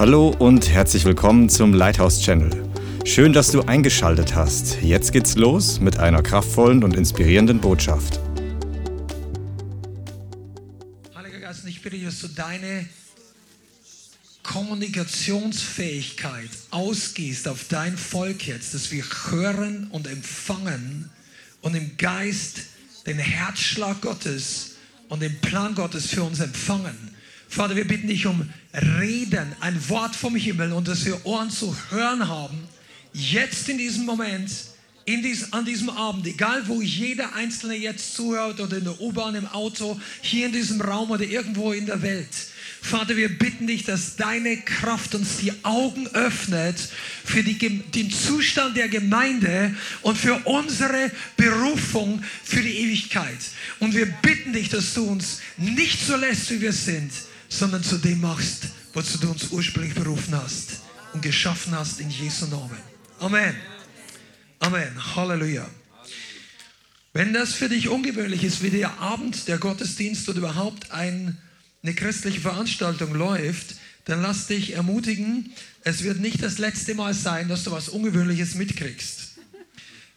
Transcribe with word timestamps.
Hallo 0.00 0.34
und 0.38 0.70
herzlich 0.70 1.04
willkommen 1.04 1.50
zum 1.50 1.74
Lighthouse 1.74 2.22
Channel. 2.22 2.50
Schön, 3.04 3.34
dass 3.34 3.50
du 3.50 3.60
eingeschaltet 3.60 4.34
hast. 4.34 4.80
Jetzt 4.80 5.12
geht's 5.12 5.36
los 5.36 5.78
mit 5.78 5.98
einer 5.98 6.22
kraftvollen 6.22 6.82
und 6.82 6.96
inspirierenden 6.96 7.60
Botschaft. 7.60 8.18
Heiliger 11.14 11.40
Geist, 11.40 11.66
ich 11.66 11.82
bitte, 11.82 11.98
dass 11.98 12.18
du 12.18 12.28
deine 12.28 12.86
Kommunikationsfähigkeit 14.42 16.48
ausgießt 16.70 17.46
auf 17.48 17.66
dein 17.68 17.98
Volk 17.98 18.46
jetzt, 18.46 18.72
dass 18.72 18.90
wir 18.92 19.04
hören 19.28 19.88
und 19.90 20.06
empfangen 20.06 21.10
und 21.60 21.76
im 21.76 21.98
Geist 21.98 22.60
den 23.04 23.18
Herzschlag 23.18 24.00
Gottes 24.00 24.76
und 25.10 25.20
den 25.20 25.38
Plan 25.42 25.74
Gottes 25.74 26.06
für 26.06 26.22
uns 26.22 26.40
empfangen. 26.40 27.19
Vater, 27.50 27.74
wir 27.74 27.86
bitten 27.86 28.06
dich 28.06 28.26
um 28.26 28.48
Reden, 29.00 29.56
ein 29.58 29.88
Wort 29.88 30.14
vom 30.14 30.36
Himmel 30.36 30.72
und 30.72 30.86
dass 30.86 31.04
wir 31.04 31.26
Ohren 31.26 31.50
zu 31.50 31.76
hören 31.90 32.28
haben, 32.28 32.56
jetzt 33.12 33.68
in 33.68 33.76
diesem 33.76 34.04
Moment, 34.04 34.48
in 35.04 35.20
dies, 35.20 35.52
an 35.52 35.64
diesem 35.64 35.90
Abend, 35.90 36.28
egal 36.28 36.62
wo 36.68 36.80
jeder 36.80 37.34
Einzelne 37.34 37.74
jetzt 37.74 38.14
zuhört 38.14 38.60
oder 38.60 38.76
in 38.76 38.84
der 38.84 39.00
U-Bahn, 39.00 39.34
im 39.34 39.48
Auto, 39.48 40.00
hier 40.20 40.46
in 40.46 40.52
diesem 40.52 40.80
Raum 40.80 41.10
oder 41.10 41.24
irgendwo 41.24 41.72
in 41.72 41.86
der 41.86 42.00
Welt. 42.02 42.28
Vater, 42.82 43.16
wir 43.16 43.36
bitten 43.36 43.66
dich, 43.66 43.82
dass 43.82 44.14
deine 44.14 44.58
Kraft 44.58 45.16
uns 45.16 45.38
die 45.38 45.52
Augen 45.64 46.06
öffnet 46.06 46.76
für 47.24 47.42
die, 47.42 47.58
den 47.58 48.12
Zustand 48.12 48.76
der 48.76 48.88
Gemeinde 48.88 49.74
und 50.02 50.16
für 50.16 50.36
unsere 50.44 51.10
Berufung 51.36 52.22
für 52.44 52.62
die 52.62 52.78
Ewigkeit. 52.78 53.38
Und 53.80 53.96
wir 53.96 54.06
bitten 54.06 54.52
dich, 54.52 54.68
dass 54.68 54.94
du 54.94 55.04
uns 55.04 55.40
nicht 55.56 56.00
so 56.00 56.14
lässt, 56.14 56.48
wie 56.52 56.60
wir 56.60 56.72
sind, 56.72 57.10
sondern 57.50 57.84
zu 57.84 57.98
dem 57.98 58.22
machst, 58.22 58.68
wozu 58.94 59.18
du 59.18 59.30
uns 59.30 59.48
ursprünglich 59.50 59.94
berufen 59.94 60.34
hast 60.34 60.80
und 61.12 61.20
geschaffen 61.20 61.74
hast 61.74 62.00
in 62.00 62.08
Jesu 62.08 62.46
Namen. 62.46 62.78
Amen. 63.18 63.54
Amen. 64.60 65.16
Halleluja. 65.16 65.68
Wenn 67.12 67.34
das 67.34 67.52
für 67.52 67.68
dich 67.68 67.88
ungewöhnlich 67.88 68.44
ist, 68.44 68.62
wie 68.62 68.70
der 68.70 68.98
Abend, 69.00 69.48
der 69.48 69.58
Gottesdienst 69.58 70.26
oder 70.28 70.38
überhaupt 70.38 70.92
ein 70.92 71.36
eine 71.82 71.94
christliche 71.94 72.40
Veranstaltung 72.40 73.14
läuft, 73.14 73.76
dann 74.04 74.22
lass 74.22 74.46
dich 74.46 74.74
ermutigen, 74.74 75.52
es 75.82 76.02
wird 76.02 76.20
nicht 76.20 76.42
das 76.42 76.58
letzte 76.58 76.94
Mal 76.94 77.14
sein, 77.14 77.48
dass 77.48 77.64
du 77.64 77.70
was 77.70 77.88
Ungewöhnliches 77.88 78.54
mitkriegst. 78.54 79.38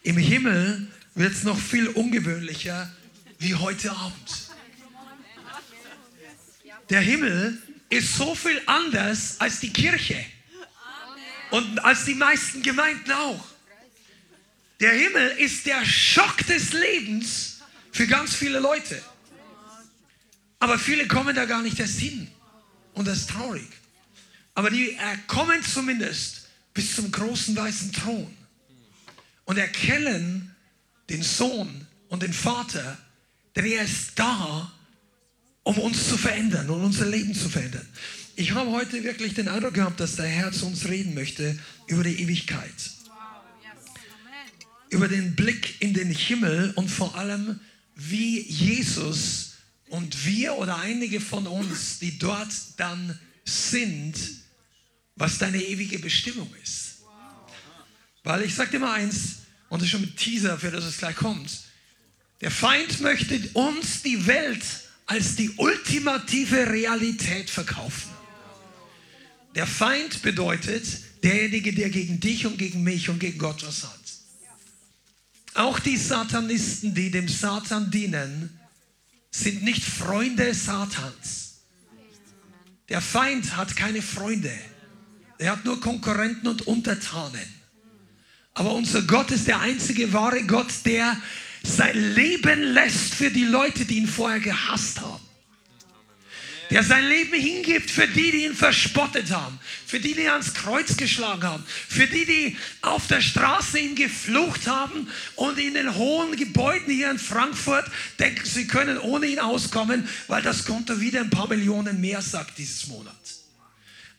Im 0.04 0.18
Himmel 0.18 0.88
wird 1.16 1.34
es 1.34 1.44
noch 1.44 1.58
viel 1.58 1.88
ungewöhnlicher 1.88 2.92
wie 3.40 3.56
heute 3.56 3.92
Abend. 3.92 4.53
Der 6.90 7.02
Himmel 7.02 7.62
ist 7.90 8.16
so 8.16 8.36
viel 8.36 8.62
anders 8.66 9.40
als 9.40 9.60
die 9.60 9.72
Kirche 9.72 10.24
und 11.52 11.80
als 11.80 12.06
die 12.06 12.16
meisten 12.16 12.62
Gemeinden 12.62 13.12
auch. 13.12 13.46
Der 14.80 14.92
Himmel 14.92 15.30
ist 15.38 15.66
der 15.66 15.86
Schock 15.86 16.38
des 16.48 16.74
Lebens 16.74 17.62
für 17.92 18.08
ganz 18.08 18.36
viele 18.36 18.60
Leute. 18.60 19.02
Aber 20.60 20.80
viele 20.80 21.08
kommen 21.08 21.36
da 21.36 21.46
gar 21.46 21.62
nicht 21.62 21.80
erst 21.80 22.00
hin. 22.00 22.30
Und 22.94 23.08
das 23.08 23.20
ist 23.20 23.30
traurig. 23.30 23.68
Aber 24.56 24.70
die 24.70 24.92
äh, 24.92 25.18
kommen 25.28 25.64
zumindest 25.64 26.48
bis 26.74 26.96
zum 26.96 27.12
großen 27.12 27.56
weißen 27.56 27.92
Thron 27.92 28.36
und 29.46 29.58
erkennen 29.58 30.56
den 31.10 31.22
Sohn 31.22 31.88
und 32.10 32.24
den 32.24 32.34
Vater, 32.34 32.98
denn 33.56 33.66
er 33.66 33.84
ist 33.84 34.12
da, 34.16 34.72
um 35.64 35.78
uns 35.80 36.10
zu 36.10 36.18
verändern 36.18 36.70
und 36.70 36.84
unser 36.84 37.06
Leben 37.06 37.34
zu 37.34 37.50
verändern. 37.50 37.88
Ich 38.36 38.52
habe 38.52 38.72
heute 38.72 39.04
wirklich 39.04 39.34
den 39.34 39.48
Eindruck 39.48 39.76
gehabt, 39.76 40.00
dass 40.00 40.16
der 40.16 40.26
Herr 40.26 40.52
zu 40.52 40.66
uns 40.66 40.88
reden 40.88 41.14
möchte 41.14 41.58
über 41.88 42.04
die 42.04 42.22
Ewigkeit. 42.22 42.74
Über 44.90 45.08
den 45.08 45.36
Blick 45.36 45.82
in 45.82 45.94
den 45.94 46.10
Himmel 46.10 46.72
und 46.76 46.90
vor 46.90 47.16
allem, 47.16 47.60
wie 47.96 48.42
Jesus 48.42 49.54
und 49.90 50.26
wir 50.26 50.56
oder 50.56 50.78
einige 50.78 51.22
von 51.22 51.48
uns, 51.48 52.00
die 52.00 52.18
dort 52.18 52.52
dann 52.78 53.18
sind, 53.46 54.16
was 55.16 55.38
deine 55.38 55.62
ewige 55.62 56.00
Bestimmung 56.00 56.50
ist. 56.64 57.00
Weil 58.24 58.44
ich 58.44 58.56
sage 58.56 58.72
dir 58.72 58.80
mal 58.80 58.94
eins, 58.94 59.38
und 59.70 59.82
das 59.82 59.88
ist 59.88 59.92
schon 59.92 60.02
mit 60.02 60.18
Teaser, 60.18 60.58
für 60.58 60.72
das 60.72 60.86
es 60.86 60.98
gleich 60.98 61.16
kommt. 61.16 61.52
Der 62.42 62.52
Feind 62.52 63.00
möchte 63.02 63.40
uns 63.54 64.02
die 64.02 64.26
Welt 64.28 64.64
als 65.06 65.36
die 65.36 65.52
ultimative 65.58 66.70
Realität 66.70 67.50
verkaufen. 67.50 68.12
Der 69.56 69.68
Feind 69.68 70.22
bedeutet 70.22 70.86
derjenige, 71.24 71.74
der 71.74 71.90
gegen 71.90 72.20
dich 72.20 72.46
und 72.46 72.58
gegen 72.58 72.84
mich 72.84 73.10
und 73.10 73.20
gegen 73.20 73.38
Gott 73.38 73.66
was 73.66 73.84
hat. 73.84 74.00
Auch 75.56 75.80
die 75.80 75.98
Satanisten, 75.98 76.96
die 76.96 77.12
dem 77.12 77.28
Satan 77.28 77.92
dienen, 77.92 78.60
sind 79.30 79.64
nicht 79.64 79.84
Freunde 79.84 80.54
Satans. 80.54 81.62
Der 82.90 83.02
Feind 83.02 83.56
hat 83.56 83.76
keine 83.76 84.02
Freunde. 84.02 84.52
Er 85.38 85.54
hat 85.54 85.66
nur 85.66 85.80
Konkurrenten 85.80 86.48
und 86.48 86.68
Untertanen. 86.68 87.48
Aber 88.54 88.74
unser 88.74 89.02
Gott 89.04 89.32
ist 89.32 89.48
der 89.48 89.60
einzige 89.60 90.14
wahre 90.14 90.44
Gott, 90.44 90.72
der 90.86 91.18
sein 91.64 92.14
Leben 92.14 92.62
lässt 92.74 93.16
für 93.16 93.32
die 93.32 93.46
Leute, 93.46 93.86
die 93.86 93.98
ihn 93.98 94.08
vorher 94.08 94.40
gehasst 94.40 95.02
haben 95.02 95.24
der 96.74 96.84
sein 96.84 97.08
Leben 97.08 97.40
hingibt 97.40 97.92
für 97.92 98.08
die, 98.08 98.32
die 98.32 98.46
ihn 98.46 98.56
verspottet 98.56 99.30
haben, 99.30 99.60
für 99.86 100.00
die, 100.00 100.16
die 100.16 100.28
ans 100.28 100.56
Kreuz 100.56 100.98
geschlagen 100.98 101.44
haben, 101.44 101.64
für 101.68 102.08
die, 102.08 102.26
die 102.26 102.58
auf 102.82 103.06
der 103.06 103.22
Straße 103.22 103.78
ihn 103.78 103.94
geflucht 103.94 104.68
haben 104.68 105.08
und 105.36 105.60
in 105.60 105.76
den 105.76 105.94
hohen 105.94 106.36
Gebäuden 106.36 106.92
hier 106.92 107.12
in 107.12 107.20
Frankfurt 107.20 107.86
denken, 108.18 108.44
sie 108.44 108.66
können 108.66 108.98
ohne 108.98 109.28
ihn 109.28 109.38
auskommen, 109.38 110.10
weil 110.28 110.42
das 110.42 110.66
Konto 110.66 111.00
wieder 111.00 111.22
ein 111.22 111.30
paar 111.30 111.48
Millionen 111.48 112.02
mehr 112.02 112.24
sagt 112.24 112.58
dieses 112.58 112.88
Monat. 112.88 113.14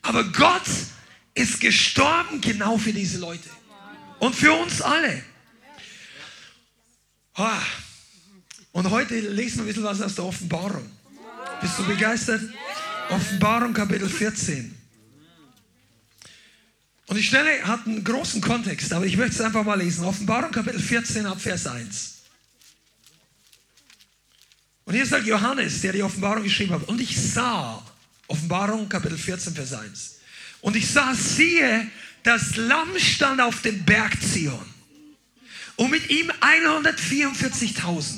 Aber 0.01 0.23
Gott 0.23 0.63
ist 1.33 1.59
gestorben 1.59 2.39
genau 2.39 2.77
für 2.77 2.93
diese 2.93 3.17
Leute 3.17 3.49
und 4.19 4.33
für 4.33 4.53
uns 4.53 4.81
alle. 4.81 5.21
Und 8.71 8.89
heute 8.89 9.19
lesen 9.19 9.57
wir 9.57 9.63
ein 9.63 9.67
bisschen 9.67 9.83
was 9.83 10.01
aus 10.01 10.15
der 10.15 10.25
Offenbarung. 10.25 10.89
Bist 11.61 11.77
du 11.79 11.85
begeistert? 11.85 12.41
Offenbarung 13.09 13.73
Kapitel 13.73 14.09
14. 14.09 14.75
Und 17.07 17.17
die 17.17 17.23
Stelle 17.23 17.65
hat 17.65 17.85
einen 17.85 18.03
großen 18.03 18.41
Kontext, 18.41 18.91
aber 18.91 19.05
ich 19.05 19.15
möchte 19.15 19.35
es 19.35 19.41
einfach 19.41 19.63
mal 19.63 19.75
lesen. 19.75 20.05
Offenbarung 20.05 20.51
Kapitel 20.51 20.79
14 20.79 21.25
ab 21.25 21.39
Vers 21.39 21.67
1. 21.67 22.13
Und 24.85 24.93
hier 24.93 25.05
sagt 25.05 25.25
Johannes, 25.25 25.81
der 25.81 25.93
die 25.93 26.03
Offenbarung 26.03 26.43
geschrieben 26.43 26.73
hat, 26.73 26.87
und 26.87 27.01
ich 27.01 27.19
sah, 27.19 27.83
Offenbarung 28.27 28.89
Kapitel 28.89 29.17
14, 29.17 29.53
Vers 29.53 29.73
1. 29.73 30.15
Und 30.61 30.75
ich 30.75 30.89
sah, 30.89 31.13
siehe, 31.13 31.87
das 32.23 32.55
Lamm 32.55 32.97
stand 32.97 33.39
auf 33.41 33.61
dem 33.61 33.83
Berg 33.83 34.19
Zion. 34.21 34.74
Und 35.77 35.91
mit 35.91 36.09
ihm 36.09 36.31
144.000, 36.41 38.15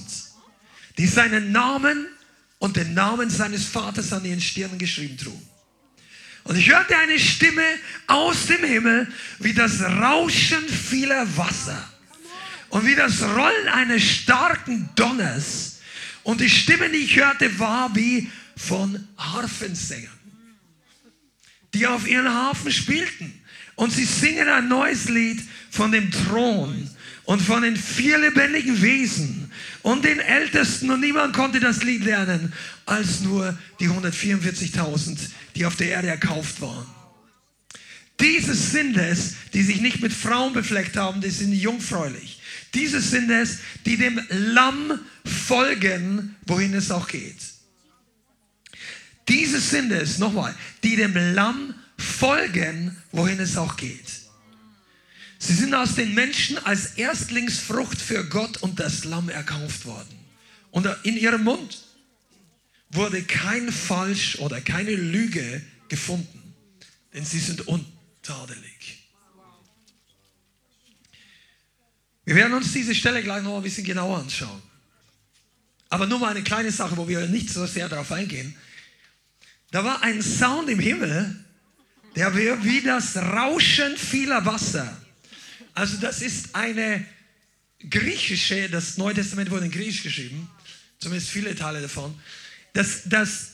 die 0.97 1.07
seinen 1.07 1.51
Namen 1.51 2.07
und 2.59 2.75
den 2.77 2.93
Namen 2.93 3.29
seines 3.29 3.65
Vaters 3.65 4.13
an 4.13 4.25
ihren 4.25 4.41
Stirnen 4.41 4.77
geschrieben 4.77 5.17
trugen. 5.17 5.47
Und 6.43 6.55
ich 6.55 6.69
hörte 6.69 6.97
eine 6.97 7.19
Stimme 7.19 7.65
aus 8.07 8.45
dem 8.45 8.63
Himmel 8.63 9.11
wie 9.39 9.53
das 9.53 9.81
Rauschen 9.81 10.67
vieler 10.69 11.27
Wasser 11.35 11.91
und 12.69 12.85
wie 12.85 12.95
das 12.95 13.21
Rollen 13.21 13.67
eines 13.67 14.03
starken 14.03 14.89
Donners. 14.95 15.79
Und 16.23 16.39
die 16.41 16.49
Stimme, 16.49 16.89
die 16.89 16.99
ich 16.99 17.17
hörte, 17.17 17.59
war 17.59 17.93
wie 17.95 18.31
von 18.55 19.07
Harfensängern, 19.17 20.09
die 21.73 21.85
auf 21.85 22.07
ihren 22.07 22.33
Harfen 22.33 22.71
spielten. 22.71 23.33
Und 23.75 23.91
sie 23.91 24.05
singen 24.05 24.47
ein 24.47 24.67
neues 24.67 25.09
Lied 25.09 25.41
von 25.69 25.91
dem 25.91 26.09
Thron 26.11 26.89
und 27.27 27.41
von 27.41 27.61
den 27.61 27.75
vier 27.75 28.17
lebendigen 28.17 28.81
Wesen 28.81 29.51
und 29.81 30.05
den 30.05 30.19
Ältesten. 30.19 30.89
Und 30.89 31.01
niemand 31.01 31.35
konnte 31.35 31.59
das 31.59 31.83
Lied 31.83 32.05
lernen, 32.05 32.53
als 32.85 33.19
nur 33.19 33.57
die 33.81 33.89
144.000, 33.89 35.17
die 35.53 35.65
auf 35.65 35.75
der 35.75 35.89
Erde 35.89 36.07
erkauft 36.07 36.61
waren. 36.61 36.85
Diese 38.21 38.55
sind 38.55 38.95
es, 38.95 39.35
die 39.53 39.61
sich 39.61 39.81
nicht 39.81 40.01
mit 40.01 40.13
Frauen 40.13 40.53
befleckt 40.53 40.95
haben, 40.95 41.19
die 41.19 41.29
sind 41.29 41.51
jungfräulich. 41.51 42.41
Diese 42.73 43.01
sind 43.01 43.29
es, 43.29 43.59
die 43.85 43.97
dem 43.97 44.21
Lamm 44.29 44.97
folgen, 45.25 46.37
wohin 46.45 46.73
es 46.75 46.91
auch 46.91 47.09
geht. 47.09 47.35
Diese 49.27 49.59
sind 49.59 49.91
es, 49.91 50.17
nochmal, 50.17 50.55
die 50.81 50.95
dem 50.95 51.13
Lamm 51.35 51.75
folgen, 51.97 52.95
wohin 53.11 53.41
es 53.41 53.57
auch 53.57 53.75
geht. 53.75 54.06
Sie 55.39 55.53
sind 55.53 55.73
aus 55.73 55.95
den 55.95 56.13
Menschen 56.13 56.57
als 56.65 56.97
Erstlingsfrucht 56.97 58.01
für 58.01 58.25
Gott 58.25 58.57
und 58.57 58.79
das 58.79 59.05
Lamm 59.05 59.29
erkauft 59.29 59.85
worden. 59.85 60.17
Und 60.71 60.87
in 61.03 61.15
ihrem 61.17 61.43
Mund 61.43 61.83
wurde 62.89 63.23
kein 63.23 63.71
Falsch 63.71 64.39
oder 64.39 64.61
keine 64.61 64.95
Lüge 64.95 65.61
gefunden. 65.89 66.53
denn 67.13 67.25
sie 67.25 67.39
sind 67.39 67.67
untadelig. 67.67 69.07
Wir 72.25 72.35
werden 72.35 72.53
uns 72.53 72.73
diese 72.73 72.93
Stelle 72.93 73.23
gleich 73.23 73.41
noch 73.41 73.57
ein 73.57 73.63
bisschen 73.63 73.85
genauer 73.85 74.19
anschauen. 74.19 74.61
Aber 75.89 76.05
nur 76.05 76.19
mal 76.19 76.31
eine 76.31 76.43
kleine 76.43 76.71
Sache, 76.71 76.97
wo 76.97 77.07
wir 77.07 77.25
nicht 77.27 77.49
so 77.49 77.65
sehr 77.65 77.87
darauf 77.87 78.11
eingehen. 78.11 78.53
Da 79.71 79.83
war 79.83 80.03
ein 80.03 80.21
Sound 80.21 80.69
im 80.69 80.79
Himmel, 80.79 81.43
der 82.15 82.35
wie 82.35 82.81
das 82.81 83.15
Rauschen 83.15 83.95
vieler 83.95 84.45
Wasser. 84.45 85.01
Also 85.77 85.97
das 85.97 86.23
ist 86.23 86.55
eine 86.55 87.05
griechische, 87.87 88.67
das 88.67 88.97
Neue 88.97 89.13
Testament 89.13 89.51
wurde 89.51 89.65
in 89.65 89.71
Griechisch 89.71 90.01
geschrieben, 90.01 90.49
zumindest 90.97 91.29
viele 91.29 91.53
Teile 91.53 91.79
davon, 91.81 92.19
das, 92.73 93.03
das, 93.05 93.51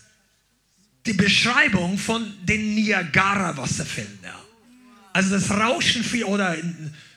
die 1.05 1.11
Beschreibung 1.11 1.97
von 1.97 2.33
den 2.45 2.75
Niagara-Wasserfällen. 2.75 4.19
Ja. 4.23 4.41
Also 5.11 5.31
das 5.31 5.51
Rauschen 5.51 6.01
viel, 6.01 6.23
oder 6.23 6.55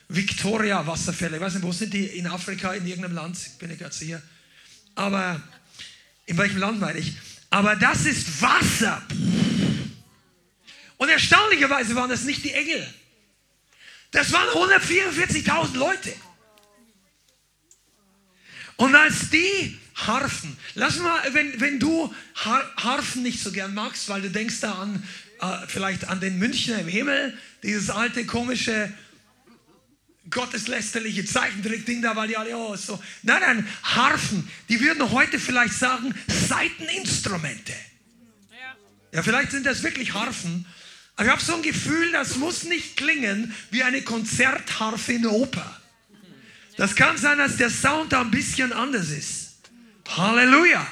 Victoria-Wasserfälle, 0.09 1.37
ich 1.37 1.41
weiß 1.41 1.53
nicht, 1.53 1.63
wo 1.63 1.71
sind 1.71 1.93
die 1.93 2.03
in 2.03 2.27
Afrika, 2.27 2.73
in 2.73 2.85
irgendeinem 2.85 3.15
Land, 3.15 3.37
ich 3.37 3.53
bin 3.53 3.71
ich 3.71 3.79
gerade 3.79 3.95
sicher. 3.95 4.21
Aber 4.95 5.41
in 6.25 6.37
welchem 6.37 6.57
Land 6.57 6.81
meine 6.81 6.99
ich? 6.99 7.13
Aber 7.49 7.77
das 7.77 8.05
ist 8.05 8.41
Wasser. 8.41 9.01
Und 10.97 11.07
erstaunlicherweise 11.07 11.95
waren 11.95 12.09
das 12.09 12.25
nicht 12.25 12.43
die 12.43 12.51
Engel. 12.51 12.85
Das 14.11 14.31
waren 14.31 14.47
144.000 14.49 15.77
Leute. 15.77 16.13
Und 18.77 18.95
als 18.95 19.29
die 19.29 19.77
Harfen, 19.95 20.55
lass 20.75 20.99
mal, 20.99 21.33
wenn, 21.33 21.59
wenn 21.59 21.79
du 21.79 22.13
Harfen 22.35 23.23
nicht 23.23 23.41
so 23.41 23.51
gern 23.51 23.73
magst, 23.73 24.07
weil 24.09 24.21
du 24.21 24.29
denkst 24.29 24.59
da 24.61 24.73
an, 24.73 25.03
äh, 25.41 25.67
vielleicht 25.67 26.07
an 26.07 26.19
den 26.19 26.37
Münchner 26.37 26.79
im 26.79 26.87
Himmel, 26.87 27.37
dieses 27.63 27.89
alte 27.89 28.25
komische 28.25 28.93
gotteslästerliche 30.29 31.25
Zeichentrick-Ding 31.25 32.01
da, 32.01 32.15
weil 32.15 32.27
die 32.27 32.37
alle 32.37 32.55
oh, 32.55 32.75
so. 32.75 33.01
Nein, 33.23 33.41
nein, 33.41 33.67
Harfen, 33.83 34.47
die 34.69 34.79
würden 34.81 35.11
heute 35.11 35.39
vielleicht 35.39 35.73
sagen 35.73 36.13
Seiteninstrumente. 36.27 37.73
Ja, 39.13 39.23
vielleicht 39.23 39.51
sind 39.51 39.65
das 39.65 39.83
wirklich 39.83 40.13
Harfen. 40.13 40.65
Aber 41.17 41.25
ich 41.25 41.31
habe 41.31 41.43
so 41.43 41.55
ein 41.55 41.63
Gefühl, 41.63 42.11
das 42.11 42.35
muss 42.35 42.63
nicht 42.63 42.95
klingen 42.95 43.53
wie 43.71 43.81
eine 43.81 44.03
Konzertharfe 44.03 45.13
in 45.13 45.23
der 45.23 45.31
Oper. 45.31 45.81
Das 46.77 46.95
kann 46.95 47.17
sein, 47.17 47.39
dass 47.39 47.57
der 47.57 47.71
Sound 47.71 48.13
da 48.13 48.21
ein 48.21 48.29
bisschen 48.29 48.71
anders 48.71 49.09
ist. 49.09 49.55
Halleluja. 50.07 50.85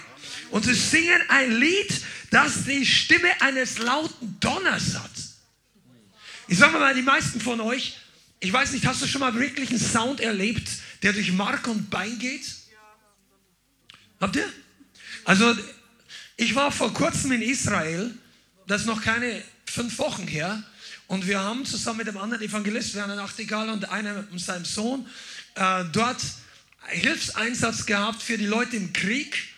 Und 0.49 0.65
sie 0.65 0.73
singen 0.73 1.21
ein 1.29 1.59
Lied, 1.59 2.01
das 2.31 2.65
die 2.65 2.87
Stimme 2.87 3.39
eines 3.39 3.77
lauten 3.77 4.39
Donners 4.39 4.95
hat. 4.95 5.11
Ich 6.47 6.57
sage 6.57 6.79
mal, 6.79 6.95
die 6.95 7.03
meisten 7.03 7.39
von 7.39 7.61
euch, 7.61 7.95
ich 8.39 8.51
weiß 8.51 8.71
nicht, 8.71 8.87
hast 8.87 9.03
du 9.03 9.07
schon 9.07 9.21
mal 9.21 9.35
wirklich 9.35 9.69
einen 9.69 9.79
Sound 9.79 10.21
erlebt, 10.21 10.67
der 11.03 11.13
durch 11.13 11.31
Mark 11.33 11.67
und 11.67 11.91
Bein 11.91 12.17
geht? 12.17 12.51
Habt 14.19 14.37
ihr? 14.37 14.51
Also, 15.23 15.55
ich 16.35 16.55
war 16.55 16.71
vor 16.71 16.91
kurzem 16.93 17.31
in 17.31 17.43
Israel, 17.43 18.11
das 18.65 18.85
noch 18.85 19.03
keine 19.03 19.43
fünf 19.75 19.97
Wochen 19.99 20.25
her, 20.25 20.63
und 21.07 21.27
wir 21.27 21.39
haben 21.39 21.65
zusammen 21.65 21.97
mit 21.97 22.07
dem 22.07 22.17
anderen 22.17 22.41
Evangelist, 22.43 22.95
Werner 22.95 23.15
Nachtigall 23.15 23.69
und 23.69 23.89
einem 23.89 24.25
seinem 24.39 24.63
Sohn, 24.63 25.05
äh, 25.55 25.83
dort 25.91 26.17
Hilfseinsatz 26.87 27.85
gehabt 27.85 28.23
für 28.23 28.37
die 28.37 28.47
Leute 28.47 28.77
im 28.77 28.93
Krieg 28.93 29.49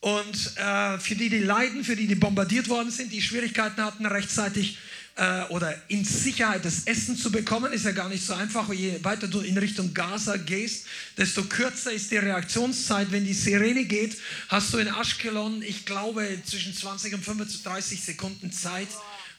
und 0.00 0.56
äh, 0.56 0.98
für 0.98 1.14
die, 1.14 1.28
die 1.28 1.40
leiden, 1.40 1.84
für 1.84 1.94
die, 1.94 2.06
die 2.06 2.14
bombardiert 2.14 2.68
worden 2.68 2.90
sind, 2.90 3.12
die 3.12 3.20
Schwierigkeiten 3.20 3.84
hatten, 3.84 4.06
rechtzeitig 4.06 4.78
äh, 5.16 5.42
oder 5.50 5.74
in 5.88 6.04
Sicherheit 6.04 6.64
das 6.64 6.84
Essen 6.84 7.16
zu 7.16 7.30
bekommen, 7.30 7.72
ist 7.72 7.84
ja 7.84 7.92
gar 7.92 8.08
nicht 8.08 8.24
so 8.24 8.34
einfach. 8.34 8.72
Je 8.72 8.98
weiter 9.04 9.28
du 9.28 9.40
in 9.40 9.58
Richtung 9.58 9.94
Gaza 9.94 10.36
gehst, 10.38 10.86
desto 11.18 11.44
kürzer 11.44 11.92
ist 11.92 12.10
die 12.10 12.16
Reaktionszeit. 12.16 13.12
Wenn 13.12 13.24
die 13.24 13.34
Sirene 13.34 13.84
geht, 13.84 14.16
hast 14.48 14.72
du 14.72 14.78
in 14.78 14.88
Ashkelon, 14.88 15.62
ich 15.62 15.84
glaube, 15.84 16.26
zwischen 16.44 16.74
20 16.74 17.14
und 17.14 17.24
35 17.24 18.02
Sekunden 18.02 18.50
Zeit 18.50 18.88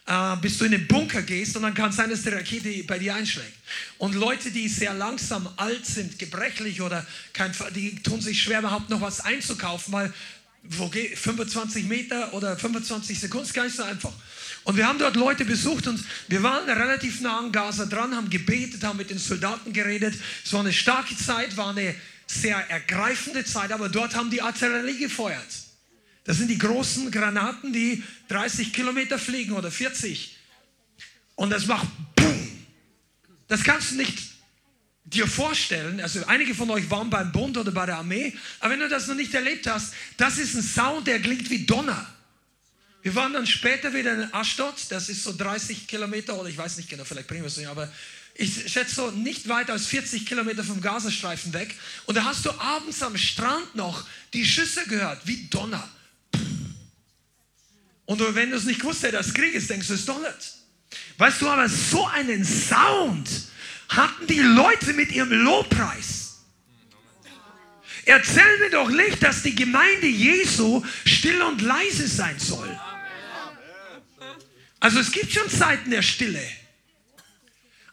äh, 0.08 0.38
bis 0.42 0.58
du 0.58 0.66
in 0.66 0.72
den 0.72 0.88
Bunker 0.88 1.22
gehst 1.22 1.56
und 1.56 1.64
dann 1.64 1.74
kann 1.74 1.90
es 1.90 1.98
sein, 1.98 2.10
dass 2.10 2.24
die 2.24 2.30
Rakete 2.30 2.84
bei 2.84 2.98
dir 2.98 3.14
einschlägt. 3.14 3.54
Und 3.98 4.16
Leute, 4.16 4.52
die 4.52 4.68
sehr 4.70 4.94
langsam 4.94 5.48
alt 5.58 5.86
sind, 5.86 6.18
gebrechlich 6.18 6.82
oder 6.82 7.06
kein, 7.34 7.52
die 7.76 7.96
tun 8.02 8.22
sich 8.22 8.42
schwer, 8.42 8.60
überhaupt 8.60 8.90
noch 8.90 9.02
was 9.02 9.20
einzukaufen, 9.22 9.94
weil 9.94 10.14
wo 10.70 10.90
geht, 10.90 11.18
25 11.18 11.86
Meter 11.86 12.34
oder 12.34 12.58
25 12.58 13.20
Sekunden 13.20 13.46
ist 13.46 13.54
gar 13.54 13.66
nicht 13.66 13.76
so 13.76 13.84
einfach. 13.84 14.12
Und 14.64 14.76
wir 14.76 14.88
haben 14.88 15.00
dort 15.00 15.16
Leute 15.16 15.46
besucht 15.46 15.88
und 15.88 16.04
wir 16.28 16.44
waren 16.44 16.70
relativ 16.70 17.22
nah 17.22 17.40
an 17.40 17.52
Gaza 17.52 17.86
dran, 17.86 18.16
haben 18.16 18.30
gebetet, 18.30 18.84
haben 18.84 18.98
mit 18.98 19.10
den 19.10 19.18
Soldaten 19.18 19.72
geredet. 19.72 20.16
Es 20.44 20.52
war 20.52 20.60
eine 20.60 20.74
starke 20.74 21.16
Zeit, 21.16 21.56
war 21.56 21.70
eine 21.70 21.96
sehr 22.26 22.58
ergreifende 22.70 23.46
Zeit, 23.46 23.72
aber 23.72 23.88
dort 23.88 24.16
haben 24.16 24.30
die 24.30 24.42
Artillerie 24.42 24.98
gefeuert. 24.98 25.67
Das 26.28 26.38
sind 26.38 26.50
die 26.50 26.58
großen 26.58 27.10
Granaten, 27.10 27.72
die 27.72 28.04
30 28.28 28.74
Kilometer 28.74 29.18
fliegen 29.18 29.54
oder 29.54 29.72
40. 29.72 30.36
Und 31.36 31.52
das 31.52 31.68
macht 31.68 31.88
BOOM. 32.16 32.66
Das 33.48 33.64
kannst 33.64 33.92
du 33.92 33.96
nicht 33.96 34.20
dir 35.06 35.26
vorstellen. 35.26 36.02
Also 36.02 36.26
einige 36.26 36.54
von 36.54 36.70
euch 36.70 36.90
waren 36.90 37.10
beim 37.10 37.32
Bund 37.32 37.58
oder 37.58 37.72
bei 37.72 37.86
der 37.86 38.00
Armee. 38.00 38.36
Aber 38.60 38.74
wenn 38.74 38.82
du 38.82 38.90
das 38.90 39.08
noch 39.08 39.16
nicht 39.16 39.34
erlebt 39.34 39.68
hast, 39.68 39.94
das 40.18 40.38
ist 40.38 40.54
ein 40.54 40.64
Sound, 40.64 41.08
der 41.08 41.22
klingt 41.22 41.50
wie 41.50 41.66
Donner. 41.66 42.06
Wir 43.04 43.16
waren 43.16 43.32
dann 43.32 43.48
später 43.48 43.94
wieder 43.94 44.14
in 44.14 44.34
Ashdod. 44.34 44.76
Das 44.90 45.08
ist 45.08 45.24
so 45.24 45.32
30 45.32 45.88
Kilometer 45.88 46.38
oder 46.38 46.50
ich 46.50 46.58
weiß 46.58 46.76
nicht 46.76 46.90
genau, 46.90 47.06
vielleicht 47.06 47.30
bringen 47.30 47.44
wir 47.44 47.48
es 47.48 47.56
nicht, 47.56 47.70
aber 47.70 47.90
ich 48.36 48.70
schätze 48.70 48.96
so 48.96 49.12
nicht 49.12 49.48
weiter 49.48 49.72
als 49.72 49.86
40 49.86 50.26
Kilometer 50.26 50.62
vom 50.66 50.82
Gazastreifen 50.82 51.54
weg. 51.54 51.74
Und 52.06 52.16
da 52.16 52.26
hast 52.26 52.46
du 52.46 52.52
abends 52.52 53.02
am 53.02 53.16
Strand 53.16 53.76
noch 53.76 54.06
die 54.34 54.46
Schüsse 54.46 54.86
gehört, 54.88 55.26
wie 55.26 55.48
Donner. 55.48 55.90
Und 58.08 58.36
wenn 58.36 58.50
du 58.50 58.56
es 58.56 58.64
nicht 58.64 58.80
gewusst 58.80 59.04
hättest, 59.04 59.36
Krieg 59.36 59.54
ist, 59.54 59.70
denkst 59.70 59.90
du, 59.90 59.94
es 59.94 60.06
doch 60.06 60.20
nicht. 60.20 60.56
Weißt 61.18 61.42
du, 61.42 61.50
aber 61.50 61.68
so 61.68 62.08
einen 62.08 62.44
Sound 62.44 63.30
hatten 63.90 64.26
die 64.28 64.40
Leute 64.40 64.94
mit 64.94 65.12
ihrem 65.12 65.32
Lobpreis. 65.44 66.38
Erzähl 68.06 68.60
mir 68.60 68.70
doch 68.70 68.90
nicht, 68.90 69.22
dass 69.22 69.44
die 69.44 69.54
Gemeinde 69.54 70.08
Jesu 70.08 70.82
still 71.06 71.42
und 71.42 71.62
leise 71.62 72.08
sein 72.08 72.40
soll. 72.40 72.80
Also 74.80 75.00
es 75.00 75.12
gibt 75.12 75.34
schon 75.34 75.50
Zeiten 75.50 75.92
der 75.92 76.02
Stille. 76.02 76.42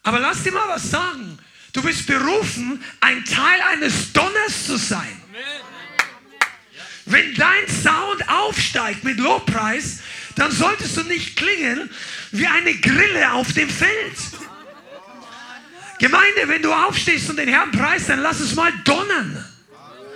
Aber 0.05 0.21
lass 0.21 0.45
dir 0.45 0.53
mal 0.53 0.69
was 0.69 0.91
sagen. 0.91 1.39
Du 1.73 1.83
bist 1.83 2.07
berufen, 2.07 2.81
ein 3.01 3.25
Teil 3.25 3.61
eines 3.73 4.13
Donners 4.13 4.67
zu 4.67 4.77
sein. 4.77 5.24
Wenn 7.07 7.35
dein 7.35 7.69
Sound 7.69 8.29
aufsteigt 8.29 9.05
mit 9.05 9.19
Lobpreis, 9.19 9.99
dann 10.37 10.51
solltest 10.51 10.97
du 10.97 11.03
nicht 11.03 11.37
klingen 11.37 11.91
wie 12.33 12.47
eine 12.47 12.75
Grille 12.75 13.33
auf 13.33 13.53
dem 13.53 13.69
Feld. 13.69 14.17
Gemeinde, 15.99 16.49
wenn 16.49 16.63
du 16.63 16.73
aufstehst 16.73 17.31
und 17.31 17.37
den 17.37 17.49
Herrn 17.49 17.71
preist, 17.71 18.09
dann 18.09 18.21
lass 18.21 18.41
es 18.41 18.55
mal 18.55 18.73
donnern. 18.85 19.45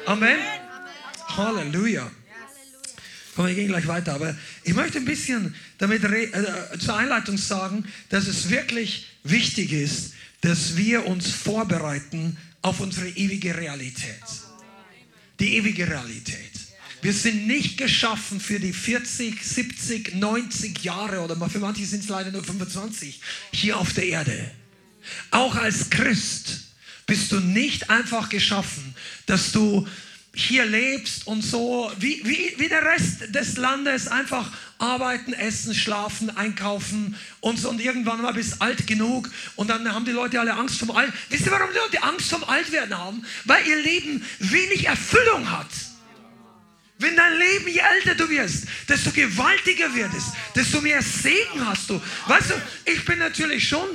Amen. 0.06 0.38
Halleluja. 1.36 2.10
Komm, 3.36 3.46
wir 3.46 3.54
gehen 3.54 3.68
gleich 3.68 3.86
weiter, 3.86 4.14
aber 4.14 4.34
ich 4.64 4.74
möchte 4.74 4.98
ein 4.98 5.04
bisschen 5.04 5.54
damit 5.78 6.02
äh, 6.02 6.78
zur 6.78 6.96
Einleitung 6.96 7.38
sagen, 7.38 7.84
dass 8.08 8.26
es 8.26 8.50
wirklich 8.50 9.06
wichtig 9.22 9.72
ist, 9.72 10.14
dass 10.40 10.76
wir 10.76 11.06
uns 11.06 11.30
vorbereiten 11.30 12.36
auf 12.62 12.80
unsere 12.80 13.08
ewige 13.08 13.56
Realität. 13.56 14.24
Die 15.38 15.56
ewige 15.56 15.86
Realität. 15.86 16.47
Wir 17.00 17.12
sind 17.12 17.46
nicht 17.46 17.78
geschaffen 17.78 18.40
für 18.40 18.58
die 18.58 18.72
40, 18.72 19.42
70, 19.42 20.14
90 20.16 20.82
Jahre 20.82 21.20
oder 21.20 21.36
für 21.48 21.60
manche 21.60 21.86
sind 21.86 22.02
es 22.02 22.08
leider 22.08 22.32
nur 22.32 22.42
25 22.42 23.20
hier 23.52 23.78
auf 23.78 23.92
der 23.92 24.06
Erde. 24.06 24.50
Auch 25.30 25.54
als 25.54 25.90
Christ 25.90 26.60
bist 27.06 27.32
du 27.32 27.40
nicht 27.40 27.88
einfach 27.88 28.28
geschaffen, 28.28 28.94
dass 29.26 29.52
du 29.52 29.86
hier 30.34 30.66
lebst 30.66 31.26
und 31.26 31.42
so 31.42 31.90
wie, 31.98 32.20
wie, 32.24 32.54
wie 32.58 32.68
der 32.68 32.84
Rest 32.84 33.34
des 33.34 33.56
Landes 33.56 34.08
einfach 34.08 34.50
arbeiten, 34.78 35.32
essen, 35.32 35.74
schlafen, 35.74 36.30
einkaufen 36.36 37.16
und, 37.40 37.58
so, 37.58 37.70
und 37.70 37.80
irgendwann 37.80 38.22
mal 38.22 38.34
bist 38.34 38.60
alt 38.60 38.86
genug 38.86 39.30
und 39.56 39.68
dann 39.68 39.92
haben 39.92 40.04
die 40.04 40.12
Leute 40.12 40.38
alle 40.38 40.54
Angst 40.54 40.78
vom 40.78 40.90
Alt. 40.90 41.12
Wisst 41.28 41.46
ihr, 41.46 41.52
warum 41.52 41.70
die 41.72 41.78
Leute 41.78 42.02
Angst 42.02 42.30
vom 42.30 42.44
Altwerden 42.44 42.96
haben? 42.96 43.24
Weil 43.46 43.66
ihr 43.66 43.82
Leben 43.82 44.24
wenig 44.38 44.86
Erfüllung 44.86 45.50
hat. 45.50 45.66
Wenn 47.00 47.14
dein 47.14 47.38
Leben, 47.38 47.68
je 47.68 47.78
älter 47.78 48.16
du 48.16 48.28
wirst, 48.28 48.64
desto 48.88 49.12
gewaltiger 49.12 49.94
wird 49.94 50.12
es, 50.14 50.32
desto 50.56 50.80
mehr 50.80 51.00
Segen 51.00 51.64
hast 51.64 51.88
du. 51.88 52.02
Weißt 52.26 52.50
du, 52.50 52.54
ich 52.86 53.04
bin 53.04 53.20
natürlich 53.20 53.68
schon, 53.68 53.86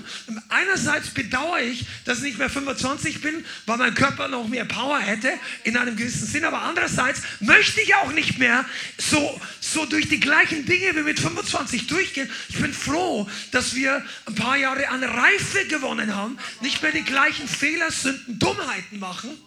einerseits 0.48 1.10
bedauere 1.10 1.64
ich, 1.64 1.86
dass 2.06 2.20
ich 2.20 2.24
nicht 2.24 2.38
mehr 2.38 2.50
25 2.50 3.20
bin, 3.20 3.44
weil 3.66 3.78
mein 3.78 3.94
Körper 3.94 4.30
noch 4.30 4.48
mehr 4.48 4.64
Power 4.64 5.00
hätte, 5.00 5.34
in 5.66 5.76
einem 5.76 5.98
gewissen 5.98 6.26
Sinn, 6.26 6.46
aber 6.46 6.62
andererseits 6.62 7.24
möchte 7.42 7.82
ich 7.82 7.94
auch 7.96 8.14
nicht 8.14 8.40
mehr 8.40 8.64
so, 8.98 9.42
so 9.60 9.86
durch 9.86 10.08
die 10.08 10.22
gleichen 10.22 10.66
Dinge 10.66 10.96
wie 10.96 11.04
mit 11.04 11.20
25 11.20 11.88
durchgehen. 11.88 12.30
Ich 12.48 12.60
bin 12.62 12.74
froh, 12.74 13.30
dass 13.52 13.76
wir 13.76 14.02
ein 14.28 14.36
paar 14.36 14.56
Jahre 14.56 14.88
an 14.88 15.04
Reife 15.04 15.68
gewonnen 15.68 16.16
haben, 16.16 16.38
nicht 16.62 16.82
mehr 16.82 16.94
die 16.94 17.04
gleichen 17.04 17.50
Fehler, 17.50 17.92
Sünden, 17.92 18.40
Dummheiten 18.40 19.00
machen 19.00 19.38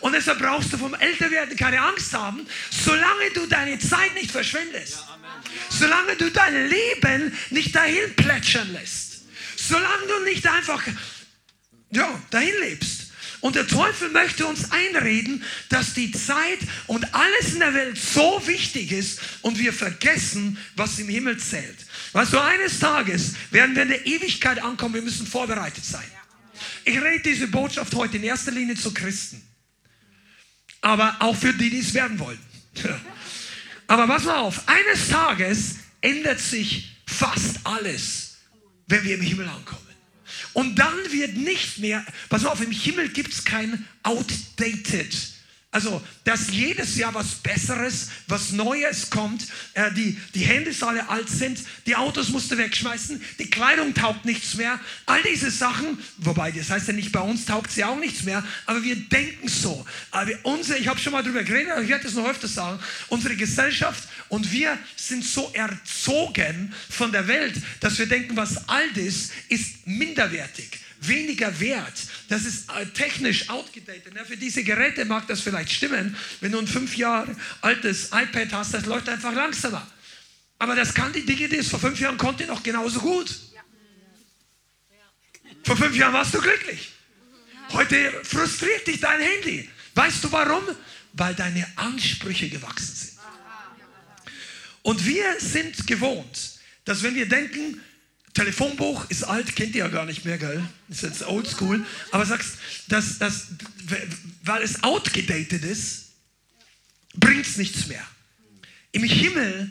und 0.00 0.12
deshalb 0.12 0.38
brauchst 0.38 0.72
du 0.72 0.78
vom 0.78 0.94
Älterwerden 0.94 1.56
keine 1.56 1.80
Angst 1.80 2.12
haben, 2.12 2.46
solange 2.70 3.30
du 3.34 3.46
deine 3.46 3.78
Zeit 3.78 4.14
nicht 4.14 4.30
verschwendest. 4.30 5.04
Solange 5.70 6.16
du 6.16 6.30
dein 6.30 6.68
Leben 6.68 7.36
nicht 7.50 7.74
dahin 7.74 8.14
plätschern 8.14 8.72
lässt. 8.72 9.22
Solange 9.56 10.06
du 10.06 10.24
nicht 10.24 10.46
einfach 10.46 10.82
ja, 11.90 12.22
dahin 12.30 12.54
lebst. 12.60 13.06
Und 13.40 13.54
der 13.54 13.66
Teufel 13.68 14.10
möchte 14.10 14.46
uns 14.46 14.72
einreden, 14.72 15.44
dass 15.68 15.94
die 15.94 16.10
Zeit 16.10 16.58
und 16.88 17.14
alles 17.14 17.52
in 17.52 17.60
der 17.60 17.72
Welt 17.72 17.96
so 17.96 18.42
wichtig 18.46 18.90
ist 18.90 19.20
und 19.42 19.58
wir 19.58 19.72
vergessen, 19.72 20.58
was 20.74 20.98
im 20.98 21.08
Himmel 21.08 21.38
zählt. 21.38 21.86
Weißt 22.12 22.32
du, 22.32 22.40
eines 22.40 22.80
Tages 22.80 23.34
werden 23.52 23.76
wir 23.76 23.82
in 23.82 23.90
der 23.90 24.06
Ewigkeit 24.06 24.60
ankommen, 24.60 24.94
wir 24.94 25.02
müssen 25.02 25.26
vorbereitet 25.26 25.84
sein. 25.84 26.10
Ich 26.84 27.00
rede 27.00 27.22
diese 27.22 27.46
Botschaft 27.46 27.94
heute 27.94 28.16
in 28.16 28.24
erster 28.24 28.50
Linie 28.50 28.74
zu 28.74 28.92
Christen 28.92 29.47
aber 30.88 31.16
auch 31.18 31.36
für 31.36 31.52
die, 31.52 31.68
die 31.68 31.80
es 31.80 31.92
werden 31.92 32.18
wollen. 32.18 32.38
Aber 33.88 34.06
pass 34.06 34.24
mal 34.24 34.38
auf, 34.38 34.66
eines 34.66 35.08
Tages 35.08 35.76
ändert 36.00 36.40
sich 36.40 36.96
fast 37.06 37.60
alles, 37.64 38.36
wenn 38.86 39.04
wir 39.04 39.14
im 39.16 39.20
Himmel 39.20 39.48
ankommen. 39.48 39.82
Und 40.54 40.76
dann 40.78 40.94
wird 41.10 41.36
nicht 41.36 41.78
mehr, 41.78 42.04
pass 42.28 42.42
mal 42.42 42.50
auf, 42.50 42.62
im 42.62 42.70
Himmel 42.70 43.10
gibt 43.10 43.32
es 43.32 43.44
kein 43.44 43.86
outdated 44.02 45.14
also, 45.70 46.02
dass 46.24 46.50
jedes 46.50 46.96
Jahr 46.96 47.12
was 47.12 47.34
Besseres, 47.36 48.08
was 48.26 48.52
Neues 48.52 49.10
kommt, 49.10 49.46
äh, 49.74 49.92
die, 49.92 50.18
die 50.34 50.40
Hände 50.40 50.70
alle 50.80 51.06
alt 51.10 51.28
sind, 51.28 51.58
die 51.86 51.94
Autos 51.94 52.30
musst 52.30 52.50
du 52.50 52.56
wegschmeißen, 52.56 53.22
die 53.38 53.50
Kleidung 53.50 53.92
taugt 53.92 54.24
nichts 54.24 54.54
mehr, 54.54 54.80
all 55.04 55.22
diese 55.22 55.50
Sachen, 55.50 55.98
wobei 56.16 56.52
das 56.52 56.70
heißt 56.70 56.88
ja 56.88 56.94
nicht, 56.94 57.12
bei 57.12 57.20
uns 57.20 57.44
taugt 57.44 57.70
sie 57.70 57.84
auch 57.84 57.98
nichts 57.98 58.22
mehr, 58.22 58.42
aber 58.64 58.82
wir 58.82 58.96
denken 58.96 59.46
so. 59.46 59.84
Aber 60.10 60.32
unsere, 60.44 60.78
ich 60.78 60.88
habe 60.88 60.98
schon 60.98 61.12
mal 61.12 61.22
darüber 61.22 61.42
geredet, 61.42 61.72
aber 61.72 61.82
ich 61.82 61.90
werde 61.90 62.08
es 62.08 62.14
noch 62.14 62.26
öfter 62.26 62.48
sagen, 62.48 62.78
unsere 63.08 63.36
Gesellschaft 63.36 64.08
und 64.30 64.50
wir 64.50 64.78
sind 64.96 65.22
so 65.22 65.50
erzogen 65.52 66.72
von 66.88 67.12
der 67.12 67.28
Welt, 67.28 67.60
dass 67.80 67.98
wir 67.98 68.06
denken, 68.06 68.38
was 68.38 68.68
alt 68.70 68.96
ist, 68.96 69.32
ist 69.50 69.86
minderwertig 69.86 70.80
weniger 71.00 71.58
wert. 71.60 71.94
Das 72.28 72.44
ist 72.44 72.70
äh, 72.70 72.86
technisch 72.86 73.48
outgedatet. 73.48 74.14
Für 74.26 74.36
diese 74.36 74.64
Geräte 74.64 75.04
mag 75.04 75.26
das 75.26 75.40
vielleicht 75.40 75.72
stimmen. 75.72 76.16
Wenn 76.40 76.52
du 76.52 76.58
ein 76.58 76.66
fünf 76.66 76.96
Jahre 76.96 77.34
altes 77.60 78.10
iPad 78.12 78.52
hast, 78.52 78.74
das 78.74 78.86
läuft 78.86 79.08
einfach 79.08 79.34
langsamer. 79.34 79.86
Aber 80.58 80.74
das 80.74 80.92
kann 80.92 81.12
die 81.12 81.56
es 81.56 81.68
vor 81.68 81.78
fünf 81.78 82.00
Jahren 82.00 82.18
konnte, 82.18 82.46
noch 82.46 82.62
genauso 82.62 83.00
gut. 83.00 83.34
Vor 85.64 85.76
fünf 85.76 85.96
Jahren 85.96 86.14
warst 86.14 86.34
du 86.34 86.40
glücklich. 86.40 86.90
Heute 87.72 88.12
frustriert 88.24 88.86
dich 88.86 89.00
dein 89.00 89.20
Handy. 89.20 89.68
Weißt 89.94 90.24
du 90.24 90.32
warum? 90.32 90.62
Weil 91.12 91.34
deine 91.34 91.66
Ansprüche 91.76 92.48
gewachsen 92.48 92.94
sind. 92.94 93.18
Und 94.82 95.04
wir 95.04 95.38
sind 95.38 95.86
gewohnt, 95.86 96.58
dass 96.84 97.02
wenn 97.02 97.14
wir 97.14 97.28
denken, 97.28 97.82
Telefonbuch 98.34 99.10
ist 99.10 99.24
alt, 99.24 99.56
kennt 99.56 99.74
ihr 99.74 99.80
ja 99.80 99.88
gar 99.88 100.06
nicht 100.06 100.24
mehr, 100.24 100.38
gell? 100.38 100.62
Ist 100.88 101.02
jetzt 101.02 101.26
oldschool. 101.26 101.84
Aber 102.12 102.24
sagst, 102.24 102.58
dass, 102.88 103.18
dass, 103.18 103.48
weil 104.42 104.62
es 104.62 104.82
outgedatet 104.82 105.64
ist, 105.64 106.06
bringt 107.14 107.46
es 107.46 107.56
nichts 107.56 107.86
mehr. 107.86 108.06
Im 108.92 109.02
Himmel 109.04 109.70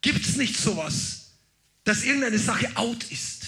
gibt 0.00 0.26
es 0.26 0.36
nicht 0.36 0.56
sowas, 0.56 1.32
dass 1.84 2.04
irgendeine 2.04 2.38
Sache 2.38 2.76
out 2.76 3.04
ist. 3.10 3.41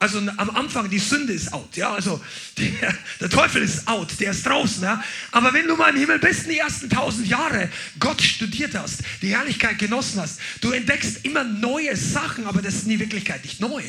Also 0.00 0.18
am 0.18 0.50
Anfang, 0.56 0.88
die 0.88 0.98
Sünde 0.98 1.34
ist 1.34 1.52
out, 1.52 1.76
ja, 1.76 1.92
also 1.92 2.24
der, 2.58 2.94
der, 3.20 3.28
Teufel 3.28 3.62
ist 3.62 3.86
out, 3.86 4.18
der 4.18 4.30
ist 4.30 4.46
draußen, 4.46 4.82
ja. 4.82 5.04
Aber 5.30 5.52
wenn 5.52 5.66
du 5.66 5.76
mal 5.76 5.90
im 5.90 5.96
Himmel 5.96 6.18
bist, 6.18 6.44
in 6.44 6.52
die 6.52 6.58
ersten 6.58 6.88
tausend 6.88 7.28
Jahre 7.28 7.68
Gott 7.98 8.22
studiert 8.22 8.74
hast, 8.74 9.02
die 9.20 9.36
Herrlichkeit 9.36 9.78
genossen 9.78 10.22
hast, 10.22 10.40
du 10.62 10.72
entdeckst 10.72 11.22
immer 11.26 11.44
neue 11.44 11.94
Sachen, 11.96 12.46
aber 12.46 12.62
das 12.62 12.76
ist 12.76 12.86
in 12.86 12.98
Wirklichkeit 12.98 13.44
nicht 13.44 13.60
neu. 13.60 13.82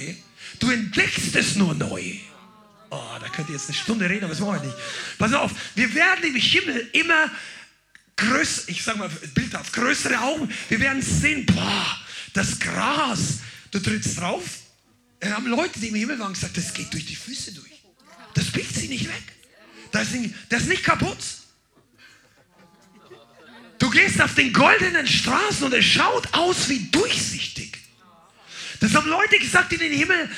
Du 0.59 0.69
entdeckst 0.69 1.33
es 1.33 1.55
nur 1.55 1.73
neu. 1.75 2.15
Oh, 2.89 2.99
da 3.21 3.29
könnt 3.29 3.47
ihr 3.47 3.55
jetzt 3.55 3.69
eine 3.69 3.77
Stunde 3.77 4.09
reden, 4.09 4.25
aber 4.25 4.33
das 4.33 4.41
mache 4.41 4.57
ich 4.57 4.63
nicht. 4.63 4.75
Pass 5.17 5.31
auf, 5.31 5.51
wir 5.75 5.95
werden 5.95 6.25
im 6.25 6.35
Himmel 6.35 6.89
immer 6.91 7.31
größer, 8.17 8.63
ich 8.67 8.83
sag 8.83 8.97
mal 8.97 9.09
bildhaft, 9.33 9.71
größere 9.71 10.19
Augen. 10.19 10.49
Wir 10.67 10.81
werden 10.81 11.01
sehen, 11.01 11.45
boah, 11.45 11.97
das 12.33 12.59
Gras, 12.59 13.39
du 13.71 13.79
trittst 13.79 14.19
drauf, 14.19 14.43
wir 15.21 15.35
haben 15.35 15.47
Leute, 15.47 15.79
die 15.79 15.89
im 15.89 15.95
Himmel 15.95 16.19
waren, 16.19 16.33
gesagt, 16.33 16.57
das 16.57 16.73
geht 16.73 16.91
durch 16.91 17.05
die 17.05 17.15
Füße 17.15 17.53
durch. 17.53 17.83
Das 18.33 18.51
biegt 18.51 18.73
sie 18.73 18.87
nicht 18.87 19.07
weg. 19.07 19.23
Das 19.91 20.11
ist, 20.11 20.33
das 20.49 20.63
ist 20.63 20.69
nicht 20.69 20.83
kaputt. 20.83 21.17
Du 23.77 23.89
gehst 23.89 24.21
auf 24.21 24.33
den 24.35 24.51
goldenen 24.53 25.07
Straßen 25.07 25.63
und 25.63 25.73
es 25.73 25.85
schaut 25.85 26.33
aus 26.33 26.69
wie 26.69 26.79
durchsichtig. 26.91 27.77
Das 28.79 28.93
haben 28.95 29.07
Leute 29.07 29.37
gesagt, 29.37 29.71
die 29.71 29.77
den 29.77 29.93
Himmel, 29.93 30.29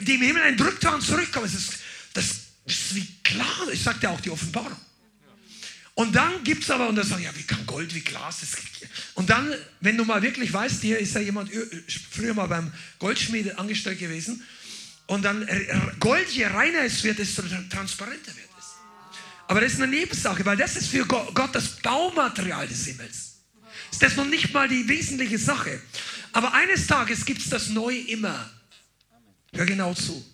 die 0.00 0.14
im 0.14 0.22
Himmel 0.22 0.42
einen 0.42 0.56
Drücktag 0.56 1.02
zurückkommen. 1.02 1.46
Das 1.46 1.54
ist, 1.54 1.78
das 2.14 2.26
ist 2.66 2.94
wie 2.94 3.06
klar, 3.22 3.68
ich 3.72 3.82
sagte 3.82 4.08
auch 4.08 4.20
die 4.20 4.30
Offenbarung. 4.30 4.76
Und 6.00 6.16
dann 6.16 6.42
gibt 6.44 6.64
es 6.64 6.70
aber, 6.70 6.88
und 6.88 6.96
das 6.96 7.10
sagen, 7.10 7.22
ja, 7.22 7.36
wie 7.36 7.42
kann 7.42 7.66
Gold, 7.66 7.94
wie 7.94 8.00
Glas, 8.00 8.40
das 8.40 8.56
Und 9.16 9.28
dann, 9.28 9.54
wenn 9.80 9.98
du 9.98 10.06
mal 10.06 10.22
wirklich 10.22 10.50
weißt, 10.50 10.80
hier 10.80 10.98
ist 10.98 11.14
ja 11.14 11.20
jemand 11.20 11.50
früher 12.10 12.32
mal 12.32 12.46
beim 12.46 12.72
Goldschmied 12.98 13.58
angestellt 13.58 13.98
gewesen, 13.98 14.42
und 15.08 15.20
dann 15.22 15.46
Gold, 15.98 16.30
je 16.30 16.46
reiner 16.46 16.84
es 16.84 17.04
wird, 17.04 17.18
desto 17.18 17.42
transparenter 17.68 18.34
wird 18.34 18.48
es. 18.58 18.64
Aber 19.46 19.60
das 19.60 19.74
ist 19.74 19.82
eine 19.82 19.88
Nebensache, 19.88 20.42
weil 20.46 20.56
das 20.56 20.74
ist 20.76 20.88
für 20.88 21.04
Gott 21.04 21.54
das 21.54 21.76
Baumaterial 21.82 22.66
des 22.66 22.86
Himmels. 22.86 23.42
Ist 23.92 24.02
das 24.02 24.16
noch 24.16 24.24
nicht 24.24 24.54
mal 24.54 24.68
die 24.68 24.88
wesentliche 24.88 25.36
Sache. 25.36 25.82
Aber 26.32 26.54
eines 26.54 26.86
Tages 26.86 27.26
gibt 27.26 27.42
es 27.42 27.50
das 27.50 27.68
Neue 27.68 28.00
immer. 28.08 28.50
Hör 29.52 29.66
genau 29.66 29.92
zu. 29.92 30.24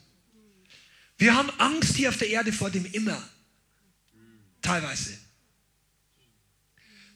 Wir 1.18 1.34
haben 1.34 1.50
Angst 1.58 1.96
hier 1.96 2.10
auf 2.10 2.18
der 2.18 2.28
Erde 2.28 2.52
vor 2.52 2.70
dem 2.70 2.84
Immer. 2.92 3.20
Teilweise. 4.62 5.25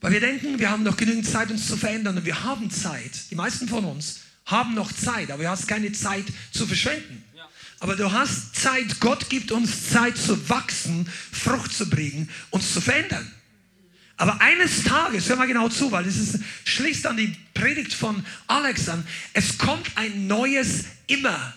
Weil 0.00 0.12
wir 0.12 0.21
denken, 0.21 0.59
wir 0.59 0.71
haben 0.71 0.83
noch 0.83 0.97
genügend 0.97 1.26
Zeit, 1.26 1.50
uns 1.50 1.66
zu 1.66 1.76
verändern. 1.76 2.16
Und 2.16 2.25
wir 2.25 2.42
haben 2.42 2.71
Zeit. 2.71 3.30
Die 3.30 3.35
meisten 3.35 3.69
von 3.69 3.85
uns 3.85 4.21
haben 4.47 4.75
noch 4.75 4.92
Zeit, 4.92 5.30
aber 5.30 5.42
du 5.42 5.50
hast 5.50 5.69
keine 5.69 5.92
Zeit 5.92 6.25
zu 6.52 6.66
verschwenden. 6.66 7.25
Aber 7.80 7.97
du 7.97 8.12
hast 8.12 8.57
Zeit, 8.57 9.00
Gott 9.00 9.30
gibt 9.30 9.52
uns 9.52 9.88
Zeit 9.88 10.16
zu 10.19 10.49
wachsen, 10.49 11.09
Frucht 11.33 11.73
zu 11.73 11.88
bringen, 11.88 12.28
uns 12.50 12.75
zu 12.75 12.80
verändern. 12.80 13.30
Aber 14.19 14.38
eines 14.42 14.85
Tages, 14.85 15.30
hör 15.30 15.37
mal 15.37 15.47
genau 15.47 15.71
zu, 15.71 15.90
weil 15.90 16.07
ist, 16.07 16.38
schließt 16.64 17.07
an 17.07 17.16
die 17.16 17.35
Predigt 17.54 17.95
von 17.95 18.23
Alex 18.49 18.87
an, 18.90 19.07
es 19.33 19.57
kommt 19.57 19.97
ein 19.97 20.26
neues 20.26 20.85
Immer. 21.07 21.54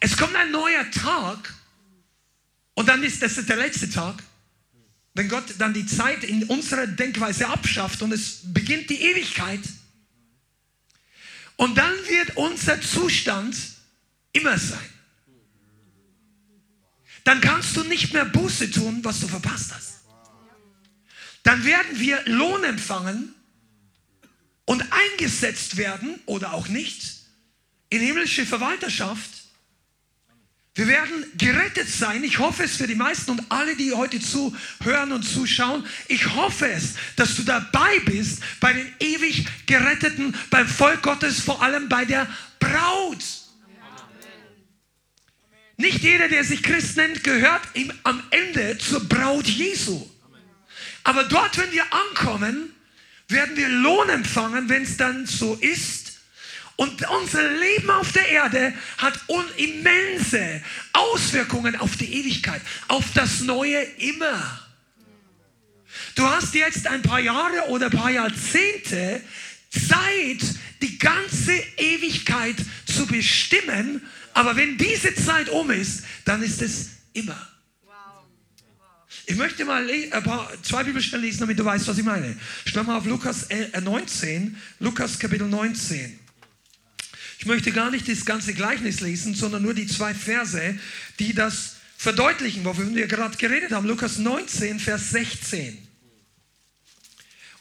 Es 0.00 0.16
kommt 0.16 0.34
ein 0.34 0.50
neuer 0.50 0.90
Tag 0.90 1.52
und 2.72 2.88
dann 2.88 3.02
ist 3.02 3.20
das 3.22 3.34
der 3.44 3.56
letzte 3.56 3.90
Tag 3.90 4.22
wenn 5.14 5.28
Gott 5.28 5.54
dann 5.58 5.72
die 5.72 5.86
Zeit 5.86 6.24
in 6.24 6.44
unserer 6.44 6.86
Denkweise 6.86 7.48
abschafft 7.48 8.02
und 8.02 8.12
es 8.12 8.40
beginnt 8.52 8.90
die 8.90 9.00
Ewigkeit, 9.00 9.60
und 11.56 11.76
dann 11.76 11.94
wird 12.08 12.36
unser 12.36 12.80
Zustand 12.80 13.56
immer 14.32 14.58
sein. 14.58 14.90
Dann 17.22 17.40
kannst 17.40 17.76
du 17.76 17.84
nicht 17.84 18.12
mehr 18.12 18.24
Buße 18.24 18.70
tun, 18.70 19.00
was 19.02 19.20
du 19.20 19.28
verpasst 19.28 19.72
hast. 19.72 20.00
Dann 21.42 21.64
werden 21.64 22.00
wir 22.00 22.22
Lohn 22.26 22.64
empfangen 22.64 23.34
und 24.64 24.84
eingesetzt 24.92 25.76
werden 25.76 26.18
oder 26.26 26.54
auch 26.54 26.68
nicht 26.68 27.22
in 27.88 28.00
himmlische 28.00 28.46
Verwalterschaft 28.46 29.43
wir 30.76 30.88
werden 30.88 31.24
gerettet 31.38 31.88
sein. 31.88 32.24
Ich 32.24 32.40
hoffe 32.40 32.64
es 32.64 32.76
für 32.76 32.88
die 32.88 32.96
meisten 32.96 33.30
und 33.30 33.44
alle, 33.48 33.76
die 33.76 33.92
heute 33.92 34.20
zuhören 34.20 35.12
und 35.12 35.22
zuschauen. 35.22 35.86
Ich 36.08 36.34
hoffe 36.34 36.68
es, 36.68 36.94
dass 37.14 37.36
du 37.36 37.44
dabei 37.44 38.00
bist 38.06 38.42
bei 38.58 38.72
den 38.72 38.92
ewig 38.98 39.46
Geretteten, 39.66 40.34
beim 40.50 40.66
Volk 40.66 41.02
Gottes, 41.02 41.40
vor 41.40 41.62
allem 41.62 41.88
bei 41.88 42.04
der 42.04 42.28
Braut. 42.58 43.24
Nicht 45.76 46.00
jeder, 46.00 46.28
der 46.28 46.42
sich 46.42 46.62
Christ 46.62 46.96
nennt, 46.96 47.22
gehört 47.22 47.62
ihm 47.74 47.92
am 48.02 48.22
Ende 48.30 48.76
zur 48.78 49.08
Braut 49.08 49.46
Jesu. 49.46 50.08
Aber 51.04 51.24
dort, 51.24 51.56
wenn 51.56 51.70
wir 51.70 51.84
ankommen, 51.92 52.74
werden 53.28 53.56
wir 53.56 53.68
Lohn 53.68 54.08
empfangen, 54.08 54.68
wenn 54.68 54.82
es 54.82 54.96
dann 54.96 55.26
so 55.26 55.54
ist. 55.54 56.03
Und 56.76 57.08
unser 57.08 57.52
Leben 57.52 57.90
auf 57.90 58.10
der 58.12 58.28
Erde 58.28 58.74
hat 58.98 59.18
immense 59.56 60.62
Auswirkungen 60.92 61.76
auf 61.76 61.96
die 61.96 62.12
Ewigkeit, 62.12 62.60
auf 62.88 63.04
das 63.14 63.40
Neue 63.40 63.80
immer. 63.98 64.60
Du 66.16 66.28
hast 66.28 66.54
jetzt 66.54 66.86
ein 66.86 67.02
paar 67.02 67.20
Jahre 67.20 67.68
oder 67.68 67.86
ein 67.86 67.92
paar 67.92 68.10
Jahrzehnte 68.10 69.20
Zeit, 69.70 70.42
die 70.82 70.98
ganze 70.98 71.54
Ewigkeit 71.76 72.56
zu 72.86 73.06
bestimmen. 73.06 74.02
Aber 74.32 74.56
wenn 74.56 74.76
diese 74.76 75.14
Zeit 75.14 75.48
um 75.48 75.70
ist, 75.70 76.02
dann 76.24 76.42
ist 76.42 76.60
es 76.60 76.90
immer. 77.12 77.48
Ich 79.26 79.36
möchte 79.36 79.64
mal 79.64 79.88
ein 79.88 80.22
paar, 80.22 80.50
zwei 80.62 80.84
Bibelstellen 80.84 81.24
lesen, 81.24 81.40
damit 81.40 81.58
du 81.58 81.64
weißt, 81.64 81.86
was 81.88 81.96
ich 81.96 82.04
meine. 82.04 82.36
Schau 82.66 82.82
mal 82.82 82.98
auf 82.98 83.06
Lukas 83.06 83.48
19, 83.80 84.56
Lukas 84.80 85.18
Kapitel 85.18 85.48
19. 85.48 86.23
Ich 87.38 87.46
möchte 87.46 87.72
gar 87.72 87.90
nicht 87.90 88.08
das 88.08 88.24
ganze 88.24 88.54
Gleichnis 88.54 89.00
lesen, 89.00 89.34
sondern 89.34 89.62
nur 89.62 89.74
die 89.74 89.86
zwei 89.86 90.14
Verse, 90.14 90.78
die 91.18 91.34
das 91.34 91.76
verdeutlichen, 91.96 92.64
wovon 92.64 92.94
wir 92.94 93.06
gerade 93.06 93.36
geredet 93.36 93.72
haben. 93.72 93.86
Lukas 93.86 94.18
19, 94.18 94.78
Vers 94.78 95.10
16. 95.10 95.78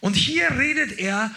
Und 0.02 0.16
hier 0.16 0.52
redet 0.58 1.00
er 1.00 1.32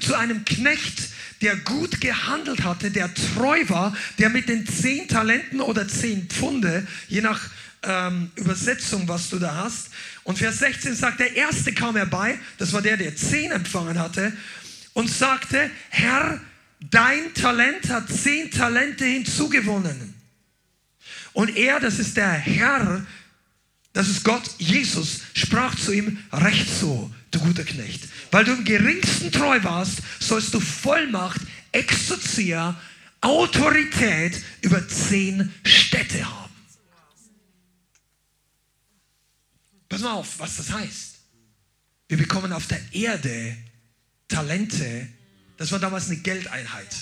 zu 0.00 0.14
einem 0.14 0.44
Knecht, 0.44 1.08
der 1.40 1.56
gut 1.56 2.00
gehandelt 2.00 2.62
hatte, 2.62 2.92
der 2.92 3.12
treu 3.12 3.68
war, 3.68 3.96
der 4.18 4.30
mit 4.30 4.48
den 4.48 4.66
zehn 4.68 5.08
Talenten 5.08 5.60
oder 5.60 5.88
zehn 5.88 6.28
Pfunde, 6.28 6.86
je 7.08 7.20
nach 7.20 7.50
ähm, 7.82 8.30
Übersetzung, 8.36 9.08
was 9.08 9.30
du 9.30 9.38
da 9.38 9.56
hast. 9.56 9.90
Und 10.22 10.38
Vers 10.38 10.60
16 10.60 10.94
sagt, 10.94 11.20
der 11.20 11.34
erste 11.34 11.72
kam 11.72 11.96
herbei, 11.96 12.38
das 12.58 12.72
war 12.72 12.82
der, 12.82 12.96
der 12.96 13.16
zehn 13.16 13.50
empfangen 13.50 13.98
hatte, 13.98 14.32
und 14.92 15.10
sagte, 15.10 15.70
Herr, 15.90 16.40
dein 16.90 17.34
Talent 17.34 17.88
hat 17.88 18.08
zehn 18.08 18.50
Talente 18.50 19.04
hinzugewonnen. 19.04 20.14
Und 21.32 21.56
er, 21.56 21.80
das 21.80 21.98
ist 21.98 22.16
der 22.16 22.32
Herr, 22.32 23.04
das 23.92 24.08
ist 24.08 24.24
Gott, 24.24 24.42
Jesus, 24.58 25.20
sprach 25.34 25.74
zu 25.76 25.92
ihm, 25.92 26.18
recht 26.32 26.68
so, 26.68 27.12
du 27.30 27.40
guter 27.40 27.64
Knecht. 27.64 28.08
Weil 28.30 28.44
du 28.44 28.52
im 28.52 28.64
geringsten 28.64 29.30
treu 29.30 29.62
warst, 29.62 29.98
sollst 30.20 30.52
du 30.54 30.60
Vollmacht, 30.60 31.40
Exozia, 31.72 32.80
Autorität 33.20 34.42
über 34.62 34.86
zehn 34.88 35.52
Städte 35.64 36.24
haben. 36.24 36.52
Pass 39.88 40.02
mal 40.02 40.12
auf, 40.12 40.38
was 40.38 40.56
das 40.56 40.72
heißt. 40.72 41.14
Wir 42.08 42.18
bekommen 42.18 42.52
auf 42.52 42.66
der 42.66 42.80
Erde 42.92 43.56
Talente. 44.28 45.08
Das 45.56 45.72
war 45.72 45.78
damals 45.78 46.06
eine 46.06 46.16
Geldeinheit. 46.18 46.94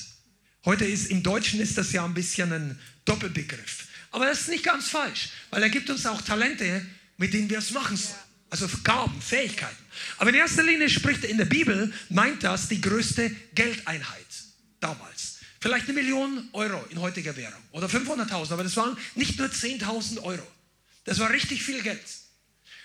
Heute 0.64 0.84
ist 0.84 1.10
im 1.10 1.22
Deutschen 1.22 1.60
ist 1.60 1.76
das 1.78 1.92
ja 1.92 2.04
ein 2.04 2.14
bisschen 2.14 2.52
ein 2.52 2.78
Doppelbegriff. 3.04 3.88
Aber 4.10 4.26
das 4.26 4.42
ist 4.42 4.48
nicht 4.48 4.64
ganz 4.64 4.88
falsch, 4.88 5.30
weil 5.50 5.62
er 5.62 5.70
gibt 5.70 5.90
uns 5.90 6.06
auch 6.06 6.20
Talente, 6.22 6.86
mit 7.16 7.32
denen 7.32 7.48
wir 7.50 7.58
es 7.58 7.70
machen 7.70 7.96
sollen. 7.96 8.18
Also 8.50 8.68
Gaben, 8.84 9.20
Fähigkeiten. 9.22 9.76
Aber 10.18 10.28
in 10.28 10.36
erster 10.36 10.62
Linie 10.62 10.90
spricht 10.90 11.24
er 11.24 11.30
in 11.30 11.38
der 11.38 11.46
Bibel, 11.46 11.92
meint 12.10 12.44
das 12.44 12.68
die 12.68 12.80
größte 12.80 13.30
Geldeinheit 13.54 14.26
damals. 14.78 15.38
Vielleicht 15.58 15.86
eine 15.86 15.94
Million 15.94 16.48
Euro 16.52 16.84
in 16.90 17.00
heutiger 17.00 17.34
Währung 17.36 17.62
oder 17.70 17.86
500.000, 17.86 18.52
aber 18.52 18.64
das 18.64 18.76
waren 18.76 18.96
nicht 19.14 19.38
nur 19.38 19.48
10.000 19.48 20.22
Euro. 20.22 20.46
Das 21.04 21.18
war 21.18 21.30
richtig 21.30 21.62
viel 21.62 21.82
Geld. 21.82 22.00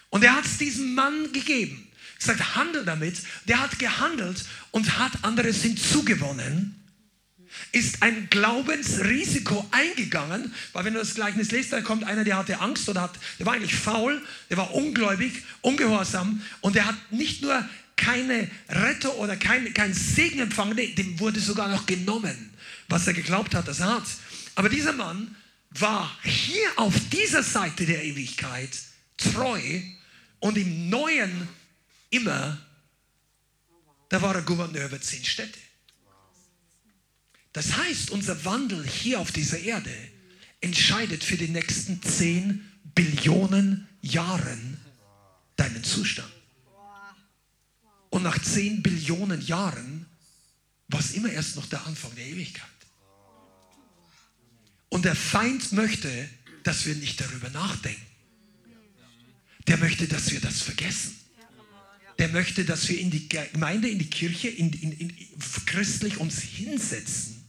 Und 0.09 0.23
er 0.23 0.35
hat 0.35 0.45
es 0.45 0.57
diesem 0.57 0.93
Mann 0.93 1.31
gegeben. 1.33 1.86
Gesagt, 2.19 2.55
handel 2.55 2.85
damit. 2.85 3.17
Der 3.47 3.59
hat 3.59 3.79
gehandelt 3.79 4.45
und 4.71 4.97
hat 4.97 5.11
anderes 5.23 5.61
hinzugewonnen 5.61 6.77
ist 7.71 8.03
ein 8.03 8.29
Glaubensrisiko 8.29 9.65
eingegangen, 9.71 10.53
weil 10.73 10.85
wenn 10.85 10.93
du 10.93 10.99
das 10.99 11.15
Gleichnis 11.15 11.51
liest, 11.51 11.73
dann 11.73 11.83
kommt 11.83 12.03
einer, 12.03 12.23
der 12.23 12.37
hatte 12.37 12.59
Angst 12.59 12.87
oder 12.89 13.01
hat, 13.01 13.17
der 13.39 13.45
war 13.45 13.53
eigentlich 13.53 13.75
faul, 13.75 14.21
der 14.49 14.57
war 14.57 14.73
ungläubig, 14.73 15.43
ungehorsam 15.61 16.41
und 16.61 16.75
der 16.75 16.85
hat 16.85 16.95
nicht 17.11 17.41
nur 17.41 17.67
keine 17.95 18.49
Rettung 18.69 19.15
oder 19.15 19.35
kein, 19.35 19.73
kein 19.73 19.93
Segen 19.93 20.39
empfangen, 20.39 20.77
dem 20.77 21.19
wurde 21.19 21.39
sogar 21.39 21.67
noch 21.67 21.85
genommen, 21.85 22.51
was 22.89 23.07
er 23.07 23.13
geglaubt 23.13 23.55
hat, 23.55 23.67
dass 23.67 23.79
er 23.79 23.95
hat. 23.95 24.05
Aber 24.55 24.69
dieser 24.69 24.93
Mann 24.93 25.35
war 25.71 26.15
hier 26.23 26.69
auf 26.75 26.93
dieser 27.11 27.43
Seite 27.43 27.85
der 27.85 28.03
Ewigkeit 28.03 28.69
treu 29.17 29.61
und 30.39 30.57
im 30.57 30.89
Neuen 30.89 31.47
immer, 32.09 32.57
da 34.09 34.21
war 34.21 34.35
er 34.35 34.41
Gouverneur 34.41 34.85
über 34.85 35.01
zehn 35.01 35.23
Städte. 35.23 35.59
Das 37.53 37.75
heißt, 37.75 38.11
unser 38.11 38.45
Wandel 38.45 38.85
hier 38.87 39.19
auf 39.19 39.31
dieser 39.31 39.59
Erde 39.59 39.93
entscheidet 40.61 41.23
für 41.23 41.37
die 41.37 41.47
nächsten 41.47 42.01
10 42.01 42.63
Billionen 42.95 43.87
Jahren 44.01 44.79
deinen 45.55 45.83
Zustand. 45.83 46.31
Und 48.09 48.23
nach 48.23 48.39
10 48.39 48.83
Billionen 48.83 49.41
Jahren 49.41 50.05
war 50.87 50.99
es 50.99 51.13
immer 51.13 51.29
erst 51.29 51.55
noch 51.55 51.65
der 51.65 51.85
Anfang 51.85 52.13
der 52.15 52.25
Ewigkeit. 52.25 52.65
Und 54.89 55.05
der 55.05 55.15
Feind 55.15 55.73
möchte, 55.73 56.29
dass 56.63 56.85
wir 56.85 56.95
nicht 56.95 57.19
darüber 57.19 57.49
nachdenken. 57.49 58.05
Der 59.67 59.77
möchte, 59.77 60.07
dass 60.07 60.31
wir 60.31 60.39
das 60.39 60.61
vergessen. 60.61 61.15
Der 62.19 62.29
möchte, 62.29 62.65
dass 62.65 62.87
wir 62.89 62.99
in 62.99 63.11
die 63.11 63.29
Gemeinde, 63.29 63.89
in 63.89 63.99
die 63.99 64.09
Kirche, 64.09 64.47
in, 64.47 64.73
in, 64.73 64.91
in 64.91 65.13
christlich 65.65 66.17
uns 66.17 66.41
hinsetzen 66.41 67.45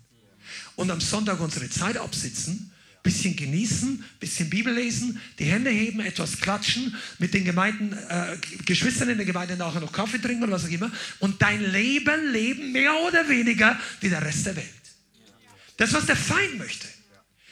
und 0.76 0.90
am 0.90 1.00
Sonntag 1.00 1.40
unsere 1.40 1.70
Zeit 1.70 1.96
absitzen, 1.96 2.70
bisschen 3.02 3.36
genießen, 3.36 4.04
bisschen 4.20 4.50
Bibel 4.50 4.74
lesen, 4.74 5.20
die 5.38 5.44
Hände 5.44 5.70
heben, 5.70 6.00
etwas 6.00 6.40
klatschen, 6.40 6.94
mit 7.18 7.32
den 7.32 7.44
Gemeinden, 7.44 7.92
äh, 7.92 8.36
Geschwistern 8.66 9.08
in 9.08 9.16
der 9.16 9.26
Gemeinde 9.26 9.56
nachher 9.56 9.80
noch 9.80 9.92
Kaffee 9.92 10.18
trinken 10.18 10.44
oder 10.44 10.52
was 10.52 10.66
auch 10.66 10.70
immer 10.70 10.90
und 11.20 11.40
dein 11.40 11.60
Leben 11.72 12.32
leben 12.32 12.72
mehr 12.72 12.92
oder 13.06 13.28
weniger 13.28 13.80
wie 14.00 14.10
der 14.10 14.22
Rest 14.22 14.46
der 14.46 14.56
Welt. 14.56 14.68
Das, 15.78 15.92
was 15.92 16.06
der 16.06 16.16
Feind 16.16 16.58
möchte. 16.58 16.86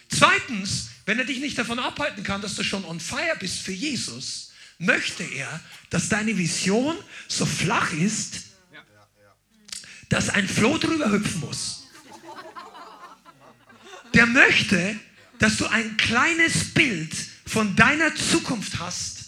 Zweitens, 0.08 0.90
wenn 1.06 1.18
er 1.18 1.24
dich 1.24 1.40
nicht 1.40 1.56
davon 1.56 1.78
abhalten 1.78 2.22
kann, 2.22 2.42
dass 2.42 2.54
du 2.56 2.62
schon 2.62 2.84
on 2.84 3.00
fire 3.00 3.36
bist 3.38 3.60
für 3.60 3.72
Jesus, 3.72 4.52
möchte 4.78 5.24
er, 5.24 5.60
dass 5.90 6.08
deine 6.08 6.36
Vision 6.36 6.96
so 7.28 7.46
flach 7.46 7.92
ist, 7.92 8.42
dass 10.08 10.28
ein 10.28 10.48
Floh 10.48 10.78
drüber 10.78 11.10
hüpfen 11.10 11.40
muss 11.40 11.86
der 14.16 14.26
möchte, 14.26 14.98
dass 15.38 15.58
du 15.58 15.66
ein 15.66 15.96
kleines 15.98 16.72
Bild 16.72 17.12
von 17.46 17.76
deiner 17.76 18.14
Zukunft 18.14 18.78
hast 18.78 19.26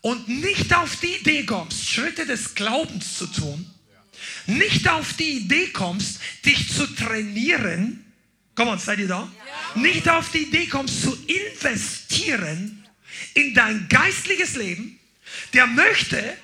und 0.00 0.28
nicht 0.28 0.72
auf 0.72 0.96
die 0.96 1.16
Idee 1.16 1.44
kommst, 1.44 1.88
Schritte 1.88 2.24
des 2.24 2.54
Glaubens 2.54 3.18
zu 3.18 3.26
tun, 3.26 3.68
nicht 4.46 4.88
auf 4.88 5.14
die 5.14 5.38
Idee 5.38 5.68
kommst, 5.68 6.20
dich 6.46 6.72
zu 6.72 6.86
trainieren, 6.86 8.04
komm 8.54 8.68
on, 8.68 8.78
seid 8.78 9.00
ihr 9.00 9.08
da? 9.08 9.30
Nicht 9.74 10.08
auf 10.08 10.30
die 10.30 10.44
Idee 10.44 10.66
kommst, 10.66 11.02
zu 11.02 11.16
investieren 11.26 12.79
in 13.34 13.54
dein 13.54 13.88
geistliches 13.88 14.56
Leben, 14.56 14.98
der 15.52 15.66
möchte, 15.66 16.36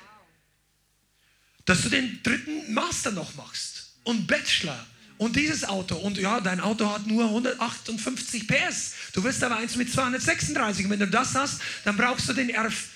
dass 1.65 1.83
du 1.83 1.89
den 1.89 2.23
dritten 2.23 2.73
Master 2.73 3.11
noch 3.11 3.35
machst 3.35 3.95
und 4.05 4.27
Bachelor 4.27 4.87
und 5.19 5.37
dieses 5.37 5.65
Auto. 5.65 5.97
Und 5.97 6.19
ja, 6.19 6.41
dein 6.41 6.61
Auto 6.61 6.91
hat 6.91 7.07
nur 7.07 7.25
158 7.25 8.47
PS. 8.47 8.95
Du 9.13 9.25
wirst 9.25 9.43
aber 9.43 9.57
eins 9.57 9.77
mit 9.77 9.93
236. 9.93 10.85
Und 10.85 10.91
wenn 10.93 11.01
du 11.01 11.09
das 11.09 11.35
hast, 11.35 11.61
dann 11.85 11.97
brauchst 11.97 12.29
du 12.29 12.33
den 12.33 12.51
RF 12.55 12.89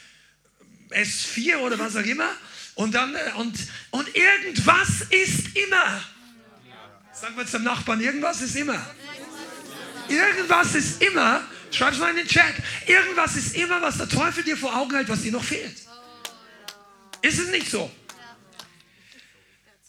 S4 0.90 1.56
oder 1.58 1.78
was 1.78 1.96
auch 1.96 2.04
immer. 2.04 2.30
Und 2.74 2.94
dann, 2.94 3.14
äh, 3.14 3.32
und, 3.36 3.56
und 3.90 4.08
irgendwas 4.14 5.02
ist 5.10 5.56
immer. 5.56 6.02
Sagen 7.12 7.36
wir 7.36 7.46
zum 7.46 7.64
Nachbarn, 7.64 8.00
irgendwas 8.00 8.40
ist 8.40 8.56
immer. 8.56 8.80
Irgendwas 10.08 10.74
ist 10.74 11.02
immer. 11.02 11.42
Schreib 11.70 11.92
es 11.92 11.98
mal 11.98 12.10
in 12.10 12.16
den 12.16 12.26
Chat. 12.26 12.54
Irgendwas 12.86 13.36
ist 13.36 13.54
immer, 13.56 13.80
was 13.80 13.98
der 13.98 14.08
Teufel 14.08 14.42
dir 14.44 14.56
vor 14.56 14.76
Augen 14.76 14.94
hält, 14.94 15.08
was 15.08 15.22
dir 15.22 15.32
noch 15.32 15.44
fehlt. 15.44 15.76
Ist 17.22 17.38
es 17.38 17.50
nicht 17.50 17.70
so? 17.70 17.90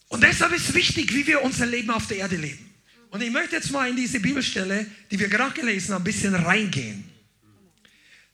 Und 0.10 0.22
deshalb 0.24 0.52
ist 0.54 0.74
wichtig, 0.74 1.14
wie 1.14 1.26
wir 1.26 1.42
unser 1.42 1.66
Leben 1.66 1.90
auf 1.90 2.08
der 2.08 2.18
Erde 2.18 2.36
leben. 2.36 2.70
Und 3.12 3.22
ich 3.22 3.32
möchte 3.32 3.56
jetzt 3.56 3.72
mal 3.72 3.90
in 3.90 3.96
diese 3.96 4.20
Bibelstelle, 4.20 4.86
die 5.10 5.20
wir 5.20 5.28
gerade 5.28 5.54
gelesen 5.54 5.94
haben, 5.94 6.02
ein 6.02 6.06
bisschen 6.06 6.36
reingehen. 6.36 7.04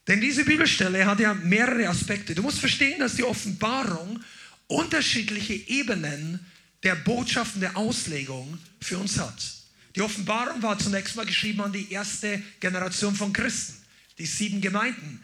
Denn 0.07 0.21
diese 0.21 0.45
Bibelstelle 0.45 1.05
hat 1.05 1.19
ja 1.19 1.33
mehrere 1.33 1.87
Aspekte. 1.87 2.33
Du 2.33 2.41
musst 2.41 2.59
verstehen, 2.59 2.99
dass 2.99 3.15
die 3.15 3.23
Offenbarung 3.23 4.23
unterschiedliche 4.67 5.53
Ebenen 5.53 6.45
der 6.83 6.95
Botschaften 6.95 7.61
der 7.61 7.75
Auslegung 7.75 8.57
für 8.81 8.97
uns 8.97 9.19
hat. 9.19 9.56
Die 9.97 10.03
Offenbarung 10.03 10.61
war 10.61 10.77
zunächst 10.77 11.15
mal 11.15 11.25
geschrieben 11.25 11.59
an 11.61 11.73
die 11.73 11.91
erste 11.91 12.39
Generation 12.59 13.15
von 13.15 13.33
Christen, 13.33 13.73
die 14.19 14.27
sieben 14.27 14.61
Gemeinden, 14.61 15.23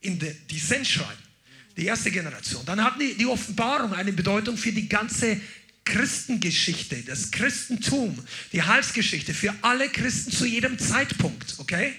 in 0.00 0.16
die 0.48 0.58
Sendschreiben. 0.60 1.32
Die 1.76 1.86
erste 1.86 2.12
Generation. 2.12 2.64
Dann 2.64 2.84
hatten 2.84 3.00
die, 3.00 3.14
die 3.14 3.26
Offenbarung 3.26 3.92
eine 3.94 4.12
Bedeutung 4.12 4.56
für 4.56 4.70
die 4.70 4.88
ganze 4.88 5.40
Christengeschichte, 5.84 7.02
das 7.02 7.32
Christentum, 7.32 8.16
die 8.52 8.62
Heilsgeschichte 8.62 9.34
für 9.34 9.52
alle 9.62 9.88
Christen 9.88 10.30
zu 10.30 10.46
jedem 10.46 10.78
Zeitpunkt, 10.78 11.56
okay? 11.58 11.92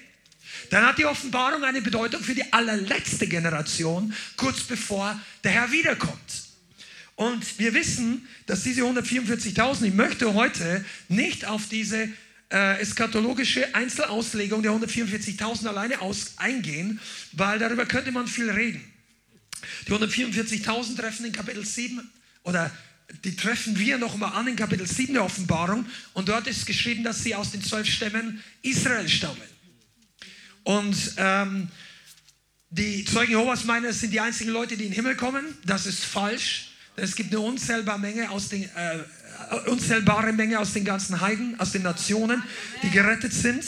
Dann 0.69 0.85
hat 0.85 0.99
die 0.99 1.05
Offenbarung 1.05 1.65
eine 1.65 1.81
Bedeutung 1.81 2.23
für 2.23 2.35
die 2.35 2.53
allerletzte 2.53 3.27
Generation, 3.27 4.13
kurz 4.37 4.61
bevor 4.61 5.19
der 5.43 5.51
Herr 5.51 5.71
wiederkommt. 5.73 6.42
Und 7.15 7.59
wir 7.59 7.73
wissen, 7.73 8.27
dass 8.47 8.63
diese 8.63 8.81
144.000, 8.81 9.85
ich 9.85 9.93
möchte 9.93 10.33
heute 10.33 10.83
nicht 11.09 11.45
auf 11.45 11.67
diese 11.69 12.09
äh, 12.51 12.79
eskatologische 12.79 13.73
Einzelauslegung 13.75 14.63
der 14.63 14.71
144.000 14.71 15.67
alleine 15.67 16.01
aus, 16.01 16.33
eingehen, 16.37 16.99
weil 17.31 17.59
darüber 17.59 17.85
könnte 17.85 18.11
man 18.11 18.27
viel 18.27 18.49
reden. 18.49 18.81
Die 19.87 19.91
144.000 19.91 20.97
treffen 20.97 21.25
in 21.25 21.31
Kapitel 21.31 21.65
7 21.65 22.01
oder 22.43 22.71
die 23.23 23.35
treffen 23.35 23.77
wir 23.77 23.97
noch 23.97 24.17
mal 24.17 24.29
an 24.29 24.47
in 24.47 24.55
Kapitel 24.55 24.87
7 24.87 25.13
der 25.13 25.23
Offenbarung 25.23 25.85
und 26.13 26.29
dort 26.29 26.47
ist 26.47 26.65
geschrieben, 26.65 27.03
dass 27.03 27.23
sie 27.23 27.35
aus 27.35 27.51
den 27.51 27.61
zwölf 27.61 27.87
Stämmen 27.87 28.43
Israel 28.61 29.07
stammen. 29.07 29.41
Und 30.63 30.97
ähm, 31.17 31.69
die 32.69 33.05
Zeugen 33.05 33.31
Jehovas 33.31 33.65
meinen, 33.65 33.85
es 33.85 33.99
sind 33.99 34.11
die 34.11 34.19
einzigen 34.19 34.49
Leute, 34.49 34.77
die 34.77 34.85
in 34.85 34.89
den 34.89 34.95
Himmel 34.95 35.15
kommen. 35.15 35.45
Das 35.65 35.85
ist 35.85 36.03
falsch. 36.03 36.72
Es 36.95 37.15
gibt 37.15 37.31
eine 37.31 37.39
unzählbare 37.39 37.99
Menge 37.99 38.29
aus 38.29 38.49
den, 38.49 38.63
äh, 38.63 39.69
unzählbare 39.69 40.31
Menge 40.31 40.59
aus 40.59 40.73
den 40.73 40.85
ganzen 40.85 41.21
Heiden, 41.21 41.59
aus 41.59 41.71
den 41.71 41.81
Nationen, 41.81 42.43
die 42.83 42.89
gerettet 42.91 43.33
sind. 43.33 43.63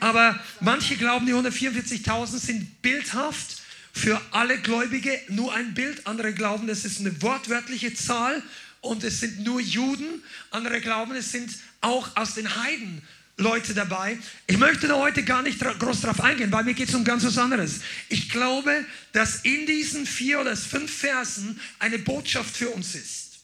Aber 0.00 0.38
manche 0.60 0.96
glauben, 0.96 1.26
die 1.26 1.32
144.000 1.32 2.38
sind 2.38 2.82
bildhaft 2.82 3.62
für 3.92 4.20
alle 4.30 4.58
Gläubige 4.58 5.18
nur 5.28 5.54
ein 5.54 5.74
Bild. 5.74 6.06
Andere 6.06 6.32
glauben, 6.32 6.68
es 6.68 6.84
ist 6.84 7.00
eine 7.00 7.20
wortwörtliche 7.22 7.94
Zahl 7.94 8.42
und 8.80 9.02
es 9.02 9.20
sind 9.20 9.44
nur 9.44 9.60
Juden. 9.60 10.22
Andere 10.50 10.80
glauben, 10.80 11.14
es 11.14 11.32
sind 11.32 11.50
auch 11.80 12.16
aus 12.16 12.34
den 12.34 12.54
Heiden 12.62 13.02
Leute 13.38 13.72
dabei. 13.72 14.18
Ich 14.46 14.58
möchte 14.58 14.88
da 14.88 14.96
heute 14.96 15.22
gar 15.22 15.42
nicht 15.42 15.60
groß 15.60 16.02
drauf 16.02 16.20
eingehen, 16.20 16.50
weil 16.52 16.64
mir 16.64 16.74
geht 16.74 16.88
es 16.88 16.94
um 16.94 17.04
ganz 17.04 17.24
was 17.24 17.38
anderes. 17.38 17.80
Ich 18.08 18.28
glaube, 18.28 18.84
dass 19.12 19.36
in 19.44 19.64
diesen 19.64 20.06
vier 20.06 20.40
oder 20.40 20.56
fünf 20.56 20.92
Versen 20.92 21.58
eine 21.78 21.98
Botschaft 21.98 22.56
für 22.56 22.68
uns 22.70 22.94
ist. 22.94 23.40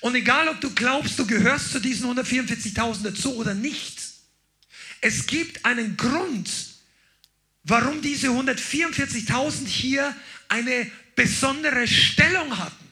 Und 0.00 0.14
egal, 0.14 0.48
ob 0.48 0.60
du 0.60 0.70
glaubst, 0.70 1.18
du 1.18 1.26
gehörst 1.26 1.72
zu 1.72 1.80
diesen 1.80 2.08
144.000 2.16 3.02
dazu 3.02 3.34
oder 3.36 3.54
nicht, 3.54 4.00
es 5.00 5.26
gibt 5.26 5.64
einen 5.64 5.96
Grund, 5.96 6.48
warum 7.64 8.00
diese 8.02 8.28
144.000 8.28 9.66
hier 9.66 10.14
eine 10.48 10.90
besondere 11.16 11.88
Stellung 11.88 12.56
hatten. 12.56 12.88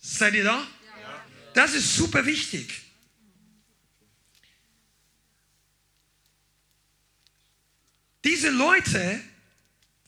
Seid 0.00 0.34
ihr 0.34 0.44
da? 0.44 0.66
Das 1.54 1.74
ist 1.74 1.94
super 1.94 2.26
wichtig. 2.26 2.81
Diese 8.24 8.50
Leute 8.50 9.20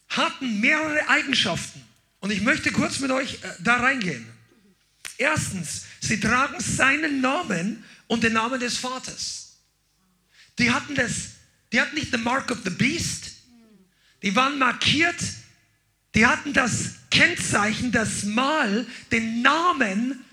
hatten 0.09 0.61
mehrere 0.61 1.09
Eigenschaften. 1.09 1.83
Und 2.21 2.31
ich 2.31 2.41
möchte 2.41 2.73
kurz 2.73 3.01
mit 3.01 3.11
euch 3.11 3.35
äh, 3.43 3.49
da 3.61 3.77
reingehen. 3.77 4.27
Erstens, 5.19 5.85
sie 6.01 6.21
tragen 6.21 6.59
seinen 6.61 7.21
Namen 7.21 7.85
und 8.07 8.23
den 8.23 8.33
Namen 8.33 8.61
des 8.61 8.79
Vaters. 8.79 9.57
Die 10.59 10.71
hatten 10.71 10.95
das, 10.95 11.31
die 11.73 11.81
hatten 11.81 11.95
nicht 11.95 12.13
the 12.13 12.19
mark 12.19 12.51
of 12.51 12.59
the 12.65 12.71
beast. 12.71 13.33
Die 14.23 14.35
waren 14.35 14.59
markiert. 14.59 15.17
Die 16.15 16.27
hatten 16.27 16.53
das 16.53 16.95
Kennzeichen, 17.11 17.91
das 17.93 18.23
Mal, 18.23 18.87
den 19.11 19.43
Namen 19.43 20.25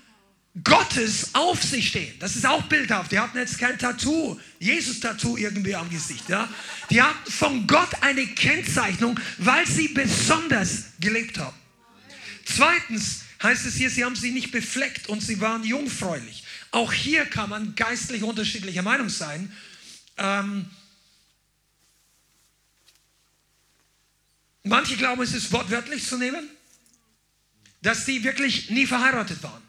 Gottes 0.64 1.34
auf 1.34 1.62
sich 1.62 1.88
stehen. 1.88 2.14
Das 2.18 2.36
ist 2.36 2.44
auch 2.44 2.62
bildhaft. 2.64 3.10
Die 3.10 3.18
hatten 3.18 3.38
jetzt 3.38 3.58
kein 3.58 3.78
Tattoo, 3.78 4.38
Jesus-Tattoo 4.58 5.38
irgendwie 5.38 5.74
am 5.74 5.88
Gesicht. 5.88 6.28
Ja? 6.28 6.48
Die 6.90 7.00
hatten 7.00 7.30
von 7.30 7.66
Gott 7.66 7.88
eine 8.02 8.26
Kennzeichnung, 8.26 9.18
weil 9.38 9.66
sie 9.66 9.88
besonders 9.88 10.84
gelebt 11.00 11.38
haben. 11.38 11.56
Zweitens 12.44 13.22
heißt 13.42 13.64
es 13.64 13.76
hier, 13.76 13.88
sie 13.88 14.04
haben 14.04 14.14
sich 14.14 14.32
nicht 14.32 14.50
befleckt 14.50 15.08
und 15.08 15.22
sie 15.22 15.40
waren 15.40 15.64
jungfräulich. 15.64 16.44
Auch 16.70 16.92
hier 16.92 17.24
kann 17.24 17.48
man 17.48 17.74
geistlich 17.74 18.22
unterschiedlicher 18.22 18.82
Meinung 18.82 19.08
sein. 19.08 19.50
Ähm, 20.18 20.66
manche 24.64 24.98
glauben, 24.98 25.22
es 25.22 25.32
ist 25.32 25.50
wortwörtlich 25.50 26.06
zu 26.06 26.18
nehmen, 26.18 26.46
dass 27.80 28.04
sie 28.04 28.22
wirklich 28.22 28.68
nie 28.68 28.86
verheiratet 28.86 29.42
waren. 29.42 29.62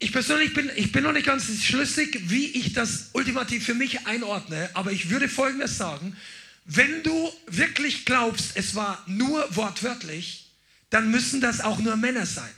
Ich 0.00 0.12
persönlich 0.12 0.54
bin, 0.54 0.70
ich 0.76 0.92
bin 0.92 1.02
noch 1.02 1.12
nicht 1.12 1.26
ganz 1.26 1.44
schlüssig, 1.62 2.30
wie 2.30 2.46
ich 2.46 2.72
das 2.72 3.10
ultimativ 3.14 3.64
für 3.64 3.74
mich 3.74 4.06
einordne, 4.06 4.70
aber 4.74 4.92
ich 4.92 5.10
würde 5.10 5.28
Folgendes 5.28 5.76
sagen. 5.76 6.16
Wenn 6.64 7.02
du 7.02 7.32
wirklich 7.46 8.04
glaubst, 8.04 8.52
es 8.54 8.74
war 8.74 9.02
nur 9.06 9.44
wortwörtlich, 9.56 10.52
dann 10.90 11.10
müssen 11.10 11.40
das 11.40 11.60
auch 11.60 11.78
nur 11.78 11.96
Männer 11.96 12.26
sein. 12.26 12.50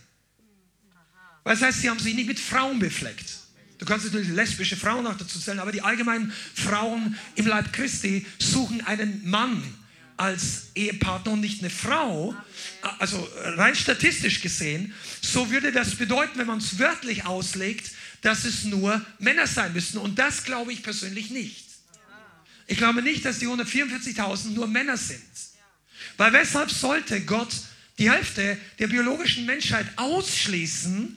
Was 1.44 1.62
heißt, 1.62 1.80
sie 1.80 1.88
haben 1.88 1.98
sich 1.98 2.14
nicht 2.14 2.26
mit 2.26 2.38
Frauen 2.38 2.78
befleckt. 2.78 3.38
Du 3.78 3.86
kannst 3.86 4.04
natürlich 4.04 4.28
lesbische 4.28 4.76
Frauen 4.76 5.06
auch 5.06 5.16
dazu 5.16 5.40
zählen, 5.40 5.58
aber 5.58 5.72
die 5.72 5.80
allgemeinen 5.80 6.32
Frauen 6.54 7.16
im 7.36 7.46
Leib 7.46 7.72
Christi 7.72 8.26
suchen 8.38 8.82
einen 8.82 9.28
Mann 9.28 9.62
als 10.20 10.66
Ehepartner 10.74 11.32
und 11.32 11.40
nicht 11.40 11.60
eine 11.60 11.70
Frau, 11.70 12.34
also 12.98 13.26
rein 13.36 13.74
statistisch 13.74 14.42
gesehen, 14.42 14.92
so 15.22 15.50
würde 15.50 15.72
das 15.72 15.94
bedeuten, 15.94 16.38
wenn 16.38 16.46
man 16.46 16.58
es 16.58 16.78
wörtlich 16.78 17.24
auslegt, 17.24 17.90
dass 18.20 18.44
es 18.44 18.64
nur 18.64 19.00
Männer 19.18 19.46
sein 19.46 19.72
müssten. 19.72 19.96
Und 19.96 20.18
das 20.18 20.44
glaube 20.44 20.74
ich 20.74 20.82
persönlich 20.82 21.30
nicht. 21.30 21.64
Ich 22.66 22.76
glaube 22.76 23.00
nicht, 23.00 23.24
dass 23.24 23.38
die 23.38 23.46
144.000 23.46 24.50
nur 24.50 24.66
Männer 24.66 24.98
sind. 24.98 25.22
Weil 26.18 26.34
weshalb 26.34 26.70
sollte 26.70 27.22
Gott 27.22 27.54
die 27.98 28.10
Hälfte 28.10 28.58
der 28.78 28.88
biologischen 28.88 29.46
Menschheit 29.46 29.86
ausschließen 29.96 31.16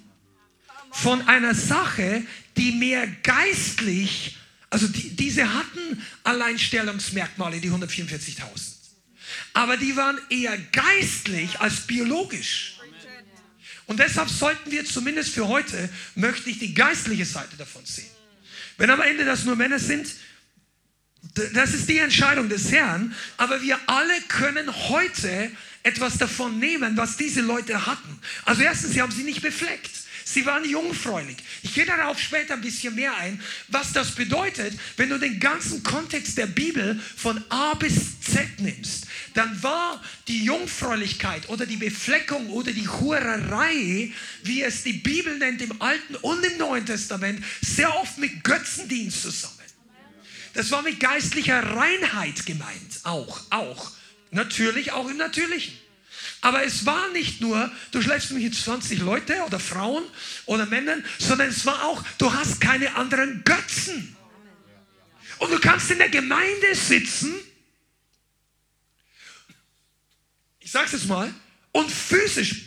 von 0.94 1.28
einer 1.28 1.54
Sache, 1.54 2.26
die 2.56 2.72
mehr 2.72 3.06
geistlich, 3.22 4.38
also 4.70 4.88
die, 4.88 5.10
diese 5.10 5.54
hatten 5.54 6.02
Alleinstellungsmerkmale, 6.24 7.60
die 7.60 7.70
144.000 7.70 8.73
aber 9.54 9.78
die 9.78 9.96
waren 9.96 10.20
eher 10.30 10.58
geistlich 10.72 11.60
als 11.60 11.82
biologisch. 11.82 12.80
Und 13.86 14.00
deshalb 14.00 14.30
sollten 14.30 14.72
wir 14.72 14.86
zumindest 14.86 15.34
für 15.34 15.48
heute, 15.48 15.90
möchte 16.16 16.50
ich 16.50 16.60
die 16.60 16.74
geistliche 16.74 17.26
Seite 17.26 17.56
davon 17.58 17.86
sehen. 17.86 18.10
Wenn 18.78 18.90
am 18.90 19.02
Ende 19.02 19.26
das 19.26 19.44
nur 19.44 19.56
Männer 19.56 19.80
sind, 19.80 20.08
das 21.54 21.74
ist 21.74 21.88
die 21.88 22.00
Entscheidung 22.00 22.50
des 22.50 22.72
Herrn, 22.72 23.16
aber 23.38 23.62
wir 23.62 23.80
alle 23.88 24.20
können 24.28 24.74
heute 24.90 25.52
etwas 25.84 26.18
davon 26.18 26.60
nehmen, 26.60 26.98
was 26.98 27.18
diese 27.18 27.42
Leute 27.42 27.86
hatten. 27.86 28.20
Also 28.46 28.62
erstens, 28.62 28.94
sie 28.94 29.02
haben 29.02 29.12
sie 29.12 29.24
nicht 29.24 29.42
befleckt. 29.42 29.92
Sie 30.26 30.46
waren 30.46 30.68
jungfräulich. 30.68 31.38
Ich 31.64 31.74
gehe 31.74 31.86
darauf 31.86 32.20
später 32.20 32.54
ein 32.54 32.62
bisschen 32.62 32.96
mehr 32.96 33.16
ein, 33.18 33.42
was 33.68 33.92
das 33.92 34.16
bedeutet, 34.16 34.74
wenn 34.96 35.10
du 35.10 35.20
den 35.20 35.40
ganzen 35.40 35.84
Kontext 35.84 36.38
der 36.38 36.48
Bibel 36.48 37.00
von 37.18 37.44
A 37.50 37.74
bis 37.74 38.22
Z 38.22 38.60
nimmst. 38.60 39.06
Dann 39.34 39.64
war 39.64 40.02
die 40.28 40.44
Jungfräulichkeit 40.44 41.50
oder 41.50 41.66
die 41.66 41.78
Befleckung 41.78 42.50
oder 42.50 42.72
die 42.72 42.88
Hurerei, 42.88 44.12
wie 44.44 44.62
es 44.62 44.84
die 44.84 44.94
Bibel 44.94 45.38
nennt 45.38 45.62
im 45.62 45.82
Alten 45.82 46.16
und 46.18 46.46
im 46.46 46.58
Neuen 46.58 46.86
Testament, 46.86 47.44
sehr 47.62 47.96
oft 47.96 48.18
mit 48.18 48.44
Götzendienst 48.44 49.24
zusammen. 49.24 49.54
Das 50.54 50.70
war 50.70 50.84
mit 50.84 51.00
geistlicher 51.00 51.62
Reinheit 51.64 52.46
gemeint, 52.46 53.00
auch, 53.04 53.42
auch. 53.50 53.92
Natürlich 54.30 54.92
auch 54.92 55.10
im 55.10 55.18
Natürlichen. 55.18 55.74
Aber 56.42 56.64
es 56.64 56.86
war 56.86 57.10
nicht 57.10 57.42
nur, 57.42 57.72
du 57.92 58.02
schläfst 58.02 58.32
mit 58.32 58.54
20 58.54 59.00
Leute 59.00 59.42
oder 59.44 59.60
Frauen 59.60 60.04
oder 60.46 60.66
Männern, 60.66 61.04
sondern 61.18 61.50
es 61.50 61.66
war 61.66 61.86
auch, 61.86 62.04
du 62.18 62.32
hast 62.34 62.60
keine 62.62 62.96
anderen 62.96 63.44
Götzen. 63.44 64.16
Und 65.40 65.52
du 65.52 65.60
kannst 65.60 65.90
in 65.90 65.98
der 65.98 66.10
Gemeinde 66.10 66.76
sitzen, 66.76 67.34
ich 70.60 70.63
sag's 70.74 70.92
jetzt 70.92 71.08
mal, 71.08 71.32
und 71.72 71.90
physisch, 71.90 72.64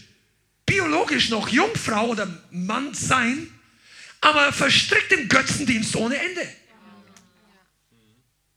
biologisch 0.65 1.29
noch 1.29 1.49
Jungfrau 1.49 2.09
oder 2.09 2.27
Mann 2.51 2.95
sein, 2.95 3.49
aber 4.21 4.53
verstrickt 4.53 5.13
im 5.13 5.29
Götzendienst 5.29 5.95
ohne 5.97 6.17
Ende. 6.17 6.49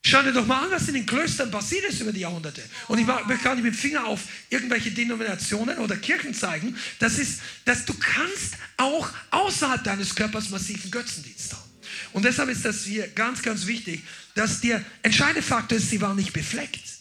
Schau 0.06 0.24
dir 0.24 0.32
doch 0.32 0.46
mal 0.46 0.64
an, 0.64 0.72
was 0.72 0.88
in 0.88 0.94
den 0.94 1.06
Klöstern 1.06 1.52
passiert 1.52 1.84
ist 1.86 2.00
über 2.00 2.14
die 2.14 2.22
Jahrhunderte. 2.22 2.64
Und 2.88 3.00
ich 3.00 3.06
möchte 3.06 3.44
gar 3.44 3.56
nicht 3.56 3.64
mit 3.64 3.74
dem 3.74 3.78
Finger 3.78 4.06
auf 4.06 4.22
irgendwelche 4.50 4.92
Denominationen 4.92 5.78
oder 5.80 5.98
Kirchen 5.98 6.34
zeigen. 6.34 6.76
Das 7.00 7.20
ist, 7.20 7.42
dass 7.66 7.86
du 7.86 7.94
kannst 7.94 8.56
auch 8.78 9.10
außerhalb 9.32 9.84
deines 9.84 10.16
Körpers 10.16 10.50
massiven 10.50 10.90
Götzendienst 10.90 11.54
haben. 11.54 11.70
Und 12.14 12.24
deshalb 12.24 12.50
ist 12.50 12.66
das 12.66 12.86
hier 12.86 13.08
ganz, 13.10 13.42
ganz 13.42 13.66
wichtig, 13.68 14.04
dass 14.36 14.62
der 14.62 14.84
entscheidende 15.04 15.42
Faktor 15.42 15.78
ist, 15.78 15.90
sie 15.90 16.02
waren 16.02 16.16
nicht 16.16 16.34
befleckt. 16.34 16.99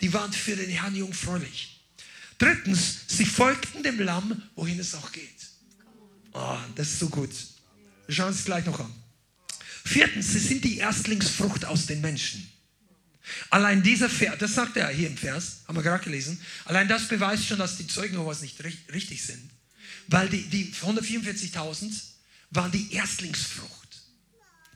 Die 0.00 0.12
waren 0.12 0.32
für 0.32 0.56
den 0.56 0.70
Herrn 0.70 0.94
jungfräulich. 0.94 1.80
Drittens, 2.38 3.00
sie 3.08 3.26
folgten 3.26 3.82
dem 3.82 3.98
Lamm, 3.98 4.42
wohin 4.54 4.78
es 4.78 4.94
auch 4.94 5.10
geht. 5.10 5.28
Oh, 6.32 6.58
das 6.76 6.88
ist 6.88 7.00
so 7.00 7.08
gut. 7.08 7.30
Wir 8.06 8.14
schauen 8.14 8.28
uns 8.28 8.44
gleich 8.44 8.64
noch 8.64 8.78
an. 8.78 8.92
Viertens, 9.84 10.32
sie 10.32 10.38
sind 10.38 10.64
die 10.64 10.78
Erstlingsfrucht 10.78 11.64
aus 11.64 11.86
den 11.86 12.00
Menschen. 12.00 12.48
Allein 13.50 13.82
dieser 13.82 14.08
Vers, 14.08 14.36
das 14.38 14.54
sagt 14.54 14.76
er 14.76 14.88
hier 14.88 15.08
im 15.08 15.16
Vers, 15.16 15.60
haben 15.66 15.76
wir 15.76 15.82
gerade 15.82 16.04
gelesen, 16.04 16.40
allein 16.64 16.88
das 16.88 17.08
beweist 17.08 17.46
schon, 17.46 17.58
dass 17.58 17.76
die 17.76 17.86
Zeugen 17.86 18.14
Jehovas 18.14 18.40
nicht 18.40 18.62
richtig 18.62 19.22
sind. 19.22 19.50
Weil 20.06 20.28
die, 20.28 20.42
die 20.44 20.72
144.000 20.72 21.92
waren 22.50 22.70
die 22.72 22.92
Erstlingsfrucht. 22.92 24.02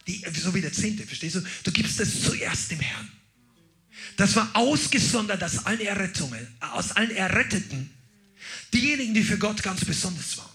Die, 0.07 0.23
so 0.39 0.53
wie 0.53 0.61
der 0.61 0.73
Zehnte, 0.73 1.05
verstehst 1.05 1.37
du? 1.37 1.41
Du 1.63 1.71
gibst 1.71 1.99
es 1.99 2.23
zuerst 2.23 2.71
dem 2.71 2.79
Herrn. 2.79 3.11
Das 4.17 4.35
war 4.35 4.49
ausgesondert 4.53 5.43
aus 5.43 5.65
allen 5.65 5.81
Errettungen, 5.81 6.47
aus 6.59 6.91
allen 6.91 7.11
Erretteten. 7.11 7.89
Diejenigen, 8.73 9.13
die 9.13 9.23
für 9.23 9.37
Gott 9.37 9.61
ganz 9.63 9.85
besonders 9.85 10.37
waren. 10.37 10.49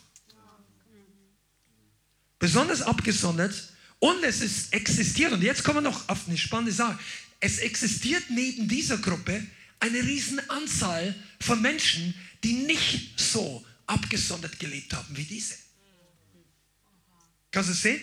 Besonders 2.39 2.83
abgesondert. 2.83 3.73
Und 4.01 4.23
es 4.23 4.41
ist 4.41 4.73
existiert, 4.73 5.33
und 5.33 5.43
jetzt 5.43 5.65
kommen 5.65 5.79
wir 5.79 5.91
noch 5.91 6.09
auf 6.09 6.29
eine 6.29 6.39
spannende 6.39 6.73
Sache. 6.73 6.99
Es 7.41 7.59
existiert 7.59 8.25
neben 8.31 8.69
dieser 8.69 8.99
Gruppe 8.99 9.45
eine 9.81 10.03
riesen 10.03 10.41
Anzahl 10.51 11.15
von 11.41 11.61
Menschen, 11.61 12.15
die 12.45 12.53
nicht 12.53 13.19
so 13.19 13.65
abgesondert 13.87 14.59
gelebt 14.59 14.93
haben 14.95 15.17
wie 15.17 15.25
diese. 15.25 15.55
Kannst 17.51 17.71
du 17.71 17.73
es 17.73 17.83
sehen? 17.83 18.01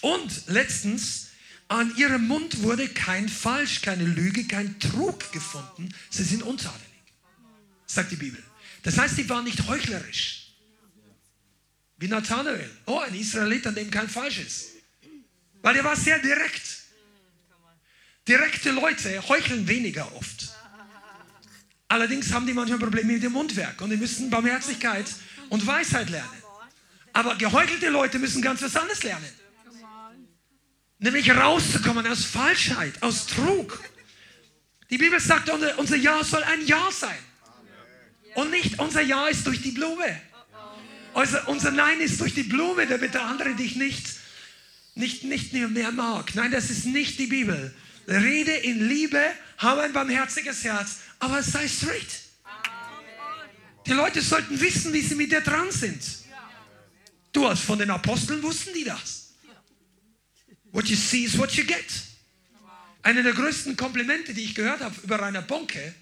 Und 0.00 0.46
letztens, 0.46 1.25
an 1.68 1.94
ihrem 1.96 2.26
Mund 2.26 2.62
wurde 2.62 2.88
kein 2.88 3.28
Falsch, 3.28 3.82
keine 3.82 4.04
Lüge, 4.04 4.44
kein 4.44 4.78
Trug 4.78 5.32
gefunden. 5.32 5.92
Sie 6.10 6.22
sind 6.22 6.42
untadelig, 6.42 7.02
sagt 7.86 8.12
die 8.12 8.16
Bibel. 8.16 8.42
Das 8.82 8.98
heißt, 8.98 9.18
die 9.18 9.28
waren 9.28 9.44
nicht 9.44 9.66
heuchlerisch. 9.66 10.52
Wie 11.98 12.08
Nathanael. 12.08 12.70
Oh, 12.84 12.98
ein 12.98 13.14
Israelit, 13.14 13.66
an 13.66 13.74
dem 13.74 13.90
kein 13.90 14.08
Falsch 14.08 14.38
ist. 14.38 14.66
Weil 15.62 15.74
der 15.74 15.84
war 15.84 15.96
sehr 15.96 16.18
direkt. 16.18 16.84
Direkte 18.28 18.70
Leute 18.70 19.26
heucheln 19.28 19.66
weniger 19.66 20.14
oft. 20.14 20.52
Allerdings 21.88 22.32
haben 22.32 22.46
die 22.46 22.52
manchmal 22.52 22.78
Probleme 22.78 23.14
mit 23.14 23.22
dem 23.22 23.32
Mundwerk 23.32 23.80
und 23.80 23.90
die 23.90 23.96
müssen 23.96 24.28
Barmherzigkeit 24.28 25.06
und 25.48 25.66
Weisheit 25.66 26.10
lernen. 26.10 26.42
Aber 27.12 27.36
geheuchelte 27.36 27.88
Leute 27.88 28.18
müssen 28.18 28.42
ganz 28.42 28.62
was 28.62 28.76
anderes 28.76 29.02
lernen. 29.02 29.28
Nämlich 30.98 31.30
rauszukommen 31.30 32.06
aus 32.06 32.24
Falschheit, 32.24 33.02
aus 33.02 33.26
Trug. 33.26 33.82
Die 34.88 34.98
Bibel 34.98 35.20
sagt, 35.20 35.50
unser 35.50 35.96
Ja 35.96 36.24
soll 36.24 36.42
ein 36.44 36.66
Ja 36.66 36.88
sein. 36.90 37.18
Und 38.34 38.50
nicht 38.50 38.78
unser 38.78 39.02
Ja 39.02 39.28
ist 39.28 39.46
durch 39.46 39.62
die 39.62 39.72
Blume. 39.72 40.20
Also 41.14 41.38
unser 41.46 41.70
Nein 41.70 42.00
ist 42.00 42.20
durch 42.20 42.34
die 42.34 42.42
Blume, 42.42 42.86
damit 42.86 43.14
der 43.14 43.24
andere 43.24 43.54
dich 43.54 43.76
nicht, 43.76 44.06
nicht, 44.94 45.24
nicht 45.24 45.52
mehr 45.52 45.90
mag. 45.90 46.34
Nein, 46.34 46.50
das 46.50 46.68
ist 46.68 46.84
nicht 46.84 47.18
die 47.18 47.26
Bibel. 47.26 47.74
Rede 48.06 48.52
in 48.52 48.86
Liebe, 48.86 49.22
habe 49.58 49.82
ein 49.82 49.92
barmherziges 49.92 50.62
Herz, 50.64 50.98
aber 51.18 51.42
sei 51.42 51.66
straight. 51.66 52.20
Die 53.86 53.92
Leute 53.92 54.20
sollten 54.20 54.60
wissen, 54.60 54.92
wie 54.92 55.00
sie 55.00 55.14
mit 55.14 55.32
dir 55.32 55.40
dran 55.40 55.70
sind. 55.70 56.02
Du 57.32 57.48
hast 57.48 57.62
von 57.62 57.78
den 57.78 57.90
Aposteln 57.90 58.42
wussten 58.42 58.74
die 58.74 58.84
das. 58.84 59.25
What 60.76 60.90
you 60.90 60.96
see 60.96 61.24
is 61.24 61.38
what 61.38 61.52
you 61.52 61.64
get. 61.64 61.86
Eine 63.02 63.22
der 63.22 63.32
größten 63.32 63.78
Komplimente, 63.78 64.34
die 64.34 64.42
ich 64.42 64.54
gehört 64.54 64.80
habe 64.80 64.94
über 65.02 65.18
Rainer 65.18 65.40
Bonke, 65.40 65.94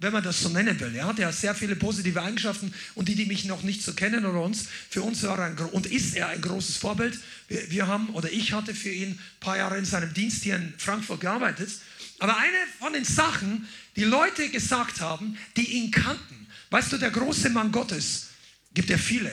wenn 0.00 0.12
man 0.12 0.22
das 0.22 0.42
so 0.42 0.50
nennen 0.50 0.78
will. 0.80 0.94
Er 0.94 1.06
hat 1.06 1.18
ja 1.18 1.32
sehr 1.32 1.54
viele 1.54 1.76
positive 1.76 2.20
Eigenschaften 2.20 2.74
und 2.94 3.08
die, 3.08 3.14
die 3.14 3.24
mich 3.24 3.46
noch 3.46 3.62
nicht 3.62 3.82
so 3.82 3.94
kennen 3.94 4.26
oder 4.26 4.42
uns, 4.42 4.66
für 4.90 5.00
uns 5.00 5.22
war 5.22 5.38
er 5.38 5.46
ein, 5.46 5.56
und 5.56 5.86
ist 5.86 6.14
er 6.14 6.28
ein 6.28 6.42
großes 6.42 6.76
Vorbild. 6.76 7.18
Wir, 7.48 7.70
wir 7.70 7.86
haben, 7.86 8.10
oder 8.10 8.30
ich 8.30 8.52
hatte 8.52 8.74
für 8.74 8.90
ihn 8.90 9.12
ein 9.12 9.20
paar 9.40 9.56
Jahre 9.56 9.78
in 9.78 9.86
seinem 9.86 10.12
Dienst 10.12 10.42
hier 10.42 10.56
in 10.56 10.74
Frankfurt 10.76 11.22
gearbeitet. 11.22 11.70
Aber 12.18 12.36
eine 12.36 12.58
von 12.80 12.92
den 12.92 13.06
Sachen, 13.06 13.66
die 13.96 14.04
Leute 14.04 14.50
gesagt 14.50 15.00
haben, 15.00 15.38
die 15.56 15.70
ihn 15.72 15.90
kannten, 15.90 16.48
weißt 16.68 16.92
du, 16.92 16.98
der 16.98 17.12
große 17.12 17.48
Mann 17.48 17.72
Gottes, 17.72 18.26
gibt 18.74 18.90
ja 18.90 18.98
viele. 18.98 19.32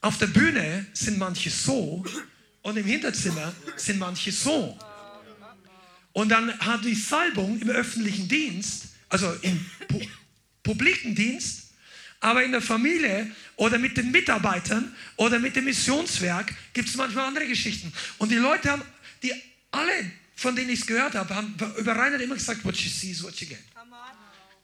Auf 0.00 0.16
der 0.16 0.28
Bühne 0.28 0.86
sind 0.94 1.18
manche 1.18 1.50
so 1.50 2.02
und 2.66 2.76
im 2.76 2.84
Hinterzimmer 2.84 3.54
sind 3.76 4.00
manche 4.00 4.32
so. 4.32 4.76
Und 6.12 6.30
dann 6.30 6.58
hat 6.58 6.84
die 6.84 6.96
Salbung 6.96 7.60
im 7.60 7.70
öffentlichen 7.70 8.26
Dienst, 8.26 8.86
also 9.08 9.32
im 9.42 9.64
pu 9.86 10.00
publiken 10.64 11.14
Dienst, 11.14 11.68
aber 12.18 12.42
in 12.42 12.50
der 12.50 12.60
Familie 12.60 13.30
oder 13.54 13.78
mit 13.78 13.96
den 13.96 14.10
Mitarbeitern 14.10 14.92
oder 15.14 15.38
mit 15.38 15.54
dem 15.54 15.66
Missionswerk 15.66 16.52
gibt 16.72 16.88
es 16.88 16.96
manchmal 16.96 17.26
andere 17.26 17.46
Geschichten. 17.46 17.92
Und 18.18 18.32
die 18.32 18.36
Leute 18.36 18.72
haben, 18.72 18.82
die 19.22 19.32
alle, 19.70 20.10
von 20.34 20.56
denen 20.56 20.70
ich 20.70 20.80
es 20.80 20.86
gehört 20.86 21.14
habe, 21.14 21.32
haben 21.36 21.54
über 21.78 21.94
Reinhard 21.94 22.20
immer 22.20 22.34
gesagt, 22.34 22.64
what 22.64 22.76
you 22.78 22.90
see 22.90 23.12
is 23.12 23.22
what 23.22 23.36
you 23.36 23.46
get. 23.46 23.62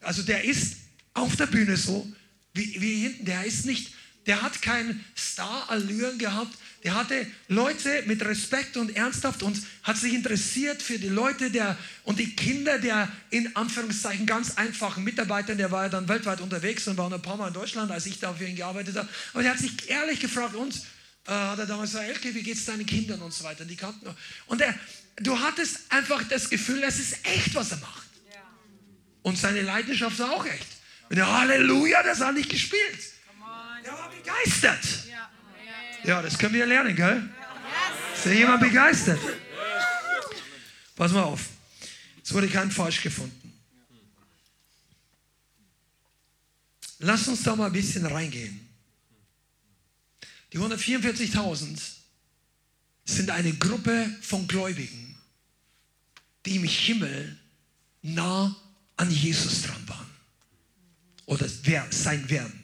Also 0.00 0.24
der 0.24 0.42
ist 0.42 0.78
auf 1.14 1.36
der 1.36 1.46
Bühne 1.46 1.76
so, 1.76 2.12
wie, 2.52 2.80
wie 2.80 3.02
hinten, 3.02 3.26
der 3.26 3.44
ist 3.44 3.64
nicht, 3.64 3.94
der 4.26 4.42
hat 4.42 4.60
kein 4.60 5.04
Star-Allüren 5.16 6.18
gehabt, 6.18 6.58
der 6.84 6.94
hatte 6.94 7.26
Leute 7.46 8.02
mit 8.06 8.24
Respekt 8.24 8.76
und 8.76 8.96
ernsthaft 8.96 9.42
und 9.42 9.56
hat 9.84 9.96
sich 9.96 10.14
interessiert 10.14 10.82
für 10.82 10.98
die 10.98 11.08
Leute 11.08 11.50
der, 11.50 11.78
und 12.02 12.18
die 12.18 12.34
Kinder 12.34 12.78
der 12.78 13.08
in 13.30 13.54
Anführungszeichen 13.54 14.26
ganz 14.26 14.56
einfachen 14.56 15.04
Mitarbeiter. 15.04 15.54
Der 15.54 15.70
war 15.70 15.84
ja 15.84 15.88
dann 15.88 16.08
weltweit 16.08 16.40
unterwegs 16.40 16.88
und 16.88 16.96
war 16.96 17.08
noch 17.08 17.18
ein 17.18 17.22
paar 17.22 17.36
Mal 17.36 17.48
in 17.48 17.54
Deutschland, 17.54 17.90
als 17.92 18.06
ich 18.06 18.18
da 18.18 18.34
für 18.34 18.46
ihn 18.46 18.56
gearbeitet 18.56 18.96
habe. 18.96 19.08
Aber 19.32 19.42
der 19.42 19.52
hat 19.52 19.58
sich 19.58 19.88
ehrlich 19.88 20.18
gefragt, 20.18 20.56
und 20.56 20.74
äh, 21.26 21.30
hat 21.30 21.58
er 21.60 21.66
damals 21.66 21.92
gesagt, 21.92 22.08
Elke, 22.08 22.34
wie 22.34 22.42
geht 22.42 22.56
es 22.56 22.64
deinen 22.64 22.84
Kindern 22.84 23.22
und 23.22 23.32
so 23.32 23.44
weiter. 23.44 23.62
Und 23.62 23.68
die 23.68 23.76
kannten 23.76 24.08
Und 24.46 24.60
er, 24.60 24.74
du 25.16 25.38
hattest 25.38 25.80
einfach 25.88 26.24
das 26.24 26.50
Gefühl, 26.50 26.82
es 26.82 26.98
ist 26.98 27.24
echt, 27.24 27.54
was 27.54 27.70
er 27.70 27.78
macht. 27.78 28.02
Und 29.22 29.38
seine 29.38 29.62
Leidenschaft 29.62 30.18
war 30.18 30.32
auch 30.32 30.46
echt. 30.46 30.66
Und 31.08 31.16
der 31.16 31.32
Halleluja, 31.32 32.02
das 32.02 32.20
hat 32.20 32.34
nicht 32.34 32.50
gespielt. 32.50 32.98
Er 33.84 33.92
war 33.92 34.10
begeistert. 34.10 35.11
Ja, 36.04 36.20
das 36.20 36.38
können 36.38 36.54
wir 36.54 36.66
lernen, 36.66 36.96
gell? 36.96 37.28
Ist 38.14 38.26
ja 38.26 38.32
jemand 38.32 38.60
begeistert? 38.60 39.20
Pass 40.96 41.12
mal 41.12 41.22
auf. 41.22 41.48
Es 42.22 42.32
wurde 42.32 42.48
kein 42.48 42.70
Falsch 42.70 43.02
gefunden. 43.02 43.52
Lass 46.98 47.26
uns 47.26 47.42
da 47.42 47.56
mal 47.56 47.66
ein 47.66 47.72
bisschen 47.72 48.06
reingehen. 48.06 48.68
Die 50.52 50.58
144.000 50.58 51.78
sind 53.04 53.30
eine 53.30 53.52
Gruppe 53.54 54.08
von 54.20 54.46
Gläubigen, 54.46 55.16
die 56.46 56.56
im 56.56 56.64
Himmel 56.64 57.38
nah 58.02 58.54
an 58.96 59.10
Jesus 59.10 59.62
dran 59.62 59.88
waren. 59.88 60.10
Oder 61.26 61.48
sein 61.48 62.28
werden. 62.28 62.61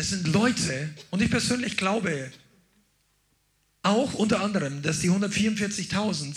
Es 0.00 0.08
sind 0.08 0.28
Leute, 0.28 0.88
und 1.10 1.20
ich 1.20 1.30
persönlich 1.30 1.76
glaube 1.76 2.32
auch 3.82 4.14
unter 4.14 4.40
anderem, 4.40 4.80
dass 4.80 5.00
die 5.00 5.10
144.000, 5.10 6.34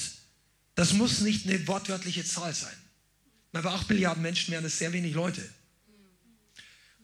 das 0.75 0.91
muss 0.91 1.21
nicht 1.21 1.47
eine 1.47 1.65
wortwörtliche 1.65 2.25
Zahl 2.25 2.53
sein. 2.53 2.75
Bei 3.53 3.63
8 3.63 3.87
Milliarden 3.89 4.21
Menschen 4.21 4.51
wären 4.51 4.65
das 4.65 4.79
sehr 4.79 4.91
wenig 4.91 5.13
Leute. 5.13 5.41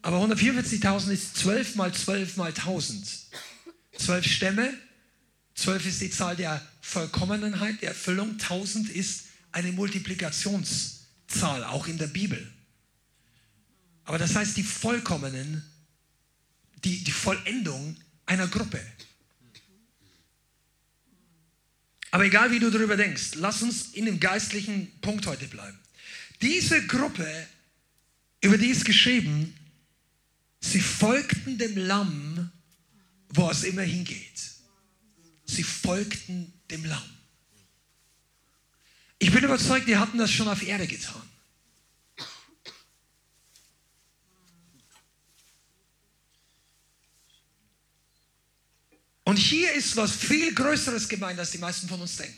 Aber 0.02 0.22
144.000 0.22 1.10
ist 1.12 1.38
12 1.38 1.76
mal 1.76 1.94
12 1.94 2.36
mal 2.36 2.48
1000. 2.48 3.08
12 3.96 4.26
Stämme, 4.26 4.74
12 5.54 5.86
ist 5.86 6.02
die 6.02 6.10
Zahl 6.10 6.36
der 6.36 6.60
Vollkommenheit, 6.82 7.80
der 7.80 7.88
Erfüllung, 7.88 8.32
1000 8.32 8.90
ist 8.90 9.28
eine 9.50 9.72
Multiplikationszahl, 9.72 11.64
auch 11.64 11.86
in 11.86 11.96
der 11.96 12.08
Bibel. 12.08 12.52
Aber 14.04 14.18
das 14.18 14.36
heißt, 14.36 14.58
die 14.58 14.62
Vollkommenen 14.62 15.69
die, 16.84 17.04
die 17.04 17.12
Vollendung 17.12 17.96
einer 18.26 18.48
Gruppe. 18.48 18.80
Aber 22.10 22.24
egal 22.24 22.50
wie 22.50 22.58
du 22.58 22.70
darüber 22.70 22.96
denkst, 22.96 23.34
lass 23.36 23.62
uns 23.62 23.92
in 23.92 24.06
dem 24.06 24.18
geistlichen 24.18 24.90
Punkt 25.00 25.26
heute 25.26 25.46
bleiben. 25.46 25.78
Diese 26.42 26.86
Gruppe, 26.86 27.46
über 28.40 28.58
die 28.58 28.68
ist 28.68 28.84
geschrieben, 28.84 29.54
sie 30.60 30.80
folgten 30.80 31.58
dem 31.58 31.76
Lamm, 31.76 32.50
wo 33.28 33.50
es 33.50 33.62
immer 33.62 33.82
hingeht. 33.82 34.40
Sie 35.44 35.62
folgten 35.62 36.52
dem 36.70 36.84
Lamm. 36.84 37.02
Ich 39.18 39.30
bin 39.30 39.44
überzeugt, 39.44 39.86
die 39.86 39.96
hatten 39.96 40.18
das 40.18 40.30
schon 40.30 40.48
auf 40.48 40.66
Erde 40.66 40.86
getan. 40.86 41.29
Und 49.30 49.36
hier 49.36 49.72
ist 49.74 49.94
was 49.94 50.10
viel 50.10 50.52
Größeres 50.52 51.08
gemeint, 51.08 51.38
als 51.38 51.52
die 51.52 51.58
meisten 51.58 51.88
von 51.88 52.00
uns 52.00 52.16
denken. 52.16 52.36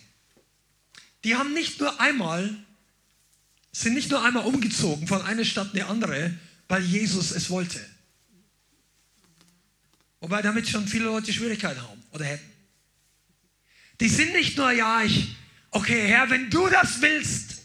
Die 1.24 1.35
haben 1.35 1.55
nicht 1.55 1.81
nur 1.81 1.98
einmal 1.98 2.55
sind 3.72 3.94
nicht 3.94 4.11
nur 4.11 4.22
einmal 4.22 4.44
umgezogen 4.44 5.07
von 5.07 5.22
einer 5.22 5.46
Stadt 5.46 5.68
in 5.68 5.76
die 5.76 5.83
andere, 5.85 6.38
weil 6.68 6.85
Jesus 6.85 7.31
es 7.31 7.48
wollte. 7.48 7.81
Wobei 10.20 10.42
damit 10.42 10.68
schon 10.68 10.87
viele 10.87 11.07
Leute 11.07 11.33
Schwierigkeiten 11.33 11.81
haben 11.81 12.02
oder 12.11 12.26
hätten. 12.26 12.52
Die 13.98 14.11
sind 14.11 14.35
nicht 14.35 14.59
nur, 14.59 14.70
ja, 14.70 15.02
ich, 15.02 15.35
okay, 15.70 16.09
Herr, 16.09 16.28
wenn 16.28 16.50
du 16.50 16.68
das 16.68 17.00
willst, 17.00 17.62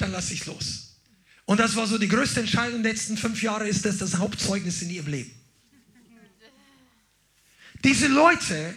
dann 0.00 0.10
lass 0.10 0.32
ich 0.32 0.44
los. 0.46 0.96
Und 1.44 1.60
das 1.60 1.76
war 1.76 1.86
so 1.86 1.98
die 1.98 2.08
größte 2.08 2.40
Entscheidung 2.40 2.82
der 2.82 2.94
letzten 2.94 3.16
fünf 3.16 3.40
Jahre, 3.44 3.68
ist 3.68 3.84
das 3.84 3.98
das 3.98 4.16
Hauptzeugnis 4.16 4.82
in 4.82 4.90
ihrem 4.90 5.06
Leben. 5.06 5.43
Diese 7.84 8.08
Leute 8.08 8.74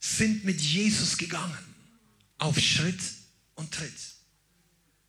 sind 0.00 0.44
mit 0.44 0.60
Jesus 0.60 1.16
gegangen, 1.16 1.56
auf 2.38 2.58
Schritt 2.58 3.00
und 3.54 3.72
Tritt. 3.72 3.94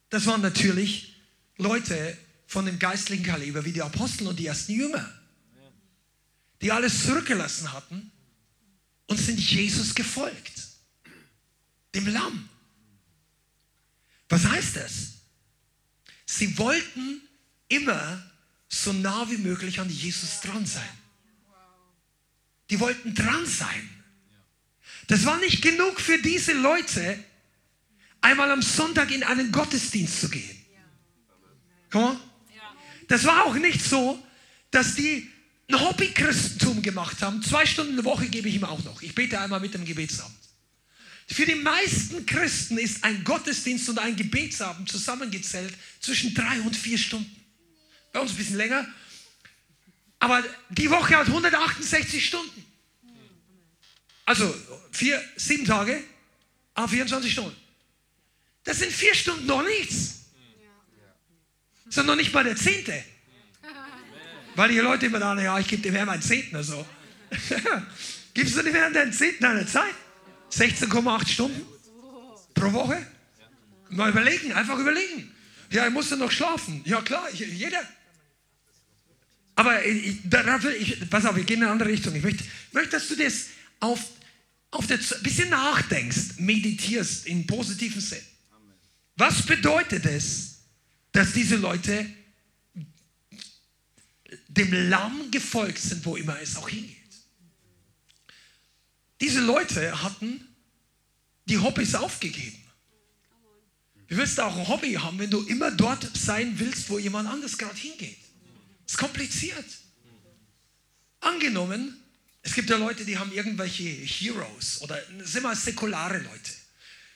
Das 0.09 0.27
waren 0.27 0.41
natürlich 0.41 1.15
Leute 1.57 2.15
von 2.45 2.67
dem 2.67 2.77
geistlichen 2.77 3.23
Kaliber 3.23 3.65
wie 3.65 3.71
die 3.71 3.81
Apostel 3.81 4.27
und 4.27 4.37
die 4.37 4.45
ersten 4.45 4.73
Jünger, 4.73 5.11
die 6.61 6.71
alles 6.71 7.03
zurückgelassen 7.03 7.73
hatten 7.73 8.11
und 9.07 9.17
sind 9.17 9.39
Jesus 9.39 9.95
gefolgt, 9.95 10.53
dem 11.95 12.07
Lamm. 12.07 12.47
Was 14.29 14.45
heißt 14.45 14.75
das? 14.75 15.13
Sie 16.27 16.57
wollten 16.59 17.21
immer 17.69 18.23
so 18.69 18.93
nah 18.93 19.29
wie 19.31 19.37
möglich 19.37 19.79
an 19.79 19.89
Jesus 19.89 20.41
dran 20.41 20.65
sein. 20.65 21.00
Die 22.71 22.79
wollten 22.79 23.13
dran 23.13 23.45
sein. 23.45 23.89
Das 25.07 25.25
war 25.25 25.37
nicht 25.39 25.61
genug 25.61 25.99
für 25.99 26.17
diese 26.19 26.53
Leute, 26.53 27.21
einmal 28.21 28.49
am 28.49 28.61
Sonntag 28.61 29.11
in 29.11 29.23
einen 29.23 29.51
Gottesdienst 29.51 30.21
zu 30.21 30.29
gehen. 30.29 30.57
Komm. 31.91 32.19
Das 33.09 33.25
war 33.25 33.45
auch 33.45 33.55
nicht 33.55 33.83
so, 33.83 34.25
dass 34.71 34.95
die 34.95 35.29
ein 35.67 35.81
Hobby-Christentum 35.81 36.81
gemacht 36.81 37.21
haben. 37.21 37.43
Zwei 37.43 37.65
Stunden 37.65 37.93
eine 37.93 38.05
Woche 38.05 38.29
gebe 38.29 38.47
ich 38.47 38.55
ihm 38.55 38.63
auch 38.63 38.81
noch. 38.85 39.01
Ich 39.01 39.13
bete 39.13 39.39
einmal 39.39 39.59
mit 39.59 39.73
dem 39.73 39.83
Gebetsabend. 39.83 40.37
Für 41.27 41.45
die 41.45 41.55
meisten 41.55 42.25
Christen 42.25 42.77
ist 42.77 43.03
ein 43.03 43.23
Gottesdienst 43.25 43.89
und 43.89 43.99
ein 43.99 44.15
Gebetsabend 44.15 44.89
zusammengezählt 44.89 45.73
zwischen 45.99 46.33
drei 46.33 46.61
und 46.61 46.75
vier 46.75 46.97
Stunden. 46.97 47.35
Bei 48.13 48.21
uns 48.21 48.31
ein 48.31 48.37
bisschen 48.37 48.57
länger. 48.57 48.87
Aber 50.21 50.43
die 50.69 50.89
Woche 50.89 51.17
hat 51.17 51.27
168 51.27 52.25
Stunden. 52.25 52.63
Also 54.23 54.53
vier, 54.91 55.19
sieben 55.35 55.65
Tage, 55.65 56.03
aber 56.75 56.87
24 56.87 57.31
Stunden. 57.31 57.55
Das 58.63 58.77
sind 58.77 58.91
vier 58.91 59.15
Stunden 59.15 59.47
noch 59.47 59.63
nichts. 59.63 60.25
Sondern 61.89 62.17
nicht 62.17 62.31
mal 62.31 62.43
der 62.43 62.55
Zehnte. 62.55 63.03
Weil 64.55 64.69
die 64.69 64.77
Leute 64.77 65.07
immer 65.07 65.19
sagen, 65.19 65.43
ja, 65.43 65.57
ich 65.57 65.67
gebe 65.67 65.81
dem 65.81 65.95
Herrn 65.95 66.05
meinen 66.05 66.21
Zehnten 66.21 66.55
oder 66.55 66.63
so. 66.63 66.85
Gibst 68.35 68.55
du 68.55 68.61
dem 68.61 68.75
Herrn 68.75 68.93
deinen 68.93 69.11
Zehnten 69.11 69.43
eine 69.43 69.65
Zeit? 69.65 69.95
16,8 70.51 71.27
Stunden 71.27 71.65
pro 72.53 72.71
Woche? 72.73 73.07
Mal 73.89 74.11
überlegen, 74.11 74.53
einfach 74.53 74.77
überlegen. 74.77 75.35
Ja, 75.71 75.87
ich 75.87 75.91
musste 75.91 76.15
noch 76.15 76.31
schlafen. 76.31 76.83
Ja, 76.85 77.01
klar, 77.01 77.27
jeder. 77.31 77.81
Aber 79.61 79.85
ich, 79.85 80.17
dafür, 80.23 80.75
ich, 80.75 81.07
pass 81.07 81.23
auf, 81.23 81.35
wir 81.35 81.43
gehen 81.43 81.57
in 81.57 81.65
eine 81.65 81.73
andere 81.73 81.89
Richtung. 81.89 82.15
Ich 82.15 82.23
möchte, 82.23 82.43
möchte 82.71 82.89
dass 82.93 83.07
du 83.07 83.15
das 83.15 83.45
auf, 83.79 84.03
auf 84.71 84.87
der, 84.87 84.97
ein 84.97 85.21
bisschen 85.21 85.49
nachdenkst, 85.49 86.39
meditierst 86.39 87.27
in 87.27 87.45
positiven 87.45 88.01
Sinn. 88.01 88.23
Was 89.17 89.45
bedeutet 89.45 90.07
es, 90.07 90.61
dass 91.11 91.33
diese 91.33 91.57
Leute 91.57 92.07
dem 94.47 94.89
Lamm 94.89 95.29
gefolgt 95.29 95.77
sind, 95.77 96.03
wo 96.07 96.15
immer 96.15 96.41
es 96.41 96.55
auch 96.55 96.67
hingeht? 96.67 96.97
Diese 99.19 99.41
Leute 99.41 100.01
hatten 100.01 100.43
die 101.45 101.59
Hobbys 101.59 101.93
aufgegeben. 101.93 102.57
Wie 104.07 104.17
willst 104.17 104.39
du 104.39 104.41
auch 104.41 104.57
ein 104.57 104.67
Hobby 104.67 104.93
haben, 104.93 105.19
wenn 105.19 105.29
du 105.29 105.43
immer 105.43 105.69
dort 105.69 106.17
sein 106.17 106.57
willst, 106.57 106.89
wo 106.89 106.97
jemand 106.97 107.29
anders 107.29 107.59
gerade 107.59 107.77
hingeht? 107.77 108.20
Ist 108.91 108.97
kompliziert. 108.97 109.63
Angenommen, 111.21 111.97
es 112.41 112.53
gibt 112.53 112.69
ja 112.69 112.75
Leute, 112.75 113.05
die 113.05 113.17
haben 113.17 113.31
irgendwelche 113.31 113.85
Heroes 113.85 114.81
oder 114.81 114.99
sind 115.23 115.43
mal 115.43 115.55
säkulare 115.55 116.17
Leute. 116.17 116.51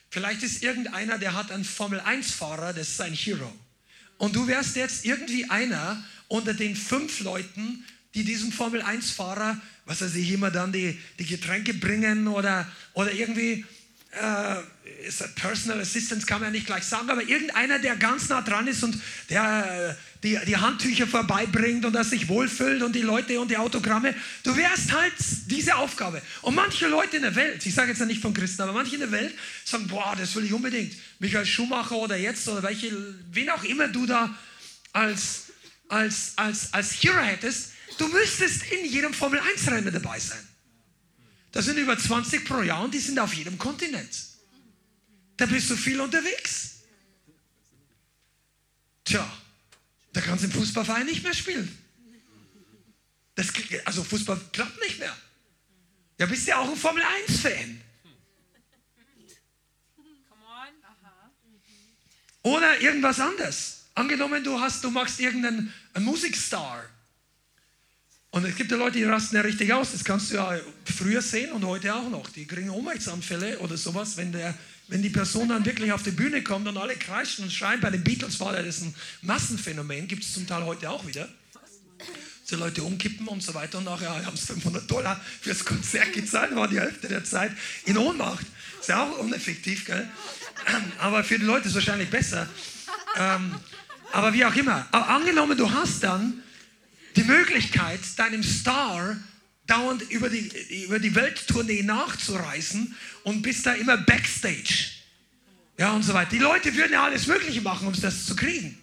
Vielleicht 0.08 0.42
ist 0.42 0.62
irgendeiner, 0.62 1.18
der 1.18 1.34
hat 1.34 1.52
einen 1.52 1.66
Formel-1-Fahrer, 1.66 2.72
das 2.72 2.88
ist 2.88 2.96
sein 2.96 3.12
Hero. 3.12 3.54
Und 4.16 4.34
du 4.34 4.46
wärst 4.46 4.76
jetzt 4.76 5.04
irgendwie 5.04 5.50
einer 5.50 6.02
unter 6.28 6.54
den 6.54 6.74
fünf 6.74 7.20
Leuten, 7.20 7.84
die 8.14 8.24
diesem 8.24 8.52
Formel-1-Fahrer, 8.52 9.60
was 9.84 10.00
weiß 10.00 10.14
ich, 10.14 10.30
immer 10.30 10.50
dann 10.50 10.72
die, 10.72 10.98
die 11.18 11.26
Getränke 11.26 11.74
bringen 11.74 12.26
oder, 12.26 12.66
oder 12.94 13.12
irgendwie 13.12 13.66
äh, 14.12 14.56
Personal 15.34 15.80
Assistance, 15.80 16.26
kann 16.26 16.40
man 16.40 16.48
ja 16.48 16.52
nicht 16.52 16.66
gleich 16.66 16.84
sagen, 16.84 17.10
aber 17.10 17.22
irgendeiner, 17.22 17.78
der 17.78 17.96
ganz 17.96 18.30
nah 18.30 18.40
dran 18.40 18.66
ist 18.66 18.82
und 18.82 18.98
der 19.28 19.98
äh, 19.98 20.15
die, 20.26 20.38
die 20.44 20.56
Handtücher 20.56 21.06
vorbeibringt 21.06 21.84
und 21.84 21.92
das 21.92 22.10
sich 22.10 22.26
wohlfühlt 22.26 22.82
und 22.82 22.96
die 22.96 23.02
Leute 23.02 23.38
und 23.38 23.48
die 23.48 23.56
Autogramme. 23.56 24.12
Du 24.42 24.56
wärst 24.56 24.92
halt 24.92 25.14
diese 25.46 25.76
Aufgabe. 25.76 26.20
Und 26.42 26.56
manche 26.56 26.88
Leute 26.88 27.16
in 27.16 27.22
der 27.22 27.36
Welt, 27.36 27.64
ich 27.64 27.72
sage 27.72 27.90
jetzt 27.90 28.00
ja 28.00 28.06
nicht 28.06 28.20
von 28.20 28.34
Christen, 28.34 28.62
aber 28.62 28.72
manche 28.72 28.94
in 28.94 29.00
der 29.00 29.12
Welt 29.12 29.32
sagen, 29.64 29.86
boah, 29.86 30.16
das 30.18 30.34
will 30.34 30.44
ich 30.44 30.52
unbedingt. 30.52 30.94
Michael 31.20 31.46
Schumacher 31.46 31.96
oder 31.96 32.16
jetzt 32.16 32.48
oder 32.48 32.60
welche, 32.64 32.90
wen 33.30 33.48
auch 33.50 33.62
immer 33.62 33.86
du 33.86 34.04
da 34.04 34.36
als, 34.92 35.44
als, 35.88 36.32
als, 36.34 36.74
als 36.74 36.92
Hero 36.94 37.20
hättest, 37.20 37.70
du 37.96 38.08
müsstest 38.08 38.64
in 38.72 38.84
jedem 38.84 39.14
Formel 39.14 39.38
1 39.38 39.70
Rennen 39.70 39.92
dabei 39.92 40.18
sein. 40.18 40.44
Das 41.52 41.66
sind 41.66 41.78
über 41.78 41.96
20 41.96 42.44
pro 42.44 42.62
Jahr 42.62 42.82
und 42.82 42.92
die 42.92 42.98
sind 42.98 43.18
auf 43.20 43.32
jedem 43.32 43.58
Kontinent. 43.58 44.10
Da 45.36 45.46
bist 45.46 45.70
du 45.70 45.76
viel 45.76 46.00
unterwegs. 46.00 46.80
Tja, 49.04 49.24
da 50.16 50.22
kannst 50.22 50.44
du 50.44 50.46
im 50.46 50.52
Fußballverein 50.54 51.04
nicht 51.04 51.22
mehr 51.22 51.34
spielen. 51.34 51.76
Das, 53.34 53.48
also 53.84 54.02
Fußball 54.02 54.40
klappt 54.50 54.80
nicht 54.80 54.98
mehr. 54.98 55.14
Ja, 56.18 56.24
bist 56.24 56.46
ja 56.46 56.56
auch 56.56 56.70
ein 56.70 56.76
Formel 56.76 57.02
1-Fan. 57.28 57.82
Oder 62.42 62.80
irgendwas 62.80 63.20
anderes. 63.20 63.84
Angenommen, 63.94 64.42
du 64.42 64.58
hast, 64.58 64.82
du 64.82 64.90
machst 64.90 65.20
irgendeinen 65.20 65.70
Musikstar 65.98 66.88
und 68.30 68.44
es 68.44 68.56
gibt 68.56 68.70
ja 68.70 68.76
Leute, 68.78 68.98
die 68.98 69.04
rasten 69.04 69.36
ja 69.36 69.42
richtig 69.42 69.72
aus. 69.72 69.92
Das 69.92 70.04
kannst 70.04 70.30
du 70.30 70.36
ja 70.36 70.58
früher 70.84 71.20
sehen 71.22 71.52
und 71.52 71.64
heute 71.64 71.94
auch 71.94 72.08
noch. 72.08 72.28
Die 72.30 72.46
kriegen 72.46 72.70
Ohnmachtsanfälle 72.70 73.58
oder 73.58 73.76
sowas, 73.76 74.16
wenn, 74.16 74.32
der, 74.32 74.54
wenn 74.88 75.02
die 75.02 75.10
Person 75.10 75.48
dann 75.48 75.64
wirklich 75.64 75.92
auf 75.92 76.02
die 76.02 76.12
Bühne 76.12 76.42
kommt 76.42 76.68
und 76.68 76.76
alle 76.76 76.94
kreischen 76.94 77.44
und 77.44 77.52
schreien. 77.52 77.80
Bei 77.80 77.90
den 77.90 78.04
Beatles 78.04 78.38
war 78.40 78.52
das 78.52 78.82
ein 78.82 78.94
Massenphänomen, 79.22 80.06
gibt 80.06 80.22
es 80.22 80.34
zum 80.34 80.46
Teil 80.46 80.64
heute 80.64 80.90
auch 80.90 81.06
wieder. 81.06 81.28
So 82.44 82.56
Leute 82.56 82.84
umkippen 82.84 83.26
und 83.26 83.42
so 83.42 83.54
weiter 83.54 83.78
und 83.78 83.84
nachher 83.84 84.24
haben 84.24 84.34
es 84.34 84.44
500 84.44 84.88
Dollar 84.88 85.20
fürs 85.40 85.64
Konzert 85.64 86.12
gezahlt, 86.12 86.54
war 86.54 86.68
die 86.68 86.78
Hälfte 86.78 87.08
der 87.08 87.24
Zeit 87.24 87.50
in 87.84 87.98
Ohnmacht. 87.98 88.46
Ist 88.78 88.88
ja 88.88 89.02
auch 89.02 89.18
uneffektiv, 89.18 89.84
gell? 89.84 90.08
Aber 91.00 91.24
für 91.24 91.40
die 91.40 91.44
Leute 91.44 91.66
ist 91.66 91.74
wahrscheinlich 91.74 92.08
besser. 92.08 92.48
Ähm, 93.16 93.52
aber 94.12 94.32
wie 94.32 94.44
auch 94.44 94.54
immer. 94.54 94.86
Aber 94.92 95.08
angenommen, 95.08 95.58
du 95.58 95.70
hast 95.72 96.04
dann 96.04 96.42
die 97.16 97.24
Möglichkeit, 97.24 98.00
deinem 98.16 98.44
Star 98.44 99.16
dauernd 99.66 100.02
über 100.10 100.28
die, 100.30 100.84
über 100.84 100.98
die 100.98 101.14
Welttournee 101.14 101.82
nachzureisen 101.82 102.94
und 103.24 103.42
bist 103.42 103.66
da 103.66 103.74
immer 103.74 103.96
Backstage. 103.96 104.90
Ja, 105.78 105.92
und 105.92 106.02
so 106.02 106.14
weiter. 106.14 106.30
Die 106.30 106.38
Leute 106.38 106.74
würden 106.74 106.92
ja 106.92 107.04
alles 107.04 107.26
Mögliche 107.26 107.60
machen, 107.60 107.86
um 107.88 108.00
das 108.00 108.26
zu 108.26 108.34
kriegen. 108.34 108.78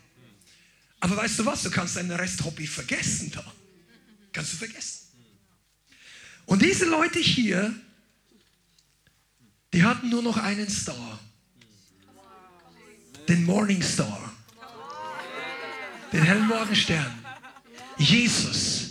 Aber 1.00 1.18
weißt 1.18 1.40
du 1.40 1.46
was? 1.46 1.64
Du 1.64 1.72
kannst 1.72 1.98
dein 1.98 2.12
Resthobby 2.12 2.68
vergessen 2.68 3.32
da. 3.32 3.44
Kannst 4.32 4.54
du 4.54 4.58
vergessen. 4.58 5.00
Und 6.46 6.62
diese 6.62 6.86
Leute 6.86 7.20
hier, 7.20 7.74
die 9.74 9.84
hatten 9.84 10.10
nur 10.10 10.22
noch 10.22 10.38
einen 10.38 10.70
Star. 10.70 11.20
Den 13.28 13.44
Morning 13.46 13.82
Star. 13.82 14.34
Den 16.12 16.22
hellen 16.24 16.48
Morgenstern. 16.48 17.26
Jesus, 17.98 18.83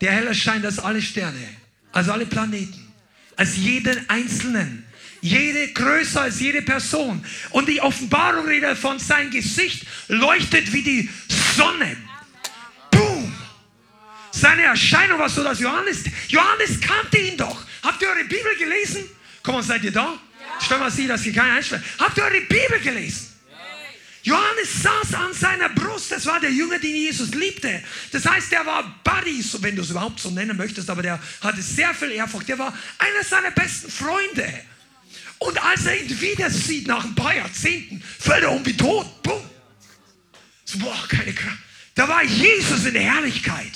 der 0.00 0.12
heller 0.12 0.34
scheint 0.34 0.64
als 0.64 0.78
alle 0.78 1.02
Sterne, 1.02 1.48
als 1.92 2.08
alle 2.08 2.26
Planeten, 2.26 2.92
als 3.36 3.56
jeden 3.56 4.08
Einzelnen, 4.08 4.84
jede 5.20 5.72
größer 5.72 6.22
als 6.22 6.40
jede 6.40 6.62
Person. 6.62 7.24
Und 7.50 7.68
die 7.68 7.80
Offenbarung 7.80 8.46
redet 8.46 8.78
von 8.78 8.98
sein 8.98 9.30
Gesicht 9.30 9.86
leuchtet 10.08 10.72
wie 10.72 10.82
die 10.82 11.10
Sonne. 11.56 11.96
Boom! 12.90 13.32
Seine 14.30 14.62
Erscheinung 14.62 15.18
war 15.18 15.28
so, 15.28 15.44
dass 15.44 15.60
Johannes, 15.60 16.04
Johannes 16.28 16.80
kannte 16.80 17.18
ihn 17.18 17.36
doch. 17.36 17.64
Habt 17.82 18.00
ihr 18.00 18.08
eure 18.08 18.24
Bibel 18.24 18.56
gelesen? 18.58 19.04
Komm 19.42 19.60
seid 19.62 19.84
ihr 19.84 19.92
da? 19.92 20.18
Stell 20.60 20.78
mal 20.78 20.90
sie, 20.90 21.06
dass 21.06 21.24
ihr 21.26 21.32
keinen 21.32 21.56
einschlägt. 21.56 21.84
Habt 21.98 22.16
ihr 22.16 22.24
eure 22.24 22.40
Bibel 22.42 22.80
gelesen? 22.82 23.29
Johannes 24.22 24.82
saß 24.82 25.14
an 25.14 25.32
seiner 25.32 25.70
Brust, 25.70 26.12
das 26.12 26.26
war 26.26 26.40
der 26.40 26.50
Jünger, 26.50 26.78
den 26.78 26.94
Jesus 26.94 27.32
liebte. 27.34 27.82
Das 28.12 28.26
heißt, 28.26 28.52
der 28.52 28.66
war 28.66 29.00
Buddies, 29.02 29.56
wenn 29.62 29.76
du 29.76 29.82
es 29.82 29.90
überhaupt 29.90 30.20
so 30.20 30.30
nennen 30.30 30.56
möchtest, 30.56 30.90
aber 30.90 31.02
der 31.02 31.18
hatte 31.40 31.62
sehr 31.62 31.94
viel 31.94 32.10
Ehrfurcht. 32.12 32.48
Der 32.48 32.58
war 32.58 32.76
einer 32.98 33.24
seiner 33.24 33.50
besten 33.50 33.90
Freunde. 33.90 34.52
Und 35.38 35.62
als 35.62 35.86
er 35.86 35.98
ihn 35.98 36.20
wieder 36.20 36.50
sieht, 36.50 36.86
nach 36.86 37.02
ein 37.02 37.14
paar 37.14 37.34
Jahrzehnten, 37.34 38.02
fällt 38.18 38.42
er 38.42 38.52
um 38.52 38.64
wie 38.66 38.76
tot. 38.76 39.22
Boom. 39.22 39.42
So, 40.66 40.78
boah, 40.78 41.08
keine 41.08 41.32
Kraft. 41.32 41.58
Da 41.94 42.06
war 42.06 42.22
Jesus 42.22 42.84
in 42.84 42.92
der 42.92 43.02
Herrlichkeit. 43.02 43.72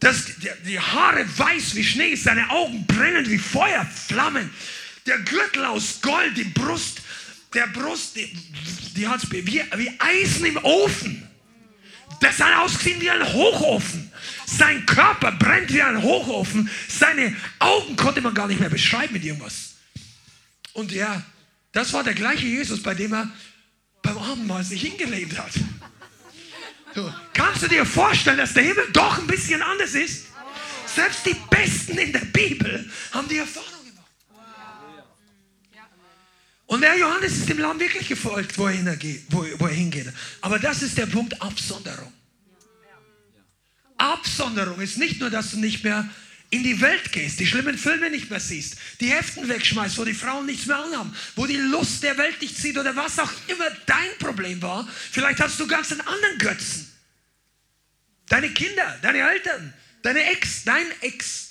Das, 0.00 0.24
die 0.66 0.78
Haare 0.78 1.24
weiß 1.38 1.74
wie 1.76 1.84
Schnee, 1.84 2.16
seine 2.16 2.50
Augen 2.50 2.86
brennend 2.86 3.30
wie 3.30 3.38
Feuerflammen. 3.38 4.50
Der 5.06 5.18
Gürtel 5.20 5.64
aus 5.64 6.00
Gold, 6.02 6.36
die 6.36 6.44
Brust 6.44 7.00
der 7.56 7.66
Brust, 7.68 8.16
die, 8.16 8.30
die 8.94 9.08
hat 9.08 9.20
wie, 9.32 9.44
wie 9.46 9.90
Eisen 9.98 10.44
im 10.44 10.58
Ofen. 10.58 11.26
Das 12.20 12.38
hat 12.38 12.56
ausgesehen 12.58 13.00
wie 13.00 13.10
ein 13.10 13.32
Hochofen. 13.32 14.12
Sein 14.46 14.86
Körper 14.86 15.32
brennt 15.32 15.72
wie 15.72 15.82
ein 15.82 16.02
Hochofen. 16.02 16.70
Seine 16.88 17.34
Augen 17.58 17.96
konnte 17.96 18.20
man 18.20 18.34
gar 18.34 18.46
nicht 18.46 18.60
mehr 18.60 18.70
beschreiben 18.70 19.14
mit 19.14 19.24
irgendwas. 19.24 19.74
Und 20.74 20.92
ja, 20.92 21.22
das 21.72 21.92
war 21.92 22.04
der 22.04 22.14
gleiche 22.14 22.46
Jesus, 22.46 22.82
bei 22.82 22.94
dem 22.94 23.12
er 23.12 23.30
beim 24.02 24.18
Abendmahl 24.18 24.64
sich 24.64 24.82
hingelehnt 24.82 25.38
hat. 25.38 25.52
So, 26.94 27.12
kannst 27.34 27.62
du 27.62 27.68
dir 27.68 27.84
vorstellen, 27.84 28.38
dass 28.38 28.54
der 28.54 28.62
Himmel 28.62 28.86
doch 28.92 29.18
ein 29.18 29.26
bisschen 29.26 29.62
anders 29.62 29.94
ist? 29.94 30.26
Selbst 30.86 31.26
die 31.26 31.36
Besten 31.50 31.98
in 31.98 32.12
der 32.12 32.20
Bibel 32.20 32.88
haben 33.12 33.28
die 33.28 33.38
Erfahrung 33.38 33.75
und 36.66 36.80
der 36.80 36.98
Johannes 36.98 37.38
ist 37.38 37.48
dem 37.48 37.58
Lamm 37.58 37.78
wirklich 37.78 38.08
gefolgt, 38.08 38.58
wo 38.58 38.66
er, 38.66 38.72
hingeht, 38.72 39.24
wo, 39.30 39.42
er 39.44 39.68
hingeht. 39.68 40.12
Aber 40.40 40.58
das 40.58 40.82
ist 40.82 40.98
der 40.98 41.06
Punkt 41.06 41.40
Absonderung. 41.40 42.12
Absonderung 43.96 44.80
ist 44.80 44.98
nicht 44.98 45.20
nur, 45.20 45.30
dass 45.30 45.52
du 45.52 45.58
nicht 45.58 45.84
mehr 45.84 46.08
in 46.50 46.62
die 46.62 46.80
Welt 46.80 47.12
gehst, 47.12 47.40
die 47.40 47.46
schlimmen 47.46 47.78
Filme 47.78 48.10
nicht 48.10 48.30
mehr 48.30 48.40
siehst, 48.40 48.76
die 49.00 49.10
Heften 49.10 49.48
wegschmeißt, 49.48 49.98
wo 49.98 50.04
die 50.04 50.14
Frauen 50.14 50.46
nichts 50.46 50.66
mehr 50.66 50.78
anhaben, 50.78 51.14
wo 51.34 51.46
die 51.46 51.56
Lust 51.56 52.02
der 52.02 52.18
Welt 52.18 52.40
dich 52.40 52.56
zieht 52.56 52.78
oder 52.78 52.94
was 52.94 53.18
auch 53.18 53.32
immer 53.48 53.68
dein 53.86 54.18
Problem 54.18 54.60
war. 54.62 54.88
Vielleicht 55.10 55.40
hast 55.40 55.58
du 55.58 55.66
ganz 55.66 55.90
einen 55.92 56.02
anderen 56.02 56.38
Götzen. 56.38 56.92
Deine 58.28 58.50
Kinder, 58.50 58.98
deine 59.02 59.18
Eltern, 59.18 59.72
deine 60.02 60.30
Ex, 60.32 60.64
dein 60.64 60.86
Ex. 61.00 61.45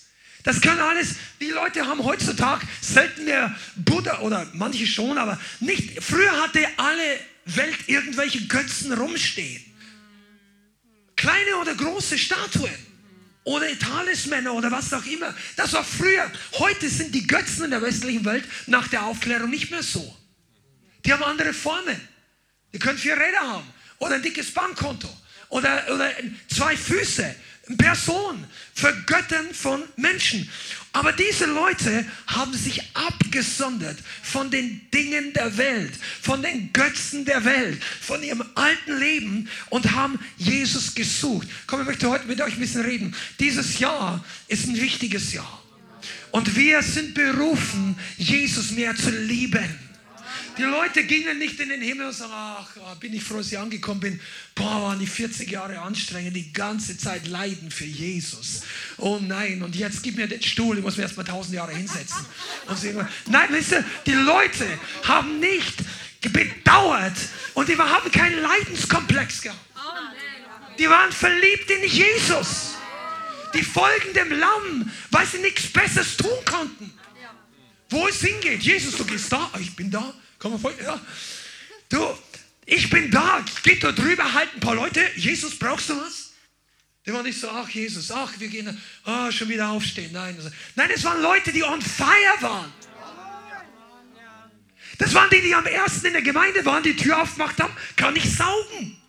Das 0.46 0.62
kann 0.62 0.80
alles, 0.80 1.16
die 1.42 1.50
Leute 1.50 1.86
haben 1.86 2.04
heutzutage 2.04 2.66
selten 2.80 3.26
mehr 3.26 3.54
Buddha 3.76 4.20
oder 4.20 4.48
manche 4.54 4.86
schon, 4.86 5.18
aber 5.18 5.40
nicht. 5.60 6.02
Früher 6.04 6.32
hatte 6.42 6.66
alle 6.78 7.20
Welt 7.46 7.78
irgendwelche 7.88 8.46
Götzen 8.46 8.94
rumstehen. 8.94 9.64
Kleine 11.16 11.58
oder 11.60 11.74
große 11.74 12.20
Statuen 12.20 12.72
oder 13.44 13.68
Talismänner 13.80 14.54
oder 14.54 14.70
was 14.70 14.94
auch 14.94 15.06
immer. 15.06 15.34
Das 15.56 15.74
war 15.74 15.84
früher. 15.84 16.32
Heute 16.60 16.90
sind 16.90 17.16
die 17.16 17.26
Götzen 17.26 17.66
in 17.66 17.72
der 17.72 17.82
westlichen 17.82 18.24
Welt 18.24 18.46
nach 18.68 18.88
der 18.88 19.04
Aufklärung 19.04 19.50
nicht 19.50 19.72
mehr 19.72 19.82
so. 19.84 20.16
Die 21.04 21.12
haben 21.12 21.24
andere 21.24 21.54
Formen. 21.54 22.00
Die 22.72 22.78
können 22.78 23.00
vier 23.00 23.16
Räder 23.16 23.42
haben 23.42 23.68
oder 23.98 24.16
ein 24.16 24.22
dickes 24.22 24.54
Bankkonto 24.54 25.10
oder, 25.50 25.86
oder 25.92 26.12
zwei 26.54 26.78
Füße 26.78 27.36
Person, 27.78 28.44
vergöttern 28.74 29.48
von 29.54 29.84
Menschen. 29.96 30.50
Aber 30.94 31.12
diese 31.12 31.46
Leute 31.46 32.06
haben 32.28 32.54
sich 32.54 32.82
abgesondert 32.94 33.98
von 34.22 34.52
den 34.52 34.82
Dingen 34.92 35.34
der 35.34 35.58
Welt, 35.58 35.94
von 36.22 36.42
den 36.42 36.72
Götzen 36.74 37.26
der 37.26 37.44
Welt, 37.44 37.84
von 38.02 38.22
ihrem 38.22 38.44
alten 38.56 38.98
Leben 39.00 39.50
und 39.70 39.92
haben 39.92 40.20
Jesus 40.38 40.94
gesucht. 40.94 41.48
Komm, 41.66 41.82
ich 41.82 41.88
möchte 41.88 42.10
heute 42.10 42.28
mit 42.28 42.40
euch 42.40 42.54
ein 42.54 42.60
bisschen 42.60 42.86
reden. 42.86 43.16
Dieses 43.40 43.80
Jahr 43.80 44.24
ist 44.48 44.68
ein 44.68 44.80
wichtiges 44.80 45.34
Jahr. 45.34 45.62
Und 46.32 46.56
wir 46.56 46.82
sind 46.84 47.14
berufen, 47.14 47.98
Jesus 48.18 48.72
mehr 48.72 48.96
zu 48.96 49.10
lieben. 49.10 49.85
Die 50.58 50.64
Leute 50.64 51.04
gingen 51.04 51.38
nicht 51.38 51.60
in 51.60 51.70
den 51.70 51.82
Himmel 51.82 52.08
und 52.08 52.14
sagen, 52.14 52.32
ach, 52.34 52.70
ah, 52.86 52.94
bin 52.96 53.14
ich 53.14 53.24
froh, 53.24 53.38
dass 53.38 53.52
ich 53.52 53.60
angekommen 53.60 54.00
bin. 54.00 54.22
Boah, 54.54 54.84
waren 54.84 55.00
die 55.00 55.08
40 55.08 55.50
Jahre 55.52 55.80
anstrengend, 55.80 56.36
die 56.36 56.54
ganze 56.54 56.98
Zeit 56.98 57.28
leiden 57.28 57.72
für 57.72 57.86
Jesus. 57.86 58.62
Oh 58.98 59.20
nein, 59.22 59.62
und 59.64 59.76
jetzt 59.76 60.02
gib 60.02 60.16
mir 60.16 60.28
den 60.28 60.42
Stuhl, 60.42 60.78
ich 60.78 60.84
muss 60.84 60.96
mir 60.96 61.04
erst 61.04 61.18
mal 61.18 61.24
tausend 61.24 61.56
Jahre 61.56 61.74
hinsetzen. 61.74 62.26
Und 62.68 62.80
sie, 62.80 62.94
nein, 63.28 63.50
wisst 63.50 63.74
ihr, 63.74 63.84
die 64.06 64.14
Leute 64.14 64.66
haben 65.04 65.40
nicht 65.40 65.76
bedauert 66.22 67.18
und 67.54 67.68
die 67.68 67.78
haben 67.78 68.12
keinen 68.12 68.42
Leidenskomplex 68.42 69.42
gehabt. 69.42 69.60
Die 70.80 70.90
waren 70.90 71.12
verliebt 71.12 71.70
in 71.70 71.90
Jesus. 71.90 72.76
Die 73.54 73.64
folgen 73.64 74.14
dem 74.14 74.32
Lamm, 74.32 74.92
weil 75.12 75.26
sie 75.26 75.38
nichts 75.40 75.68
Besseres 75.72 76.18
tun 76.18 76.38
konnten. 76.46 76.92
Wo 77.90 78.08
es 78.08 78.20
hingeht. 78.20 78.62
Jesus, 78.62 78.98
du 78.98 79.06
gehst 79.06 79.32
da, 79.32 79.52
ich 79.60 79.76
bin 79.76 79.92
da. 79.92 80.14
Komm 80.46 80.60
vor. 80.60 80.72
Ja. 80.80 81.02
Du, 81.90 82.16
ich 82.68 82.88
bin 82.92 83.10
da. 83.10 83.44
Geht 83.64 83.84
da 83.84 83.92
drüber, 83.92 84.32
halt 84.32 84.54
ein 84.54 84.60
paar 84.60 84.76
Leute. 84.76 85.04
Jesus, 85.16 85.58
brauchst 85.58 85.90
du 85.90 86.00
was? 86.00 86.34
Die 87.04 87.12
waren 87.12 87.24
nicht 87.24 87.40
so, 87.40 87.50
ach 87.50 87.68
Jesus, 87.68 88.12
ach, 88.12 88.32
wir 88.38 88.48
gehen, 88.48 88.80
oh, 89.08 89.32
schon 89.32 89.50
wieder 89.50 89.70
aufstehen. 89.70 90.12
Nein, 90.12 90.38
nein, 90.76 90.90
es 90.94 91.04
waren 91.04 91.20
Leute, 91.24 91.52
die 91.52 91.64
on 91.64 91.82
fire 91.82 92.42
waren. 92.42 92.72
Das 95.00 95.16
waren 95.16 95.32
die, 95.32 95.42
die 95.42 95.56
am 95.56 95.66
ersten 95.66 96.06
in 96.06 96.14
der 96.14 96.22
Gemeinde 96.22 96.64
waren, 96.64 96.84
die 96.84 96.96
Tür 96.96 97.24
aufgemacht 97.24 97.60
haben, 97.60 97.76
kann 97.96 98.16
ich 98.16 98.32
saugen. 98.32 99.02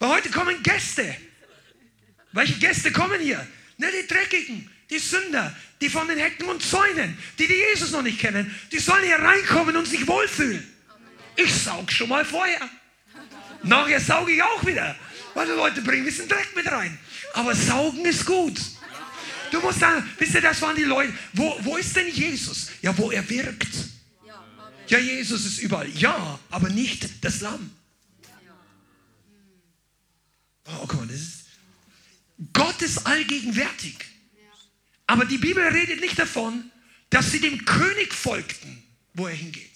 Weil 0.00 0.08
heute 0.08 0.30
kommen 0.30 0.60
Gäste. 0.64 1.16
Welche 2.32 2.58
Gäste 2.58 2.90
kommen 2.90 3.20
hier? 3.20 3.46
Ne, 3.76 3.92
die 3.92 4.08
Dreckigen, 4.08 4.71
die 4.92 4.98
Sünder, 4.98 5.56
die 5.80 5.88
von 5.88 6.06
den 6.06 6.18
Hecken 6.18 6.48
und 6.48 6.62
Zäunen, 6.62 7.16
die 7.38 7.46
die 7.46 7.54
Jesus 7.54 7.90
noch 7.90 8.02
nicht 8.02 8.20
kennen, 8.20 8.54
die 8.70 8.78
sollen 8.78 9.04
hier 9.04 9.18
reinkommen 9.18 9.76
und 9.76 9.86
sich 9.86 10.06
wohlfühlen. 10.06 10.66
Ich 11.36 11.52
saug 11.54 11.90
schon 11.90 12.10
mal 12.10 12.24
vorher. 12.24 12.68
Nachher 13.62 14.00
sauge 14.00 14.32
ich 14.32 14.42
auch 14.42 14.66
wieder. 14.66 14.94
Weil 15.34 15.46
die 15.46 15.52
Leute 15.52 15.80
bringen 15.80 16.02
ein 16.02 16.04
bisschen 16.04 16.28
Dreck 16.28 16.54
mit 16.54 16.70
rein. 16.70 16.98
Aber 17.32 17.54
saugen 17.54 18.04
ist 18.04 18.26
gut. 18.26 18.60
Du 19.50 19.60
musst 19.60 19.80
sagen, 19.80 20.08
wisst 20.18 20.34
ihr, 20.34 20.40
das 20.42 20.60
waren 20.60 20.76
die 20.76 20.84
Leute. 20.84 21.12
Wo, 21.32 21.56
wo 21.60 21.76
ist 21.76 21.96
denn 21.96 22.08
Jesus? 22.08 22.70
Ja, 22.82 22.96
wo 22.96 23.10
er 23.10 23.26
wirkt. 23.28 23.74
Ja, 24.88 24.98
Jesus 24.98 25.46
ist 25.46 25.58
überall. 25.58 25.88
Ja, 25.88 26.38
aber 26.50 26.68
nicht 26.68 27.24
das 27.24 27.40
Lamm. 27.40 27.70
Oh, 30.66 30.86
guck 30.86 30.94
mal, 30.94 31.06
das 31.06 31.16
ist, 31.16 31.44
Gott 32.52 32.80
ist 32.82 33.06
allgegenwärtig. 33.06 34.11
Aber 35.06 35.24
die 35.24 35.38
Bibel 35.38 35.62
redet 35.62 36.00
nicht 36.00 36.18
davon, 36.18 36.70
dass 37.10 37.30
sie 37.30 37.40
dem 37.40 37.64
König 37.64 38.14
folgten, 38.14 38.82
wo 39.14 39.26
er 39.26 39.34
hingeht. 39.34 39.70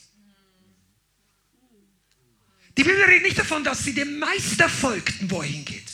Die 2.76 2.84
Bibel 2.84 3.02
redet 3.02 3.22
nicht 3.22 3.38
davon, 3.38 3.64
dass 3.64 3.84
sie 3.84 3.94
dem 3.94 4.18
Meister 4.18 4.68
folgten, 4.68 5.30
wo 5.30 5.40
er 5.40 5.48
hingeht, 5.48 5.90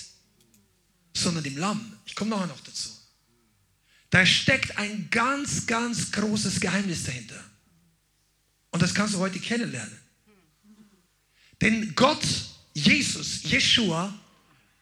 sondern 1.15 1.45
dem 1.45 1.57
Lamm. 1.57 1.97
Ich 2.07 2.15
komme 2.15 2.31
nachher 2.31 2.49
noch 2.49 2.61
dazu. 2.61 2.91
Da 4.11 4.27
steckt 4.27 4.77
ein 4.79 5.09
ganz, 5.11 5.67
ganz 5.67 6.13
großes 6.13 6.61
Geheimnis 6.61 7.05
dahinter. 7.05 7.43
Und 8.71 8.83
das 8.83 8.95
kannst 8.95 9.15
du 9.15 9.19
heute 9.19 9.39
kennenlernen. 9.39 9.99
Denn 11.61 11.95
Gott, 11.95 12.27
Jesus, 12.75 13.43
Jeshua 13.45 14.13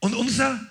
und 0.01 0.14
unser 0.14 0.70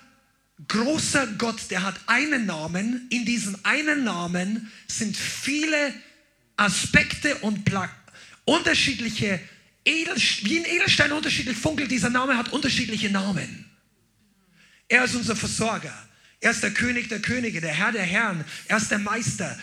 großer 0.68 1.26
Gott, 1.38 1.70
der 1.70 1.82
hat 1.82 1.96
einen 2.06 2.46
Namen. 2.46 3.06
In 3.10 3.24
diesem 3.24 3.56
einen 3.62 4.04
Namen 4.04 4.70
sind 4.86 5.16
viele 5.16 5.94
Aspekte 6.56 7.36
und 7.36 7.64
Pla 7.64 7.90
unterschiedliche 8.44 9.40
Edelsteine, 9.84 10.50
wie 10.50 10.58
ein 10.58 10.64
Edelstein 10.64 11.12
unterschiedlich 11.12 11.56
funkelt, 11.56 11.90
dieser 11.90 12.10
Name 12.10 12.36
hat 12.36 12.52
unterschiedliche 12.52 13.10
Namen. 13.10 13.64
Er 14.88 15.04
ist 15.04 15.14
unser 15.14 15.36
Versorger. 15.36 15.94
Er 16.42 16.52
ist 16.52 16.62
der 16.62 16.72
König 16.72 17.08
der 17.08 17.20
Könige, 17.20 17.60
der 17.60 17.72
Herr 17.72 17.92
der 17.92 18.02
Herren. 18.02 18.44
Er 18.66 18.78
ist 18.78 18.90
der 18.90 18.98
Meister, 18.98 19.58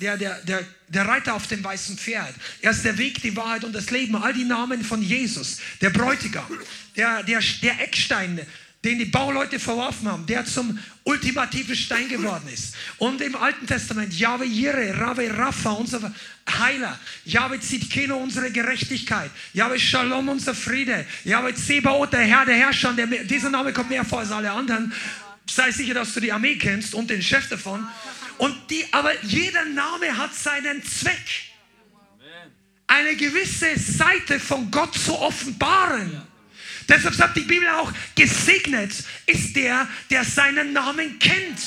der, 0.00 0.18
der, 0.18 0.42
der, 0.42 0.66
der 0.88 1.06
Reiter 1.06 1.34
auf 1.34 1.46
dem 1.46 1.62
weißen 1.62 1.96
Pferd. 1.96 2.34
Er 2.60 2.72
ist 2.72 2.84
der 2.84 2.98
Weg, 2.98 3.22
die 3.22 3.36
Wahrheit 3.36 3.62
und 3.62 3.72
das 3.72 3.90
Leben. 3.90 4.16
All 4.16 4.32
die 4.32 4.44
Namen 4.44 4.84
von 4.84 5.02
Jesus, 5.02 5.58
der 5.80 5.90
Bräutigam, 5.90 6.50
der, 6.96 7.22
der, 7.22 7.40
der 7.62 7.80
Eckstein, 7.80 8.40
den 8.84 8.98
die 8.98 9.06
Bauleute 9.06 9.58
verworfen 9.58 10.08
haben, 10.08 10.26
der 10.26 10.44
zum 10.44 10.78
ultimativen 11.04 11.74
Stein 11.74 12.08
geworden 12.08 12.48
ist. 12.52 12.74
Und 12.98 13.20
im 13.20 13.34
Alten 13.34 13.66
Testament, 13.66 14.12
Yahweh 14.14 14.46
Jireh, 14.46 14.92
Rave 14.92 15.36
Rapha, 15.36 15.72
unser 15.72 16.14
Heiler, 16.48 16.98
Yahweh 17.24 17.58
Zitkeno, 17.60 18.16
unsere 18.16 18.50
Gerechtigkeit, 18.50 19.30
Yahweh 19.52 19.78
Shalom, 19.78 20.28
unser 20.28 20.54
Friede, 20.54 21.06
Yahweh 21.24 21.54
Zebaoth, 21.54 22.12
der 22.12 22.20
Herr 22.20 22.44
der 22.44 22.56
Herrscher, 22.56 22.92
der, 22.92 23.06
dieser 23.06 23.50
Name 23.50 23.72
kommt 23.72 23.90
mehr 23.90 24.04
vor 24.04 24.20
als 24.20 24.30
alle 24.30 24.50
anderen. 24.50 24.92
Sei 25.50 25.70
sicher, 25.70 25.94
dass 25.94 26.14
du 26.14 26.20
die 26.20 26.32
Armee 26.32 26.56
kennst 26.56 26.94
und 26.94 27.10
den 27.10 27.22
Chef 27.22 27.48
davon. 27.48 27.86
Und 28.38 28.54
die, 28.70 28.84
aber 28.92 29.10
jeder 29.22 29.64
Name 29.64 30.16
hat 30.16 30.34
seinen 30.34 30.84
Zweck. 30.84 31.46
eine 32.86 33.16
gewisse 33.16 33.78
Seite 33.78 34.38
von 34.38 34.70
Gott 34.70 34.94
zu 34.94 35.18
offenbaren. 35.18 36.22
Deshalb 36.88 37.14
sagt 37.14 37.36
die 37.36 37.40
Bibel 37.40 37.68
auch, 37.68 37.92
gesegnet 38.14 38.92
ist 39.26 39.56
der, 39.56 39.88
der 40.10 40.24
seinen 40.24 40.72
Namen 40.72 41.18
kennt. 41.18 41.58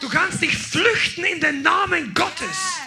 Du 0.00 0.08
kannst 0.08 0.42
dich 0.42 0.56
flüchten 0.56 1.24
in 1.24 1.40
den 1.40 1.62
Namen 1.62 2.14
Gottes. 2.14 2.78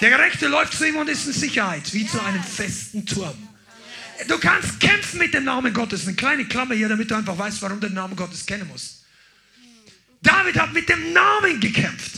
Der 0.00 0.10
Gerechte 0.10 0.48
läuft 0.48 0.74
zu 0.74 0.86
ihm 0.86 0.96
und 0.96 1.08
ist 1.08 1.26
in 1.26 1.32
Sicherheit, 1.32 1.92
wie 1.92 2.06
zu 2.06 2.22
einem 2.22 2.42
festen 2.42 3.06
Turm. 3.06 3.36
Du 4.28 4.38
kannst 4.38 4.80
kämpfen 4.80 5.18
mit 5.18 5.32
dem 5.34 5.44
Namen 5.44 5.72
Gottes. 5.72 6.06
Eine 6.06 6.16
kleine 6.16 6.44
Klammer 6.44 6.74
hier, 6.74 6.88
damit 6.88 7.10
du 7.10 7.14
einfach 7.14 7.36
weißt, 7.36 7.62
warum 7.62 7.80
du 7.80 7.86
den 7.86 7.94
Namen 7.94 8.16
Gottes 8.16 8.44
kennen 8.44 8.68
musst. 8.68 9.04
David 10.22 10.58
hat 10.58 10.72
mit 10.72 10.88
dem 10.88 11.12
Namen 11.12 11.60
gekämpft. 11.60 12.12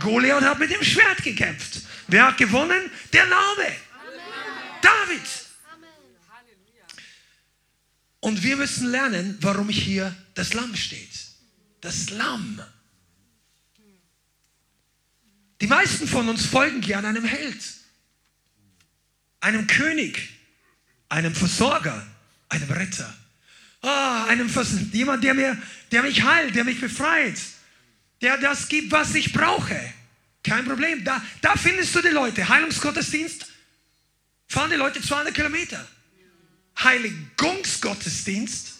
Goliath 0.00 0.42
hat 0.42 0.58
mit 0.58 0.72
dem 0.72 0.82
Schwert 0.82 1.22
gekämpft. 1.22 1.82
Wer 2.08 2.26
hat 2.26 2.36
gewonnen? 2.36 2.90
Der 3.12 3.26
Name. 3.26 3.72
David. 4.82 5.43
Und 8.24 8.42
wir 8.42 8.56
müssen 8.56 8.86
lernen, 8.86 9.36
warum 9.42 9.68
hier 9.68 10.16
das 10.32 10.54
Lamm 10.54 10.74
steht. 10.76 11.10
Das 11.82 12.08
Lamm. 12.08 12.58
Die 15.60 15.66
meisten 15.66 16.08
von 16.08 16.26
uns 16.30 16.46
folgen 16.46 16.80
gern 16.80 17.04
einem 17.04 17.26
Held, 17.26 17.62
einem 19.40 19.66
König, 19.66 20.30
einem 21.10 21.34
Versorger, 21.34 22.06
einem 22.48 22.70
Retter. 22.70 23.14
Ah, 23.82 24.24
einem 24.24 24.48
Vers 24.48 24.70
jemand, 24.90 25.22
der, 25.22 25.34
mir, 25.34 25.62
der 25.92 26.02
mich 26.02 26.22
heilt, 26.22 26.54
der 26.54 26.64
mich 26.64 26.80
befreit, 26.80 27.38
der 28.22 28.38
das 28.38 28.68
gibt, 28.68 28.90
was 28.90 29.14
ich 29.14 29.34
brauche. 29.34 29.78
Kein 30.42 30.64
Problem. 30.64 31.04
Da, 31.04 31.22
da 31.42 31.56
findest 31.56 31.94
du 31.94 32.00
die 32.00 32.08
Leute. 32.08 32.48
Heilungsgottesdienst 32.48 33.44
fahren 34.48 34.70
die 34.70 34.76
Leute 34.76 35.02
200 35.02 35.34
Kilometer. 35.34 35.86
Heiligungsgottesdienst 36.82 38.74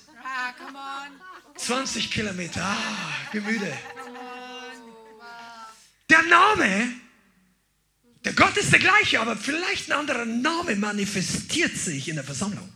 20 1.57 2.11
Kilometer. 2.11 2.63
Ah, 2.63 3.31
bin 3.33 3.45
müde. 3.45 3.73
Der 6.11 6.23
Name, 6.23 6.93
der 8.25 8.33
Gott 8.35 8.57
ist 8.57 8.73
der 8.73 8.81
gleiche, 8.81 9.21
aber 9.21 9.37
vielleicht 9.37 9.91
ein 9.91 9.99
anderer 9.99 10.25
Name 10.25 10.77
manifestiert 10.77 11.77
sich 11.77 12.09
in 12.09 12.17
der 12.17 12.25
Versammlung. 12.25 12.71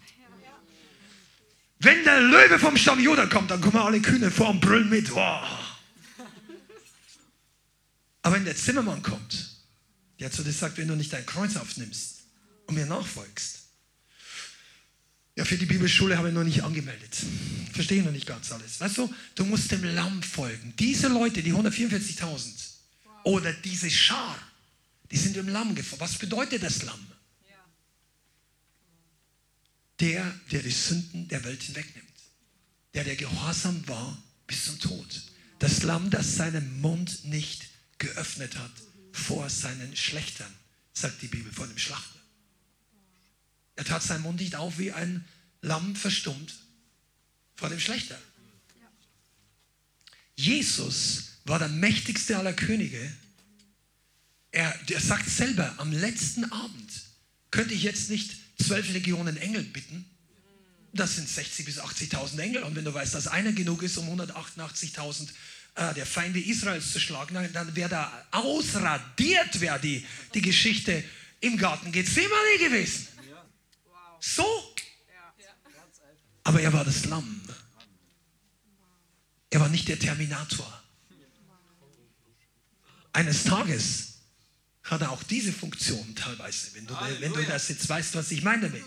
Wenn 1.80 2.02
der 2.04 2.20
Löwe 2.20 2.58
vom 2.58 2.76
Stamm 2.76 2.98
Juda 2.98 3.26
kommt, 3.26 3.50
dann 3.50 3.60
kommen 3.60 3.76
alle 3.76 4.00
Kühne 4.00 4.30
vor 4.30 4.50
und 4.50 4.60
brüllen 4.60 4.88
mit. 4.88 5.14
Wow. 5.14 5.46
Aber 8.22 8.34
wenn 8.34 8.44
der 8.44 8.56
Zimmermann 8.56 9.02
kommt, 9.02 9.56
der 10.18 10.30
zu 10.32 10.42
dir 10.42 10.52
sagt, 10.52 10.76
wenn 10.78 10.88
du 10.88 10.96
nicht 10.96 11.12
dein 11.12 11.24
Kreuz 11.24 11.56
aufnimmst 11.56 12.22
und 12.66 12.74
mir 12.74 12.86
nachfolgst, 12.86 13.57
ja, 15.38 15.44
für 15.44 15.56
die 15.56 15.66
Bibelschule 15.66 16.18
habe 16.18 16.28
ich 16.28 16.34
noch 16.34 16.42
nicht 16.42 16.64
angemeldet. 16.64 17.16
Verstehe 17.72 18.02
noch 18.02 18.10
nicht 18.10 18.26
ganz 18.26 18.50
alles. 18.50 18.80
Weißt 18.80 18.98
du, 18.98 19.14
du 19.36 19.44
musst 19.44 19.70
dem 19.70 19.84
Lamm 19.84 20.20
folgen. 20.20 20.74
Diese 20.76 21.06
Leute, 21.06 21.44
die 21.44 21.52
144.000 21.52 22.50
oder 23.22 23.52
diese 23.52 23.88
Schar, 23.88 24.36
die 25.12 25.16
sind 25.16 25.36
dem 25.36 25.46
Lamm 25.46 25.76
gefolgt. 25.76 26.00
Was 26.00 26.18
bedeutet 26.18 26.64
das 26.64 26.82
Lamm? 26.82 27.06
Der, 30.00 30.28
der 30.50 30.60
die 30.60 30.72
Sünden 30.72 31.28
der 31.28 31.44
Welt 31.44 31.62
hinwegnimmt. 31.62 32.08
Der, 32.94 33.04
der 33.04 33.14
gehorsam 33.14 33.86
war 33.86 34.20
bis 34.48 34.64
zum 34.64 34.80
Tod. 34.80 35.22
Das 35.60 35.84
Lamm, 35.84 36.10
das 36.10 36.34
seinen 36.34 36.80
Mund 36.80 37.24
nicht 37.26 37.68
geöffnet 37.98 38.58
hat 38.58 38.72
vor 39.12 39.48
seinen 39.48 39.94
Schlechtern, 39.94 40.52
sagt 40.94 41.22
die 41.22 41.28
Bibel, 41.28 41.52
vor 41.52 41.68
dem 41.68 41.78
Schlachter. 41.78 42.17
Er 43.78 43.84
tat 43.84 44.02
seinen 44.02 44.22
Mund 44.22 44.40
nicht 44.40 44.56
auf 44.56 44.76
wie 44.78 44.90
ein 44.90 45.24
Lamm 45.62 45.94
verstummt 45.94 46.52
vor 47.54 47.68
dem 47.68 47.78
Schlechter. 47.78 48.18
Jesus 50.34 51.34
war 51.44 51.60
der 51.60 51.68
mächtigste 51.68 52.36
aller 52.36 52.54
Könige. 52.54 53.00
Er, 54.50 54.76
er 54.90 55.00
sagt 55.00 55.30
selber, 55.30 55.76
am 55.76 55.92
letzten 55.92 56.50
Abend 56.50 56.90
könnte 57.52 57.72
ich 57.72 57.84
jetzt 57.84 58.10
nicht 58.10 58.34
zwölf 58.60 58.92
Legionen 58.92 59.36
Engel 59.36 59.62
bitten. 59.62 60.04
Das 60.92 61.14
sind 61.14 61.28
60.000 61.28 61.64
bis 61.64 61.78
80.000 61.78 62.38
Engel. 62.40 62.64
Und 62.64 62.74
wenn 62.74 62.84
du 62.84 62.92
weißt, 62.92 63.14
dass 63.14 63.28
einer 63.28 63.52
genug 63.52 63.84
ist, 63.84 63.96
um 63.96 64.08
188.000 64.20 65.28
äh, 65.76 65.94
der 65.94 66.04
Feinde 66.04 66.40
Israels 66.40 66.90
zu 66.90 66.98
schlagen, 66.98 67.48
dann 67.52 67.76
wäre 67.76 67.90
da 67.90 68.26
ausradiert, 68.32 69.60
wäre 69.60 69.78
die, 69.78 70.04
die 70.34 70.42
Geschichte 70.42 71.04
im 71.38 71.56
Garten 71.56 71.92
Gethsemane 71.92 72.58
gewesen. 72.58 73.06
So. 74.20 74.44
Aber 76.44 76.60
er 76.60 76.72
war 76.72 76.84
das 76.84 77.04
Lamm. 77.04 77.42
Er 79.50 79.60
war 79.60 79.68
nicht 79.68 79.88
der 79.88 79.98
Terminator. 79.98 80.82
Eines 83.12 83.44
Tages 83.44 84.18
hat 84.84 85.02
er 85.02 85.10
auch 85.10 85.22
diese 85.22 85.52
Funktion 85.52 86.14
teilweise, 86.14 86.74
wenn 86.74 86.86
du, 86.86 86.94
wenn 87.20 87.32
du 87.32 87.42
das 87.44 87.68
jetzt 87.68 87.88
weißt, 87.88 88.14
was 88.14 88.30
ich 88.30 88.42
meine 88.42 88.70
damit. 88.70 88.84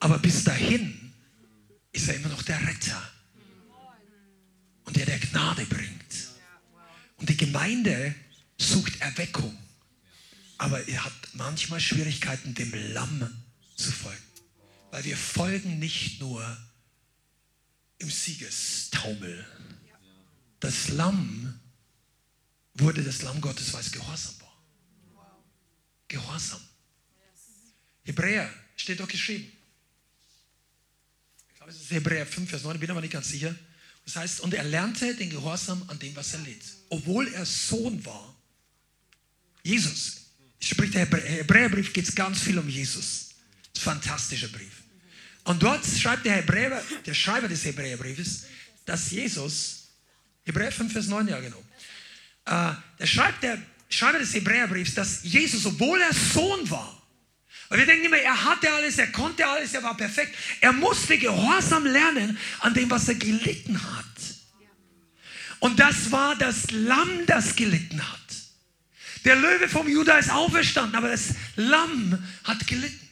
Aber 0.00 0.18
bis 0.18 0.44
dahin 0.44 1.12
ist 1.92 2.08
er 2.08 2.16
immer 2.16 2.28
noch 2.28 2.42
der 2.42 2.60
Retter 2.66 3.10
und 4.84 4.96
der, 4.96 5.06
der 5.06 5.18
Gnade 5.18 5.64
bringt. 5.66 6.14
Und 7.16 7.28
die 7.28 7.36
Gemeinde 7.36 8.14
sucht 8.58 9.00
Erweckung, 9.00 9.56
aber 10.58 10.86
er 10.88 11.04
hat 11.04 11.12
manchmal 11.34 11.80
Schwierigkeiten, 11.80 12.54
dem 12.54 12.72
Lamm 12.92 13.43
zu 13.76 13.90
folgen. 13.90 14.22
Weil 14.90 15.04
wir 15.04 15.16
folgen 15.16 15.78
nicht 15.78 16.20
nur 16.20 16.56
im 17.98 18.10
Siegestaumel. 18.10 19.46
Das 20.60 20.88
Lamm 20.88 21.60
wurde 22.74 23.02
das 23.02 23.22
Lamm 23.22 23.40
Gottes, 23.40 23.72
weil 23.72 23.80
es 23.80 23.92
gehorsam 23.92 24.34
war. 24.40 24.62
Gehorsam. 26.08 26.60
Hebräer 28.04 28.52
steht 28.76 29.00
doch 29.00 29.08
geschrieben. 29.08 29.50
Ich 31.48 31.56
glaube, 31.56 31.72
es 31.72 31.80
ist 31.80 31.90
Hebräer 31.90 32.26
5, 32.26 32.50
Vers 32.50 32.62
9, 32.62 32.78
bin 32.78 32.90
aber 32.90 33.00
nicht 33.00 33.12
ganz 33.12 33.28
sicher. 33.28 33.54
Das 34.04 34.16
heißt, 34.16 34.40
und 34.40 34.52
er 34.52 34.64
lernte 34.64 35.14
den 35.14 35.30
Gehorsam 35.30 35.82
an 35.88 35.98
dem, 35.98 36.14
was 36.14 36.34
er 36.34 36.40
litt. 36.40 36.62
Obwohl 36.90 37.28
er 37.28 37.46
Sohn 37.46 38.04
war. 38.04 38.34
Jesus. 39.62 40.26
Spricht 40.60 40.94
der 40.94 41.06
Hebräerbrief, 41.06 41.92
geht 41.92 42.08
es 42.08 42.14
ganz 42.14 42.40
viel 42.40 42.58
um 42.58 42.68
Jesus. 42.68 43.33
Fantastischer 43.78 44.48
Brief. 44.48 44.82
Und 45.44 45.62
dort 45.62 45.84
schreibt 45.84 46.24
der 46.24 46.36
Hebräer, 46.36 46.82
der 47.04 47.14
Schreiber 47.14 47.48
des 47.48 47.64
Hebräerbriefes, 47.64 48.44
dass 48.86 49.10
Jesus, 49.10 49.88
Hebräer 50.44 50.72
5, 50.72 50.92
Vers 50.92 51.06
9, 51.06 51.28
ja 51.28 51.40
genau, 51.40 51.62
äh, 52.46 52.74
der 52.98 53.06
schreibt 53.06 53.42
der 53.42 53.58
Schreiber 53.88 54.18
des 54.18 54.34
Hebräerbriefs, 54.34 54.94
dass 54.94 55.22
Jesus, 55.22 55.66
obwohl 55.66 56.00
er 56.00 56.12
Sohn 56.12 56.68
war, 56.70 57.02
weil 57.68 57.78
wir 57.78 57.86
denken 57.86 58.06
immer, 58.06 58.18
er 58.18 58.44
hatte 58.44 58.70
alles, 58.72 58.98
er 58.98 59.10
konnte 59.10 59.46
alles, 59.46 59.74
er 59.74 59.82
war 59.82 59.96
perfekt. 59.96 60.34
Er 60.60 60.72
musste 60.72 61.18
gehorsam 61.18 61.86
lernen 61.86 62.38
an 62.60 62.74
dem, 62.74 62.90
was 62.90 63.08
er 63.08 63.14
gelitten 63.14 63.82
hat. 63.82 64.04
Und 65.60 65.80
das 65.80 66.12
war 66.12 66.36
das 66.36 66.70
Lamm, 66.70 67.26
das 67.26 67.56
gelitten 67.56 68.00
hat. 68.00 68.20
Der 69.24 69.36
Löwe 69.36 69.68
vom 69.68 69.88
Juda 69.88 70.18
ist 70.18 70.30
auferstanden, 70.30 70.94
aber 70.94 71.08
das 71.08 71.30
Lamm 71.56 72.22
hat 72.44 72.66
gelitten. 72.66 73.03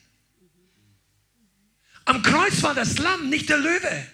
Am 2.05 2.23
Kreuz 2.23 2.63
war 2.63 2.75
das 2.75 2.99
Lamm, 2.99 3.29
nicht 3.29 3.49
der 3.49 3.59
Löwe. 3.59 4.07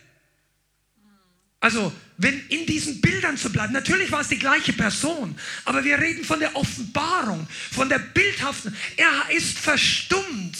Also, 1.61 1.93
wenn 2.19 2.47
in 2.49 2.67
diesen 2.67 3.01
Bildern 3.01 3.37
zu 3.37 3.51
bleiben, 3.51 3.73
natürlich 3.73 4.13
war 4.13 4.21
es 4.21 4.29
die 4.29 4.39
gleiche 4.39 4.73
Person, 4.73 5.39
aber 5.65 5.83
wir 5.85 5.99
reden 5.99 6.25
von 6.25 6.39
der 6.39 6.55
Offenbarung, 6.55 7.49
von 7.73 7.89
der 7.89 7.99
bildhaften. 7.99 8.77
Er 8.97 9.31
ist 9.31 9.59
verstummt. 9.59 10.57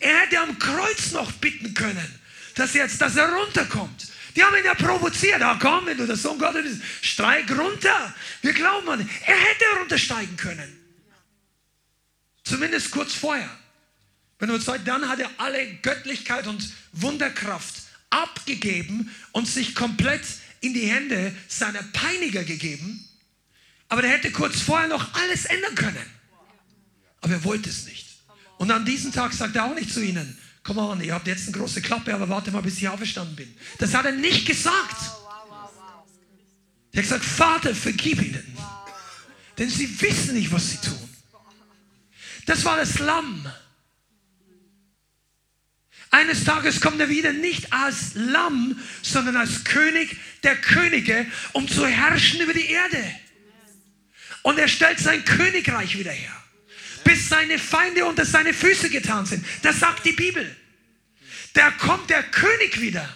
Er 0.00 0.20
hätte 0.20 0.40
am 0.40 0.58
Kreuz 0.58 1.12
noch 1.12 1.30
bitten 1.32 1.74
können, 1.74 2.20
dass 2.56 2.74
jetzt, 2.74 3.00
dass 3.00 3.16
er 3.16 3.28
runterkommt. 3.32 4.08
Die 4.34 4.42
haben 4.42 4.56
ihn 4.56 4.64
ja 4.64 4.74
provoziert. 4.74 5.40
Ah, 5.42 5.58
komm, 5.60 5.86
wenn 5.86 5.96
du 5.96 6.06
der 6.06 6.16
Sohn 6.16 6.38
Gottes 6.38 6.64
bist, 6.64 6.82
steig 7.02 7.50
runter. 7.56 8.14
Wir 8.42 8.52
glauben 8.52 8.88
an 8.88 9.00
ihn. 9.00 9.10
Er 9.26 9.36
hätte 9.36 9.64
runtersteigen 9.78 10.36
können. 10.36 10.80
Zumindest 12.42 12.90
kurz 12.90 13.14
vorher. 13.14 13.48
Wenn 14.44 14.50
du 14.50 14.60
sagst, 14.60 14.86
dann 14.86 15.08
hat 15.08 15.20
er 15.20 15.30
alle 15.38 15.66
Göttlichkeit 15.76 16.46
und 16.46 16.70
Wunderkraft 16.92 17.76
abgegeben 18.10 19.10
und 19.32 19.48
sich 19.48 19.74
komplett 19.74 20.20
in 20.60 20.74
die 20.74 20.86
Hände 20.86 21.34
seiner 21.48 21.82
Peiniger 21.82 22.44
gegeben. 22.44 23.08
Aber 23.88 24.02
der 24.02 24.10
hätte 24.10 24.30
kurz 24.32 24.60
vorher 24.60 24.88
noch 24.88 25.14
alles 25.14 25.46
ändern 25.46 25.74
können. 25.74 26.06
Aber 27.22 27.32
er 27.32 27.44
wollte 27.44 27.70
es 27.70 27.86
nicht. 27.86 28.18
Und 28.58 28.70
an 28.70 28.84
diesem 28.84 29.12
Tag 29.12 29.32
sagt 29.32 29.56
er 29.56 29.64
auch 29.64 29.74
nicht 29.74 29.90
zu 29.90 30.04
ihnen, 30.04 30.38
komm 30.62 30.76
on, 30.76 31.02
ihr 31.02 31.14
habt 31.14 31.26
jetzt 31.26 31.48
eine 31.48 31.56
große 31.56 31.80
Klappe, 31.80 32.14
aber 32.14 32.28
warte 32.28 32.50
mal, 32.50 32.60
bis 32.60 32.76
ich 32.76 32.86
auferstanden 32.86 33.36
bin. 33.36 33.56
Das 33.78 33.94
hat 33.94 34.04
er 34.04 34.12
nicht 34.12 34.46
gesagt. 34.46 35.00
Er 36.92 36.98
hat 36.98 37.02
gesagt, 37.02 37.24
Vater, 37.24 37.74
vergib 37.74 38.20
ihnen. 38.20 38.58
Denn 39.56 39.70
sie 39.70 40.02
wissen 40.02 40.34
nicht, 40.34 40.52
was 40.52 40.70
sie 40.70 40.76
tun. 40.76 41.08
Das 42.44 42.62
war 42.66 42.76
das 42.76 42.98
Lamm. 42.98 43.50
Eines 46.14 46.44
Tages 46.44 46.80
kommt 46.80 47.00
er 47.00 47.08
wieder 47.08 47.32
nicht 47.32 47.72
als 47.72 48.14
Lamm, 48.14 48.80
sondern 49.02 49.36
als 49.36 49.64
König 49.64 50.16
der 50.44 50.54
Könige, 50.54 51.26
um 51.54 51.66
zu 51.66 51.84
herrschen 51.88 52.40
über 52.40 52.54
die 52.54 52.66
Erde. 52.66 53.02
Und 54.42 54.56
er 54.56 54.68
stellt 54.68 55.00
sein 55.00 55.24
Königreich 55.24 55.98
wieder 55.98 56.12
her, 56.12 56.44
bis 57.02 57.28
seine 57.28 57.58
Feinde 57.58 58.04
unter 58.04 58.24
seine 58.24 58.54
Füße 58.54 58.90
getan 58.90 59.26
sind. 59.26 59.44
Das 59.62 59.80
sagt 59.80 60.04
die 60.04 60.12
Bibel. 60.12 60.54
Da 61.54 61.72
kommt 61.72 62.08
der 62.10 62.22
König 62.22 62.80
wieder 62.80 63.08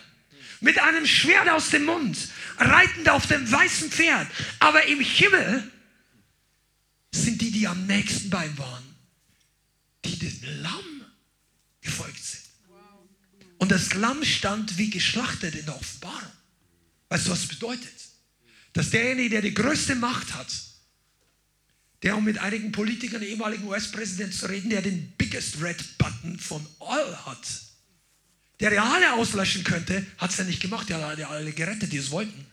mit 0.58 0.80
einem 0.80 1.06
Schwert 1.06 1.48
aus 1.50 1.70
dem 1.70 1.84
Mund, 1.84 2.18
reitend 2.56 3.10
auf 3.10 3.28
dem 3.28 3.48
weißen 3.48 3.92
Pferd. 3.92 4.26
Aber 4.58 4.84
im 4.88 4.98
Himmel 4.98 5.70
sind 7.12 7.40
die, 7.42 7.52
die 7.52 7.68
am 7.68 7.86
nächsten 7.86 8.28
bei 8.28 8.44
ihm 8.44 8.58
waren, 8.58 8.96
die 10.04 10.18
dem 10.18 10.62
Lamm 10.62 11.04
gefolgt 11.80 12.24
sind. 12.24 12.37
Und 13.58 13.70
das 13.72 13.94
Lamm 13.94 14.24
stand 14.24 14.78
wie 14.78 14.90
geschlachtet 14.90 15.54
in 15.54 15.66
der 15.66 15.76
Offenbarung. 15.76 16.30
Weißt 17.08 17.26
du, 17.26 17.30
was 17.30 17.46
bedeutet? 17.46 17.94
Dass 18.72 18.90
derjenige, 18.90 19.30
der 19.30 19.42
die 19.42 19.54
größte 19.54 19.94
Macht 19.96 20.34
hat, 20.34 20.52
der 22.02 22.16
um 22.16 22.24
mit 22.24 22.38
einigen 22.38 22.70
Politikern, 22.70 23.22
ehemaligen 23.22 23.64
US-Präsidenten 23.64 24.32
zu 24.32 24.46
reden, 24.46 24.70
der 24.70 24.82
den 24.82 25.12
biggest 25.18 25.60
red 25.60 25.98
button 25.98 26.38
von 26.38 26.64
all 26.78 27.26
hat, 27.26 27.62
der 28.60 28.72
ja 28.72 28.92
alle 28.92 29.14
auslöschen 29.14 29.64
könnte, 29.64 30.06
hat 30.18 30.30
es 30.30 30.36
ja 30.36 30.44
nicht 30.44 30.60
gemacht, 30.60 30.88
der 30.88 31.04
hat 31.04 31.20
alle 31.20 31.52
gerettet, 31.52 31.92
die 31.92 31.96
es 31.96 32.10
wollten. 32.10 32.46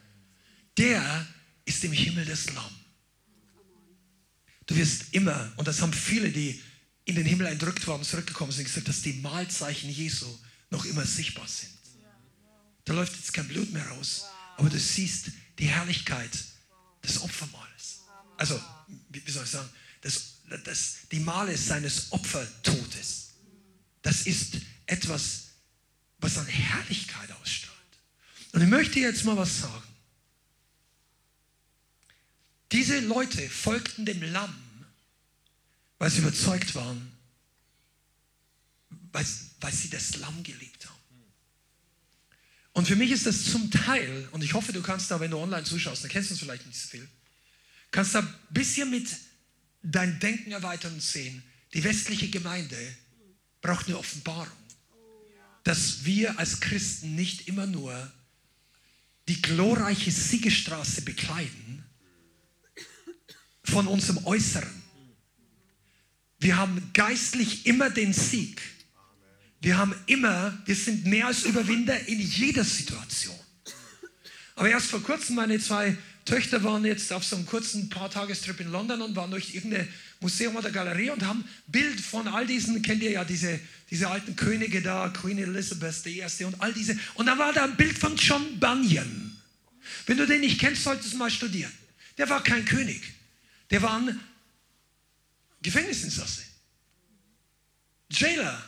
Der 0.77 1.27
ist 1.65 1.83
im 1.83 1.91
Himmel 1.91 2.25
das 2.25 2.51
Lamm. 2.53 2.75
Du 4.65 4.75
wirst 4.75 5.13
immer, 5.13 5.51
und 5.57 5.67
das 5.67 5.81
haben 5.81 5.93
viele, 5.93 6.29
die 6.29 6.59
in 7.05 7.15
den 7.15 7.25
Himmel 7.25 7.47
entrückt 7.47 7.85
waren, 7.87 8.03
zurückgekommen 8.03 8.51
sind, 8.51 8.65
gesagt, 8.65 8.87
dass 8.87 9.03
die 9.03 9.13
Mahlzeichen 9.13 9.91
Jesu 9.91 10.25
noch 10.75 10.85
immer 10.85 11.05
sichtbar 11.05 11.47
sind. 11.47 11.71
Da 12.83 12.93
läuft 12.93 13.15
jetzt 13.15 13.33
kein 13.33 13.47
Blut 13.47 13.71
mehr 13.71 13.87
raus, 13.87 14.25
aber 14.57 14.69
du 14.69 14.77
siehst 14.77 15.31
die 15.57 15.67
Herrlichkeit 15.67 16.31
des 17.01 17.21
Opfermahles. 17.21 18.01
Also, 18.37 18.61
wie 19.09 19.31
soll 19.31 19.45
ich 19.45 19.49
sagen, 19.49 19.69
das, 20.01 20.41
das, 20.65 20.97
die 21.11 21.21
Male 21.21 21.57
seines 21.57 22.11
Opfertodes. 22.11 23.35
Das 24.01 24.27
ist 24.27 24.57
etwas, 24.85 25.45
was 26.19 26.37
an 26.37 26.45
Herrlichkeit 26.45 27.31
ausstrahlt. 27.41 27.75
Und 28.51 28.61
ich 28.61 28.67
möchte 28.67 28.99
jetzt 28.99 29.23
mal 29.23 29.37
was 29.37 29.61
sagen. 29.61 29.87
Diese 32.71 32.99
Leute 32.99 33.49
folgten 33.49 34.05
dem 34.05 34.21
Lamm, 34.21 34.55
weil 35.97 36.11
sie 36.11 36.19
überzeugt 36.19 36.75
waren, 36.75 37.11
weil, 39.13 39.25
weil 39.65 39.73
sie 39.73 39.89
das 39.89 40.17
Lamm 40.17 40.43
geliebt 40.43 40.85
haben. 40.85 40.99
Und 42.73 42.87
für 42.87 42.95
mich 42.95 43.09
ist 43.09 43.25
das 43.25 43.45
zum 43.45 43.71
Teil, 43.71 44.29
und 44.31 44.43
ich 44.43 44.53
hoffe, 44.53 44.71
du 44.71 44.83
kannst 44.83 45.09
da, 45.09 45.19
wenn 45.19 45.31
du 45.31 45.39
online 45.39 45.63
zuschaust, 45.63 46.03
dann 46.03 46.11
kennst 46.11 46.29
du 46.29 46.35
es 46.35 46.39
vielleicht 46.39 46.67
nicht 46.67 46.79
so 46.79 46.87
viel, 46.87 47.09
kannst 47.89 48.13
da 48.13 48.19
ein 48.19 48.35
bisschen 48.51 48.91
mit 48.91 49.07
dein 49.81 50.19
Denken 50.19 50.51
erweitern 50.51 50.93
und 50.93 51.01
sehen, 51.01 51.41
die 51.73 51.83
westliche 51.83 52.29
Gemeinde 52.29 52.77
braucht 53.59 53.87
eine 53.87 53.97
Offenbarung, 53.97 54.55
dass 55.63 56.05
wir 56.05 56.37
als 56.37 56.59
Christen 56.59 57.15
nicht 57.15 57.47
immer 57.47 57.65
nur 57.65 58.13
die 59.27 59.41
glorreiche 59.41 60.11
Siegestraße 60.11 61.01
bekleiden 61.01 61.83
von 63.63 63.87
unserem 63.87 64.23
Äußeren. 64.27 64.83
Wir 66.37 66.57
haben 66.57 66.91
geistlich 66.93 67.65
immer 67.65 67.89
den 67.89 68.13
Sieg. 68.13 68.74
Wir 69.61 69.77
haben 69.77 69.95
immer, 70.05 70.57
wir 70.65 70.75
sind 70.75 71.05
mehr 71.05 71.27
als 71.27 71.43
Überwinder 71.43 72.07
in 72.07 72.19
jeder 72.19 72.63
Situation. 72.63 73.35
Aber 74.55 74.69
erst 74.69 74.87
vor 74.87 75.01
kurzem, 75.01 75.35
meine 75.35 75.59
zwei 75.59 75.97
Töchter 76.23 76.63
waren 76.63 76.85
jetzt 76.85 77.11
auf 77.13 77.23
so 77.23 77.35
einem 77.35 77.45
kurzen 77.45 77.89
paar 77.89 78.09
Tagestrip 78.09 78.59
in 78.59 78.71
London 78.71 79.01
und 79.01 79.15
waren 79.15 79.31
durch 79.31 79.53
irgendein 79.53 79.87
Museum 80.19 80.55
oder 80.55 80.71
Galerie 80.71 81.11
und 81.11 81.23
haben 81.23 81.47
Bild 81.67 81.99
von 81.99 82.27
all 82.27 82.47
diesen, 82.47 82.81
kennt 82.81 83.03
ihr 83.03 83.11
ja 83.11 83.23
diese, 83.23 83.59
diese 83.91 84.09
alten 84.09 84.35
Könige 84.35 84.81
da, 84.81 85.09
Queen 85.09 85.37
Elizabeth 85.37 86.05
I. 86.07 86.43
und 86.45 86.59
all 86.61 86.73
diese. 86.73 86.97
Und 87.13 87.27
dann 87.27 87.37
war 87.37 87.53
da 87.53 87.65
ein 87.65 87.75
Bild 87.75 87.97
von 87.97 88.15
John 88.15 88.59
Bunyan. 88.59 89.37
Wenn 90.07 90.17
du 90.17 90.25
den 90.25 90.41
nicht 90.41 90.59
kennst, 90.59 90.83
solltest 90.83 91.13
du 91.13 91.17
mal 91.17 91.29
studieren. 91.29 91.71
Der 92.17 92.29
war 92.29 92.41
kein 92.41 92.65
König. 92.65 93.01
Der 93.69 93.81
war 93.81 93.97
ein 93.97 94.19
Gefängnisinsasse. 95.61 96.43
Jailer. 98.09 98.63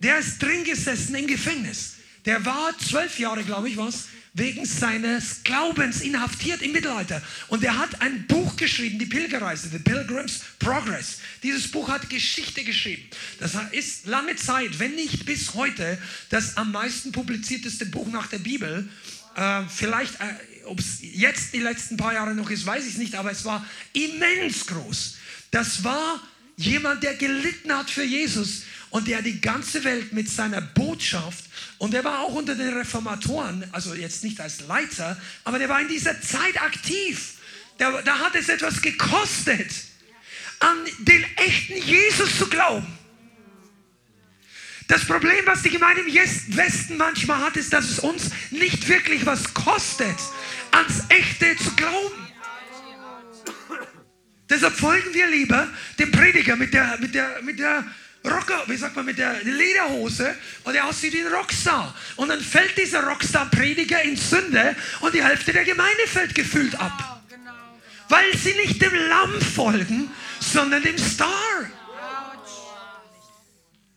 Der 0.00 0.18
ist 0.18 0.40
drin 0.40 0.64
gesessen 0.64 1.14
im 1.14 1.26
Gefängnis. 1.26 1.94
Der 2.24 2.44
war 2.44 2.76
zwölf 2.78 3.18
Jahre, 3.18 3.42
glaube 3.42 3.68
ich, 3.68 3.76
was, 3.76 4.08
wegen 4.34 4.64
seines 4.64 5.42
Glaubens 5.42 6.00
inhaftiert 6.00 6.62
im 6.62 6.72
Mittelalter. 6.72 7.22
Und 7.48 7.64
er 7.64 7.76
hat 7.78 8.00
ein 8.00 8.26
Buch 8.26 8.56
geschrieben, 8.56 8.98
die 8.98 9.06
Pilgerreise, 9.06 9.68
The 9.68 9.78
Pilgrim's 9.78 10.42
Progress. 10.58 11.18
Dieses 11.42 11.70
Buch 11.70 11.88
hat 11.88 12.08
Geschichte 12.08 12.62
geschrieben. 12.64 13.02
Das 13.40 13.56
ist 13.72 14.06
lange 14.06 14.36
Zeit, 14.36 14.78
wenn 14.78 14.94
nicht 14.94 15.24
bis 15.26 15.54
heute, 15.54 15.98
das 16.30 16.56
am 16.56 16.72
meisten 16.72 17.12
publizierteste 17.12 17.86
Buch 17.86 18.06
nach 18.08 18.28
der 18.28 18.38
Bibel. 18.38 18.88
Äh, 19.34 19.62
vielleicht, 19.68 20.20
äh, 20.20 20.64
ob 20.64 20.78
es 20.78 20.98
jetzt 21.00 21.54
die 21.54 21.60
letzten 21.60 21.96
paar 21.96 22.12
Jahre 22.12 22.34
noch 22.34 22.50
ist, 22.50 22.66
weiß 22.66 22.86
ich 22.86 22.98
nicht, 22.98 23.14
aber 23.14 23.32
es 23.32 23.44
war 23.44 23.66
immens 23.92 24.66
groß. 24.66 25.16
Das 25.50 25.82
war 25.82 26.20
jemand, 26.56 27.02
der 27.02 27.14
gelitten 27.14 27.72
hat 27.72 27.90
für 27.90 28.04
Jesus 28.04 28.62
und 28.90 29.06
der 29.08 29.22
die 29.22 29.40
ganze 29.40 29.84
Welt 29.84 30.12
mit 30.12 30.28
seiner 30.28 30.60
Botschaft, 30.60 31.44
und 31.78 31.92
der 31.92 32.04
war 32.04 32.20
auch 32.20 32.34
unter 32.34 32.54
den 32.54 32.72
Reformatoren, 32.72 33.64
also 33.72 33.94
jetzt 33.94 34.24
nicht 34.24 34.40
als 34.40 34.60
Leiter, 34.66 35.20
aber 35.44 35.58
der 35.58 35.68
war 35.68 35.80
in 35.80 35.88
dieser 35.88 36.20
Zeit 36.20 36.60
aktiv. 36.60 37.34
Da, 37.78 38.02
da 38.02 38.18
hat 38.18 38.34
es 38.34 38.48
etwas 38.48 38.82
gekostet, 38.82 39.70
an 40.60 40.76
den 40.98 41.24
echten 41.36 41.76
Jesus 41.76 42.36
zu 42.38 42.48
glauben. 42.48 42.98
Das 44.88 45.04
Problem, 45.04 45.44
was 45.44 45.62
die 45.62 45.70
Gemeinde 45.70 46.00
im 46.00 46.14
Westen 46.56 46.96
manchmal 46.96 47.42
hat, 47.42 47.56
ist, 47.56 47.72
dass 47.72 47.90
es 47.90 47.98
uns 47.98 48.30
nicht 48.50 48.88
wirklich 48.88 49.26
was 49.26 49.52
kostet, 49.52 50.16
ans 50.70 51.02
Echte 51.10 51.56
zu 51.62 51.76
glauben. 51.76 52.28
Deshalb 54.48 54.74
folgen 54.74 55.12
wir 55.12 55.26
lieber 55.26 55.68
dem 55.98 56.10
Prediger 56.10 56.56
mit 56.56 56.72
der, 56.72 56.96
mit 56.98 57.14
der, 57.14 57.42
mit 57.42 57.58
der 57.58 57.84
Rocker, 58.28 58.62
wie 58.66 58.76
sagt 58.76 58.96
man, 58.96 59.04
mit 59.04 59.18
der 59.18 59.42
Lederhose 59.42 60.34
und 60.64 60.72
der 60.74 60.86
aussieht 60.86 61.12
wie 61.12 61.20
ein 61.20 61.32
Rockstar. 61.32 61.94
Und 62.16 62.28
dann 62.28 62.40
fällt 62.40 62.76
dieser 62.76 63.04
Rockstar-Prediger 63.04 64.02
in 64.02 64.16
Sünde 64.16 64.76
und 65.00 65.14
die 65.14 65.22
Hälfte 65.22 65.52
der 65.52 65.64
Gemeinde 65.64 66.06
fällt 66.06 66.34
gefühlt 66.34 66.78
ab. 66.78 67.22
Genau, 67.28 67.42
genau. 67.42 67.80
Weil 68.08 68.36
sie 68.36 68.54
nicht 68.54 68.80
dem 68.80 68.94
Lamm 68.94 69.40
folgen, 69.40 70.10
sondern 70.40 70.82
dem 70.82 70.98
Star. 70.98 71.70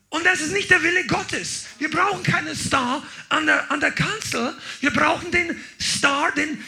Und 0.09 0.25
das 0.25 0.41
ist 0.41 0.51
nicht 0.51 0.69
der 0.69 0.83
Wille 0.83 1.05
Gottes. 1.07 1.67
Wir 1.79 1.89
brauchen 1.89 2.21
keinen 2.21 2.53
Star 2.53 3.01
an 3.29 3.45
der, 3.45 3.71
an 3.71 3.79
der 3.79 3.91
Kanzel. 3.91 4.53
Wir 4.81 4.91
brauchen 4.91 5.31
den 5.31 5.57
Star, 5.79 6.33
den 6.33 6.61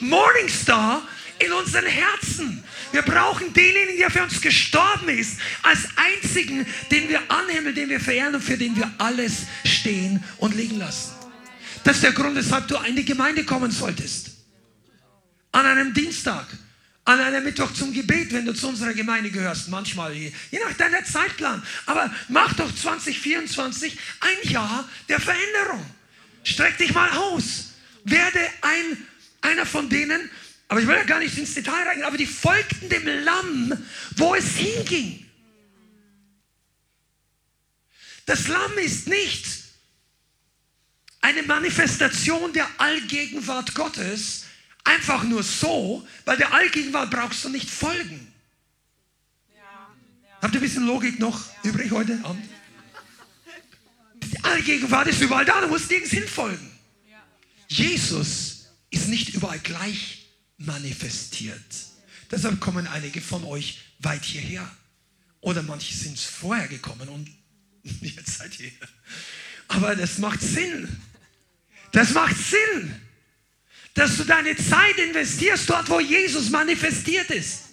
Morning 0.00 0.48
Star 0.48 1.02
in 1.44 1.52
unseren 1.52 1.86
Herzen. 1.86 2.62
Wir 2.92 3.02
brauchen 3.02 3.52
denjenigen, 3.52 3.98
der 3.98 4.10
für 4.10 4.22
uns 4.22 4.40
gestorben 4.40 5.08
ist, 5.08 5.38
als 5.62 5.80
einzigen, 5.96 6.66
den 6.90 7.08
wir 7.08 7.20
anhimmeln, 7.30 7.74
den 7.74 7.88
wir 7.88 8.00
verehren 8.00 8.34
und 8.34 8.42
für 8.42 8.58
den 8.58 8.76
wir 8.76 8.90
alles 8.98 9.46
stehen 9.64 10.22
und 10.38 10.54
liegen 10.54 10.78
lassen. 10.78 11.12
Das 11.84 11.96
ist 11.96 12.04
der 12.04 12.12
Grund, 12.12 12.36
weshalb 12.36 12.68
du 12.68 12.76
in 12.86 12.94
die 12.94 13.04
Gemeinde 13.04 13.44
kommen 13.44 13.70
solltest. 13.70 14.30
An 15.52 15.66
einem 15.66 15.92
Dienstag, 15.92 16.46
an 17.04 17.18
einem 17.18 17.44
Mittwoch 17.44 17.72
zum 17.72 17.92
Gebet, 17.92 18.32
wenn 18.32 18.46
du 18.46 18.54
zu 18.54 18.68
unserer 18.68 18.94
Gemeinde 18.94 19.30
gehörst, 19.30 19.68
manchmal, 19.68 20.14
je 20.14 20.32
nach 20.64 20.74
deiner 20.76 21.04
Zeitplan. 21.04 21.62
Aber 21.86 22.14
mach 22.28 22.52
doch 22.54 22.72
2024 22.72 23.98
ein 24.20 24.50
Jahr 24.50 24.88
der 25.08 25.20
Veränderung. 25.20 25.84
Streck 26.44 26.78
dich 26.78 26.94
mal 26.94 27.10
aus. 27.10 27.72
Werde 28.04 28.40
ein, 28.60 28.96
einer 29.40 29.66
von 29.66 29.88
denen, 29.88 30.30
aber 30.72 30.80
ich 30.80 30.86
will 30.86 30.96
ja 30.96 31.04
gar 31.04 31.18
nicht 31.18 31.36
ins 31.36 31.52
Detail 31.52 31.86
reingehen, 31.86 32.06
aber 32.06 32.16
die 32.16 32.24
folgten 32.24 32.88
dem 32.88 33.06
Lamm, 33.24 33.86
wo 34.16 34.34
es 34.34 34.56
hinging. 34.56 35.22
Das 38.24 38.48
Lamm 38.48 38.78
ist 38.78 39.06
nicht 39.06 39.44
eine 41.20 41.42
Manifestation 41.42 42.54
der 42.54 42.66
Allgegenwart 42.78 43.74
Gottes, 43.74 44.46
einfach 44.82 45.24
nur 45.24 45.42
so, 45.42 46.08
weil 46.24 46.38
der 46.38 46.54
Allgegenwart 46.54 47.10
brauchst 47.10 47.44
du 47.44 47.50
nicht 47.50 47.68
folgen. 47.68 48.32
Ja, 49.54 49.60
ja. 50.22 50.38
Habt 50.40 50.54
ihr 50.54 50.60
ein 50.60 50.62
bisschen 50.62 50.86
Logik 50.86 51.18
noch 51.18 51.38
ja. 51.64 51.70
übrig 51.70 51.90
heute 51.90 52.18
Abend? 52.24 52.48
Die 54.22 54.42
Allgegenwart 54.42 55.08
ist 55.08 55.20
überall 55.20 55.44
da, 55.44 55.60
du 55.60 55.68
musst 55.68 55.90
nirgends 55.90 56.14
hinfolgen. 56.14 56.72
Jesus 57.68 58.70
ist 58.88 59.08
nicht 59.08 59.34
überall 59.34 59.58
gleich 59.58 60.21
manifestiert. 60.66 61.60
Deshalb 62.30 62.60
kommen 62.60 62.86
einige 62.86 63.20
von 63.20 63.44
euch 63.44 63.80
weit 63.98 64.24
hierher. 64.24 64.68
Oder 65.40 65.62
manche 65.62 65.94
sind 65.94 66.18
vorher 66.18 66.68
gekommen 66.68 67.08
und 67.08 67.28
jetzt 68.00 68.38
seid 68.38 68.58
ihr 68.60 68.70
hier. 68.70 68.88
Aber 69.68 69.96
das 69.96 70.18
macht 70.18 70.40
Sinn. 70.40 70.88
Das 71.92 72.14
macht 72.14 72.36
Sinn, 72.36 72.94
dass 73.94 74.16
du 74.16 74.24
deine 74.24 74.56
Zeit 74.56 74.96
investierst 74.96 75.68
dort, 75.68 75.88
wo 75.90 76.00
Jesus 76.00 76.48
manifestiert 76.48 77.30
ist. 77.30 77.71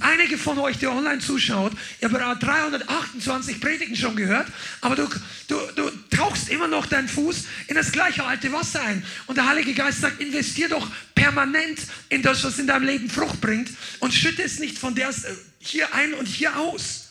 Einige 0.00 0.38
von 0.38 0.58
euch, 0.58 0.78
die 0.78 0.86
online 0.86 1.18
zuschaut, 1.18 1.72
ihr 2.00 2.10
habt 2.10 2.42
328 2.42 3.60
Predigten 3.60 3.96
schon 3.96 4.16
gehört, 4.16 4.46
aber 4.80 4.96
du, 4.96 5.08
du, 5.48 5.58
du 5.74 5.90
tauchst 6.10 6.48
immer 6.48 6.68
noch 6.68 6.86
deinen 6.86 7.08
Fuß 7.08 7.44
in 7.68 7.74
das 7.74 7.92
gleiche 7.92 8.24
alte 8.24 8.52
Wasser 8.52 8.82
ein. 8.82 9.04
Und 9.26 9.36
der 9.36 9.46
Heilige 9.46 9.74
Geist 9.74 10.00
sagt, 10.00 10.20
investier 10.20 10.68
doch 10.68 10.88
permanent 11.14 11.80
in 12.08 12.22
das, 12.22 12.44
was 12.44 12.58
in 12.58 12.66
deinem 12.66 12.86
Leben 12.86 13.10
Frucht 13.10 13.40
bringt 13.40 13.70
und 14.00 14.12
schütte 14.12 14.42
es 14.42 14.58
nicht 14.58 14.78
von 14.78 14.94
der 14.94 15.14
hier 15.58 15.92
ein 15.94 16.14
und 16.14 16.26
hier 16.26 16.56
aus. 16.56 17.08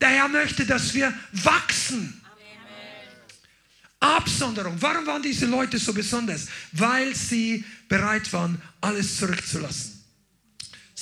Der 0.00 0.08
Herr 0.08 0.28
möchte, 0.28 0.66
dass 0.66 0.94
wir 0.94 1.12
wachsen. 1.32 2.20
Absonderung. 4.00 4.76
Warum 4.80 5.06
waren 5.06 5.22
diese 5.22 5.46
Leute 5.46 5.78
so 5.78 5.94
besonders? 5.94 6.46
Weil 6.72 7.14
sie 7.14 7.64
bereit 7.88 8.30
waren, 8.32 8.60
alles 8.80 9.16
zurückzulassen. 9.16 9.93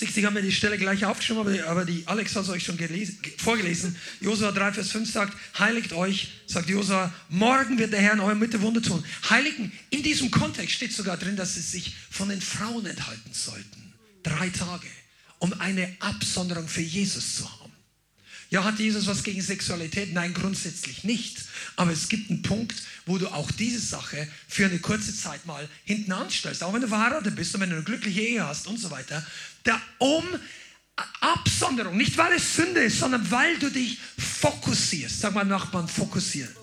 Ich 0.03 0.24
habe 0.24 0.34
mir 0.34 0.42
die 0.42 0.53
Stelle 0.53 0.78
gleich 0.78 1.05
aufgeschrieben, 1.05 1.62
aber 1.64 1.84
die, 1.84 2.03
Alex 2.07 2.34
hat 2.34 2.44
es 2.44 2.48
euch 2.48 2.64
schon 2.64 2.76
gelesen, 2.76 3.18
vorgelesen. 3.38 3.96
Josua 4.20 4.53
3, 4.53 4.72
Vers 4.72 4.90
5 4.90 5.11
sagt, 5.11 5.36
heiligt 5.59 5.92
euch, 5.92 6.32
sagt 6.46 6.68
Josua, 6.68 7.12
morgen 7.28 7.78
wird 7.78 7.92
der 7.92 8.00
Herr 8.00 8.14
in 8.14 8.20
eurer 8.20 8.34
Mitte 8.34 8.61
Wunder 8.61 8.82
tun. 8.82 9.05
Heiligen, 9.30 9.72
in 9.90 10.03
diesem 10.03 10.30
Kontext 10.30 10.74
steht 10.74 10.92
sogar 10.92 11.16
drin, 11.16 11.36
dass 11.36 11.55
sie 11.55 11.61
sich 11.61 11.94
von 12.11 12.28
den 12.28 12.40
Frauen 12.40 12.84
enthalten 12.86 13.32
sollten. 13.32 13.92
Drei 14.22 14.48
Tage, 14.50 14.88
um 15.38 15.53
eine 15.61 15.94
Absonderung 16.00 16.68
für 16.68 16.82
Jesus 16.82 17.36
zu 17.36 17.50
haben. 17.50 17.61
Ja, 18.53 18.64
hat 18.64 18.78
Jesus 18.78 19.07
was 19.07 19.22
gegen 19.22 19.40
Sexualität? 19.40 20.12
Nein, 20.12 20.34
grundsätzlich 20.34 21.05
nicht. 21.05 21.38
Aber 21.76 21.90
es 21.90 22.11
gibt 22.11 22.28
einen 22.28 22.42
Punkt, 22.42 22.82
wo 23.07 23.16
du 23.16 23.28
auch 23.28 23.50
diese 23.50 23.80
Sache 23.80 24.28
für 24.46 24.66
eine 24.66 24.78
kurze 24.78 25.16
Zeit 25.16 25.46
mal 25.46 25.66
hinten 25.84 26.12
anstellst. 26.12 26.62
Auch 26.62 26.74
wenn 26.74 26.82
du 26.82 26.88
verheiratet 26.88 27.34
bist 27.34 27.55
und 27.55 27.62
wenn 27.62 27.70
du 27.70 27.76
eine 27.76 27.84
glückliche 27.84 28.20
Ehe 28.20 28.46
hast 28.46 28.66
und 28.66 28.78
so 28.78 28.90
weiter. 28.90 29.26
Da 29.62 29.80
um 29.96 30.22
Absonderung, 31.22 31.96
nicht 31.96 32.18
weil 32.18 32.34
es 32.34 32.55
Sünde 32.55 32.82
ist, 32.82 32.98
sondern 32.98 33.30
weil 33.30 33.59
du 33.59 33.70
dich 33.70 33.96
fokussierst. 34.18 35.20
Sag 35.20 35.32
mal 35.32 35.44
Nachbarn, 35.44 35.88
fokussieren. 35.88 36.55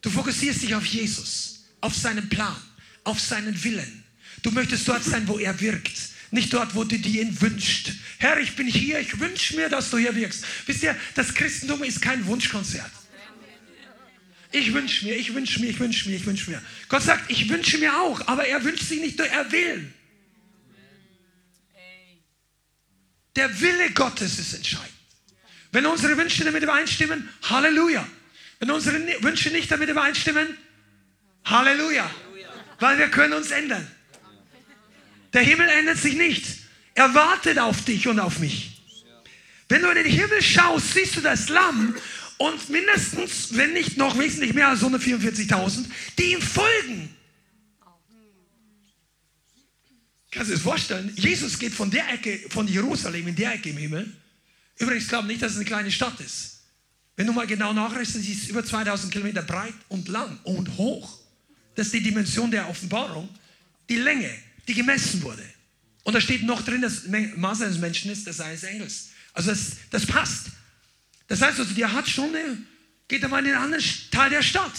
Du 0.00 0.08
fokussierst 0.08 0.62
dich 0.62 0.74
auf 0.74 0.86
Jesus, 0.86 1.66
auf 1.82 1.94
seinen 1.94 2.30
Plan, 2.30 2.56
auf 3.04 3.20
seinen 3.20 3.62
Willen. 3.62 4.02
Du 4.40 4.50
möchtest 4.50 4.88
dort 4.88 5.04
sein, 5.04 5.28
wo 5.28 5.38
er 5.38 5.60
wirkt. 5.60 5.98
Nicht 6.30 6.52
dort, 6.52 6.74
wo 6.74 6.84
du 6.84 6.98
dir 6.98 7.22
ihn 7.22 7.40
wünscht. 7.40 7.92
Herr, 8.18 8.38
ich 8.38 8.54
bin 8.54 8.66
hier, 8.66 8.98
ich 9.00 9.18
wünsche 9.18 9.56
mir, 9.56 9.68
dass 9.68 9.90
du 9.90 9.98
hier 9.98 10.14
wirkst. 10.14 10.44
Wisst 10.66 10.82
ihr, 10.82 10.94
das 11.14 11.34
Christentum 11.34 11.82
ist 11.84 12.02
kein 12.02 12.26
Wunschkonzert. 12.26 12.90
Ich 14.50 14.72
wünsche 14.72 15.04
mir, 15.04 15.16
ich 15.16 15.34
wünsche 15.34 15.60
mir, 15.60 15.68
ich 15.70 15.78
wünsche 15.78 16.08
mir, 16.08 16.16
ich 16.16 16.26
wünsche 16.26 16.50
mir. 16.50 16.62
Gott 16.88 17.02
sagt, 17.02 17.30
ich 17.30 17.48
wünsche 17.48 17.78
mir 17.78 17.94
auch, 18.00 18.26
aber 18.26 18.46
er 18.46 18.62
wünscht 18.64 18.84
sich 18.84 19.00
nicht, 19.00 19.20
er 19.20 19.52
will. 19.52 19.92
Der 23.36 23.60
Wille 23.60 23.90
Gottes 23.92 24.38
ist 24.38 24.54
entscheidend. 24.54 24.92
Wenn 25.70 25.86
unsere 25.86 26.16
Wünsche 26.16 26.44
damit 26.44 26.62
übereinstimmen, 26.62 27.28
Halleluja. 27.42 28.06
Wenn 28.58 28.70
unsere 28.70 28.98
Wünsche 29.22 29.50
nicht 29.50 29.70
damit 29.70 29.88
übereinstimmen, 29.88 30.56
Halleluja. 31.44 32.10
Weil 32.80 32.98
wir 32.98 33.08
können 33.08 33.34
uns 33.34 33.50
ändern. 33.50 33.86
Der 35.32 35.42
Himmel 35.42 35.68
ändert 35.68 35.98
sich 35.98 36.14
nicht. 36.14 36.46
Er 36.94 37.14
wartet 37.14 37.58
auf 37.58 37.84
dich 37.84 38.08
und 38.08 38.18
auf 38.18 38.38
mich. 38.38 38.82
Wenn 39.68 39.82
du 39.82 39.88
in 39.88 39.96
den 39.96 40.06
Himmel 40.06 40.42
schaust, 40.42 40.94
siehst 40.94 41.16
du 41.16 41.20
das 41.20 41.48
Lamm 41.48 41.94
und 42.38 42.70
mindestens, 42.70 43.56
wenn 43.56 43.72
nicht 43.72 43.96
noch 43.96 44.18
wesentlich 44.18 44.54
mehr 44.54 44.68
als 44.68 44.80
144.000, 44.80 45.84
die 46.18 46.32
ihm 46.32 46.40
folgen. 46.40 47.14
Kannst 50.30 50.50
du 50.50 50.52
dir 50.52 50.58
das 50.58 50.62
vorstellen? 50.62 51.12
Jesus 51.16 51.58
geht 51.58 51.72
von 51.72 51.90
der 51.90 52.12
Ecke, 52.12 52.38
von 52.50 52.66
Jerusalem 52.68 53.28
in 53.28 53.36
der 53.36 53.54
Ecke 53.54 53.70
im 53.70 53.76
Himmel. 53.76 54.12
Übrigens, 54.78 55.08
glaube 55.08 55.26
nicht, 55.26 55.42
dass 55.42 55.52
es 55.52 55.56
eine 55.56 55.66
kleine 55.66 55.90
Stadt 55.90 56.20
ist. 56.20 56.60
Wenn 57.16 57.26
du 57.26 57.32
mal 57.32 57.46
genau 57.46 57.72
nachrechnest, 57.72 58.22
sie 58.22 58.32
ist 58.32 58.48
über 58.48 58.64
2000 58.64 59.12
Kilometer 59.12 59.42
breit 59.42 59.74
und 59.88 60.08
lang 60.08 60.38
und 60.44 60.76
hoch. 60.76 61.18
Das 61.74 61.86
ist 61.86 61.94
die 61.94 62.02
Dimension 62.02 62.50
der 62.50 62.68
Offenbarung. 62.68 63.28
Die 63.88 63.96
Länge, 63.96 64.30
die 64.68 64.74
gemessen 64.74 65.22
wurde. 65.22 65.44
Und 66.04 66.14
da 66.14 66.20
steht 66.20 66.42
noch 66.42 66.62
drin, 66.62 66.80
das 66.80 67.02
Maß 67.06 67.62
eines 67.62 67.78
Menschen 67.78 68.10
ist 68.10 68.26
das 68.26 68.40
eines 68.40 68.62
Engels. 68.62 69.08
Also 69.32 69.50
das, 69.50 69.72
das 69.90 70.06
passt. 70.06 70.46
Das 71.26 71.42
heißt 71.42 71.58
also, 71.58 71.74
der 71.74 71.92
hat 71.92 72.08
schon 72.08 72.34
eine, 72.34 72.58
geht 73.08 73.22
er 73.22 73.28
mal 73.28 73.40
in 73.40 73.46
den 73.46 73.56
anderen 73.56 73.84
Teil 74.10 74.30
der 74.30 74.42
Stadt. 74.42 74.72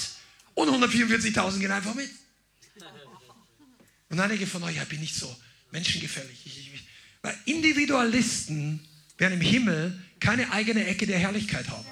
Und 0.53 0.69
144.000 0.69 1.59
gehen 1.59 1.71
einfach 1.71 1.93
mit. 1.93 2.09
Und 4.09 4.19
einige 4.19 4.47
von 4.47 4.63
euch, 4.63 4.75
ja, 4.75 4.83
bin 4.85 4.99
nicht 4.99 5.15
so 5.15 5.33
menschengefällig. 5.71 6.41
Ich, 6.45 6.73
ich, 6.73 6.83
weil 7.21 7.37
Individualisten 7.45 8.79
werden 9.17 9.35
im 9.35 9.41
Himmel 9.41 9.99
keine 10.19 10.51
eigene 10.51 10.85
Ecke 10.85 11.05
der 11.05 11.19
Herrlichkeit 11.19 11.69
haben. 11.69 11.85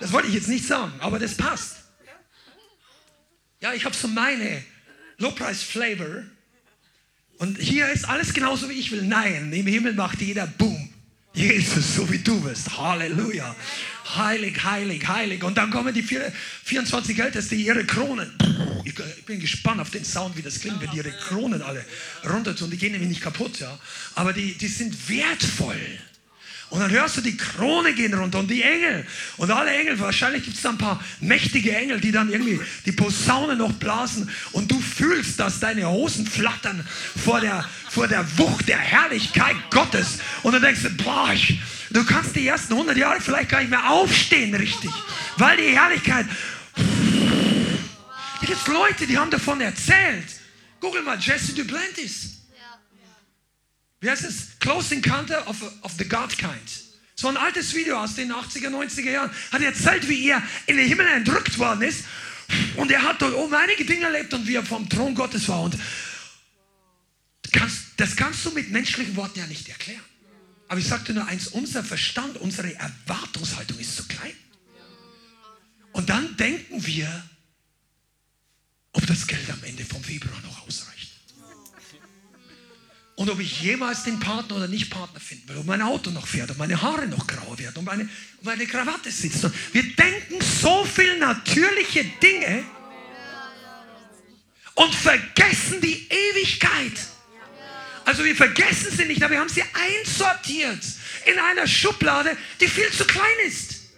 Das 0.00 0.12
wollte 0.12 0.28
ich 0.28 0.34
jetzt 0.34 0.48
nicht 0.48 0.66
sagen, 0.66 0.98
aber 1.00 1.18
das 1.18 1.34
passt. 1.34 1.79
Ja, 3.60 3.74
ich 3.74 3.84
habe 3.84 3.94
so 3.94 4.08
meine 4.08 4.62
Low-Price-Flavor 5.18 6.24
und 7.38 7.58
hier 7.58 7.88
ist 7.90 8.08
alles 8.08 8.32
genauso, 8.32 8.68
wie 8.70 8.74
ich 8.74 8.90
will. 8.90 9.02
Nein, 9.02 9.52
im 9.52 9.66
Himmel 9.66 9.92
macht 9.92 10.20
jeder 10.20 10.46
Boom. 10.46 10.88
Jesus, 11.32 11.94
so 11.94 12.10
wie 12.10 12.18
du 12.18 12.40
bist. 12.40 12.76
Halleluja. 12.76 13.54
Heilig, 14.16 14.64
heilig, 14.64 15.06
heilig. 15.06 15.44
Und 15.44 15.56
dann 15.58 15.70
kommen 15.70 15.94
die 15.94 16.02
24 16.02 17.18
Ältesten, 17.18 17.58
ihre 17.58 17.84
Kronen. 17.84 18.32
Ich 18.84 18.94
bin 19.26 19.38
gespannt 19.38 19.80
auf 19.80 19.90
den 19.90 20.04
Sound, 20.04 20.36
wie 20.36 20.42
das 20.42 20.58
klingt, 20.58 20.80
wenn 20.80 20.90
die 20.90 20.96
ihre 20.96 21.12
Kronen 21.12 21.62
alle 21.62 21.84
runter 22.28 22.56
tun. 22.56 22.70
Die 22.70 22.78
gehen 22.78 22.92
nämlich 22.92 23.10
nicht 23.10 23.22
kaputt, 23.22 23.60
ja. 23.60 23.78
Aber 24.16 24.32
die, 24.32 24.54
die 24.54 24.68
sind 24.68 25.08
wertvoll. 25.08 25.80
Und 26.70 26.78
dann 26.78 26.90
hörst 26.90 27.16
du, 27.16 27.20
die 27.20 27.36
Krone 27.36 27.92
gehen 27.94 28.14
runter 28.14 28.38
und 28.38 28.48
die 28.48 28.62
Engel. 28.62 29.04
Und 29.36 29.50
alle 29.50 29.72
Engel, 29.72 29.98
wahrscheinlich 29.98 30.44
gibt 30.44 30.56
es 30.56 30.62
da 30.62 30.70
ein 30.70 30.78
paar 30.78 31.02
mächtige 31.20 31.74
Engel, 31.76 32.00
die 32.00 32.12
dann 32.12 32.30
irgendwie 32.30 32.60
die 32.86 32.92
Posaune 32.92 33.56
noch 33.56 33.72
blasen. 33.72 34.30
Und 34.52 34.70
du 34.70 34.80
fühlst, 34.80 35.40
dass 35.40 35.58
deine 35.58 35.88
Hosen 35.88 36.26
flattern 36.26 36.86
vor 37.24 37.40
der, 37.40 37.64
vor 37.88 38.06
der 38.06 38.24
Wucht 38.38 38.68
der 38.68 38.78
Herrlichkeit 38.78 39.56
Gottes. 39.70 40.20
Und 40.44 40.52
du 40.52 40.60
denkst, 40.60 40.82
boah, 41.02 41.32
ich, 41.34 41.58
du 41.90 42.04
kannst 42.04 42.36
die 42.36 42.46
ersten 42.46 42.72
100 42.74 42.96
Jahre 42.96 43.20
vielleicht 43.20 43.50
gar 43.50 43.58
nicht 43.58 43.70
mehr 43.70 43.90
aufstehen 43.90 44.54
richtig. 44.54 44.90
Weil 45.36 45.56
die 45.56 45.76
Herrlichkeit... 45.76 46.26
Da 48.40 48.46
gibt 48.46 48.68
Leute, 48.68 49.06
die 49.06 49.18
haben 49.18 49.30
davon 49.30 49.60
erzählt. 49.60 50.26
Google 50.80 51.02
mal 51.02 51.18
Jesse 51.18 51.52
Duplantis. 51.52 52.39
Wie 54.00 54.10
heißt 54.10 54.24
es? 54.24 54.58
Close 54.58 54.94
Encounter 54.94 55.46
of, 55.46 55.62
of 55.82 55.92
the 55.98 56.08
God 56.08 56.36
Kind. 56.36 56.50
So 57.14 57.28
ein 57.28 57.36
altes 57.36 57.74
Video 57.74 57.98
aus 57.98 58.14
den 58.14 58.32
80er, 58.32 58.68
90er 58.68 59.10
Jahren. 59.10 59.30
Hat 59.52 59.60
erzählt, 59.60 60.08
wie 60.08 60.28
er 60.28 60.42
in 60.66 60.78
den 60.78 60.88
Himmel 60.88 61.06
entrückt 61.06 61.58
worden 61.58 61.82
ist. 61.82 62.04
Und 62.76 62.90
er 62.90 63.02
hat 63.02 63.20
dort 63.20 63.34
oben 63.34 63.54
einige 63.54 63.84
Dinge 63.84 64.06
erlebt 64.06 64.32
und 64.32 64.46
wie 64.46 64.54
er 64.54 64.64
vom 64.64 64.88
Thron 64.88 65.14
Gottes 65.14 65.48
war. 65.48 65.62
Und 65.62 65.78
das 67.96 68.16
kannst 68.16 68.44
du 68.46 68.50
mit 68.52 68.70
menschlichen 68.70 69.14
Worten 69.16 69.38
ja 69.38 69.46
nicht 69.46 69.68
erklären. 69.68 70.02
Aber 70.68 70.80
ich 70.80 70.86
sagte 70.86 71.12
nur 71.12 71.26
eins, 71.26 71.48
unser 71.48 71.84
Verstand, 71.84 72.38
unsere 72.38 72.74
Erwartungshaltung 72.74 73.78
ist 73.78 73.96
zu 73.96 74.06
klein. 74.06 74.32
Und 75.92 76.08
dann 76.08 76.36
denken 76.36 76.86
wir, 76.86 77.28
ob 78.92 79.06
das 79.06 79.26
Geld 79.26 79.50
am 79.50 79.62
Ende 79.64 79.84
vom 79.84 80.02
Februar 80.02 80.40
noch 80.42 80.49
und 83.20 83.28
ob 83.28 83.38
ich 83.38 83.60
jemals 83.60 84.04
den 84.04 84.18
Partner 84.18 84.56
oder 84.56 84.66
nicht 84.66 84.88
Partner 84.88 85.20
finden 85.20 85.46
will, 85.50 85.58
ob 85.58 85.66
mein 85.66 85.82
Auto 85.82 86.10
noch 86.10 86.26
fährt, 86.26 86.50
ob 86.52 86.56
meine 86.56 86.80
Haare 86.80 87.06
noch 87.06 87.26
grau 87.26 87.58
werden, 87.58 87.74
ob 87.76 87.84
meine, 87.84 88.08
ob 88.38 88.44
meine 88.46 88.66
Krawatte 88.66 89.10
sitzt. 89.10 89.46
Wir 89.74 89.82
denken 89.94 90.40
so 90.40 90.86
viel 90.86 91.18
natürliche 91.18 92.02
Dinge 92.22 92.64
und 94.74 94.94
vergessen 94.94 95.82
die 95.82 96.08
Ewigkeit. 96.08 96.98
Also 98.06 98.24
wir 98.24 98.34
vergessen 98.34 98.96
sie 98.96 99.04
nicht, 99.04 99.22
aber 99.22 99.32
wir 99.32 99.40
haben 99.40 99.50
sie 99.50 99.64
einsortiert 99.74 100.82
in 101.26 101.38
einer 101.38 101.66
Schublade, 101.66 102.34
die 102.58 102.68
viel 102.68 102.90
zu 102.90 103.04
klein 103.04 103.46
ist. 103.46 103.90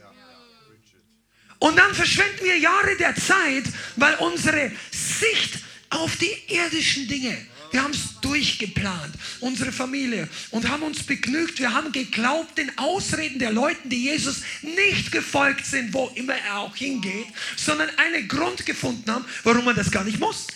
Und 1.60 1.78
dann 1.78 1.94
verschwenden 1.94 2.44
wir 2.44 2.58
Jahre 2.58 2.96
der 2.96 3.14
Zeit, 3.14 3.66
weil 3.94 4.16
unsere 4.16 4.72
Sicht 4.90 5.60
auf 5.90 6.16
die 6.16 6.34
irdischen 6.48 7.06
Dinge 7.06 7.51
wir 7.72 7.82
haben 7.82 7.92
es 7.92 8.20
durchgeplant, 8.20 9.14
unsere 9.40 9.72
Familie, 9.72 10.28
und 10.50 10.68
haben 10.68 10.82
uns 10.82 11.02
begnügt. 11.02 11.58
Wir 11.58 11.72
haben 11.72 11.90
geglaubt 11.90 12.56
den 12.58 12.76
Ausreden 12.78 13.38
der 13.38 13.52
Leute, 13.52 13.80
die 13.84 14.04
Jesus 14.04 14.42
nicht 14.62 15.10
gefolgt 15.10 15.66
sind, 15.66 15.92
wo 15.92 16.10
immer 16.14 16.34
er 16.34 16.58
auch 16.58 16.76
hingeht, 16.76 17.26
sondern 17.56 17.88
einen 17.96 18.28
Grund 18.28 18.64
gefunden 18.64 19.10
haben, 19.10 19.24
warum 19.42 19.64
man 19.64 19.74
das 19.74 19.90
gar 19.90 20.04
nicht 20.04 20.20
muss. 20.20 20.46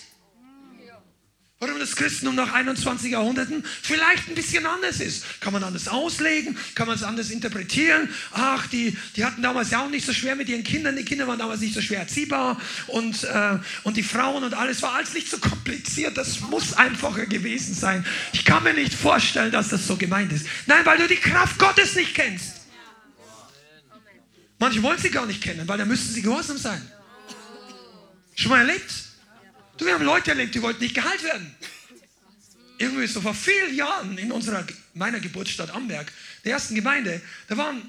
Warum 1.58 1.78
das 1.78 1.96
Christentum 1.96 2.34
nach 2.34 2.52
21 2.52 3.12
Jahrhunderten 3.12 3.64
vielleicht 3.64 4.28
ein 4.28 4.34
bisschen 4.34 4.66
anders 4.66 5.00
ist. 5.00 5.24
Kann 5.40 5.54
man 5.54 5.64
anders 5.64 5.88
auslegen, 5.88 6.54
kann 6.74 6.86
man 6.86 6.96
es 6.96 7.02
anders 7.02 7.30
interpretieren. 7.30 8.10
Ach, 8.32 8.66
die, 8.66 8.94
die 9.16 9.24
hatten 9.24 9.40
damals 9.40 9.70
ja 9.70 9.82
auch 9.82 9.88
nicht 9.88 10.04
so 10.04 10.12
schwer 10.12 10.36
mit 10.36 10.50
ihren 10.50 10.64
Kindern. 10.64 10.96
Die 10.96 11.04
Kinder 11.04 11.26
waren 11.26 11.38
damals 11.38 11.60
nicht 11.60 11.72
so 11.72 11.80
schwer 11.80 12.00
erziehbar. 12.00 12.60
Und, 12.88 13.24
äh, 13.24 13.58
und 13.84 13.96
die 13.96 14.02
Frauen 14.02 14.44
und 14.44 14.52
alles 14.52 14.82
war 14.82 14.96
alles 14.96 15.14
nicht 15.14 15.30
so 15.30 15.38
kompliziert. 15.38 16.18
Das 16.18 16.40
muss 16.40 16.74
einfacher 16.74 17.24
gewesen 17.24 17.74
sein. 17.74 18.04
Ich 18.34 18.44
kann 18.44 18.62
mir 18.62 18.74
nicht 18.74 18.92
vorstellen, 18.92 19.50
dass 19.50 19.70
das 19.70 19.86
so 19.86 19.96
gemeint 19.96 20.34
ist. 20.34 20.46
Nein, 20.66 20.84
weil 20.84 20.98
du 20.98 21.08
die 21.08 21.16
Kraft 21.16 21.58
Gottes 21.58 21.94
nicht 21.94 22.14
kennst. 22.14 22.52
Manche 24.58 24.82
wollen 24.82 24.98
sie 24.98 25.10
gar 25.10 25.24
nicht 25.24 25.42
kennen, 25.42 25.66
weil 25.66 25.78
dann 25.78 25.88
müssten 25.88 26.12
sie 26.12 26.20
gehorsam 26.20 26.58
sein. 26.58 26.82
Schon 28.34 28.50
mal 28.50 28.58
erlebt? 28.58 29.05
Du, 29.76 29.84
wir 29.84 29.94
haben 29.94 30.04
Leute 30.04 30.30
erlebt, 30.30 30.54
die 30.54 30.62
wollten 30.62 30.82
nicht 30.82 30.94
geheilt 30.94 31.22
werden. 31.22 31.54
Irgendwie 32.78 33.06
so 33.06 33.20
vor 33.20 33.34
vielen 33.34 33.74
Jahren 33.74 34.16
in 34.18 34.32
unserer, 34.32 34.64
meiner 34.94 35.20
Geburtsstadt 35.20 35.70
Amberg, 35.70 36.12
der 36.44 36.52
ersten 36.52 36.74
Gemeinde, 36.74 37.20
da 37.48 37.56
war 37.56 37.70
ein 37.70 37.82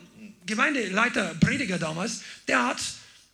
Gemeindeleiter, 0.45 1.35
Prediger 1.39 1.77
damals, 1.77 2.21
der 2.47 2.65
hat, 2.65 2.77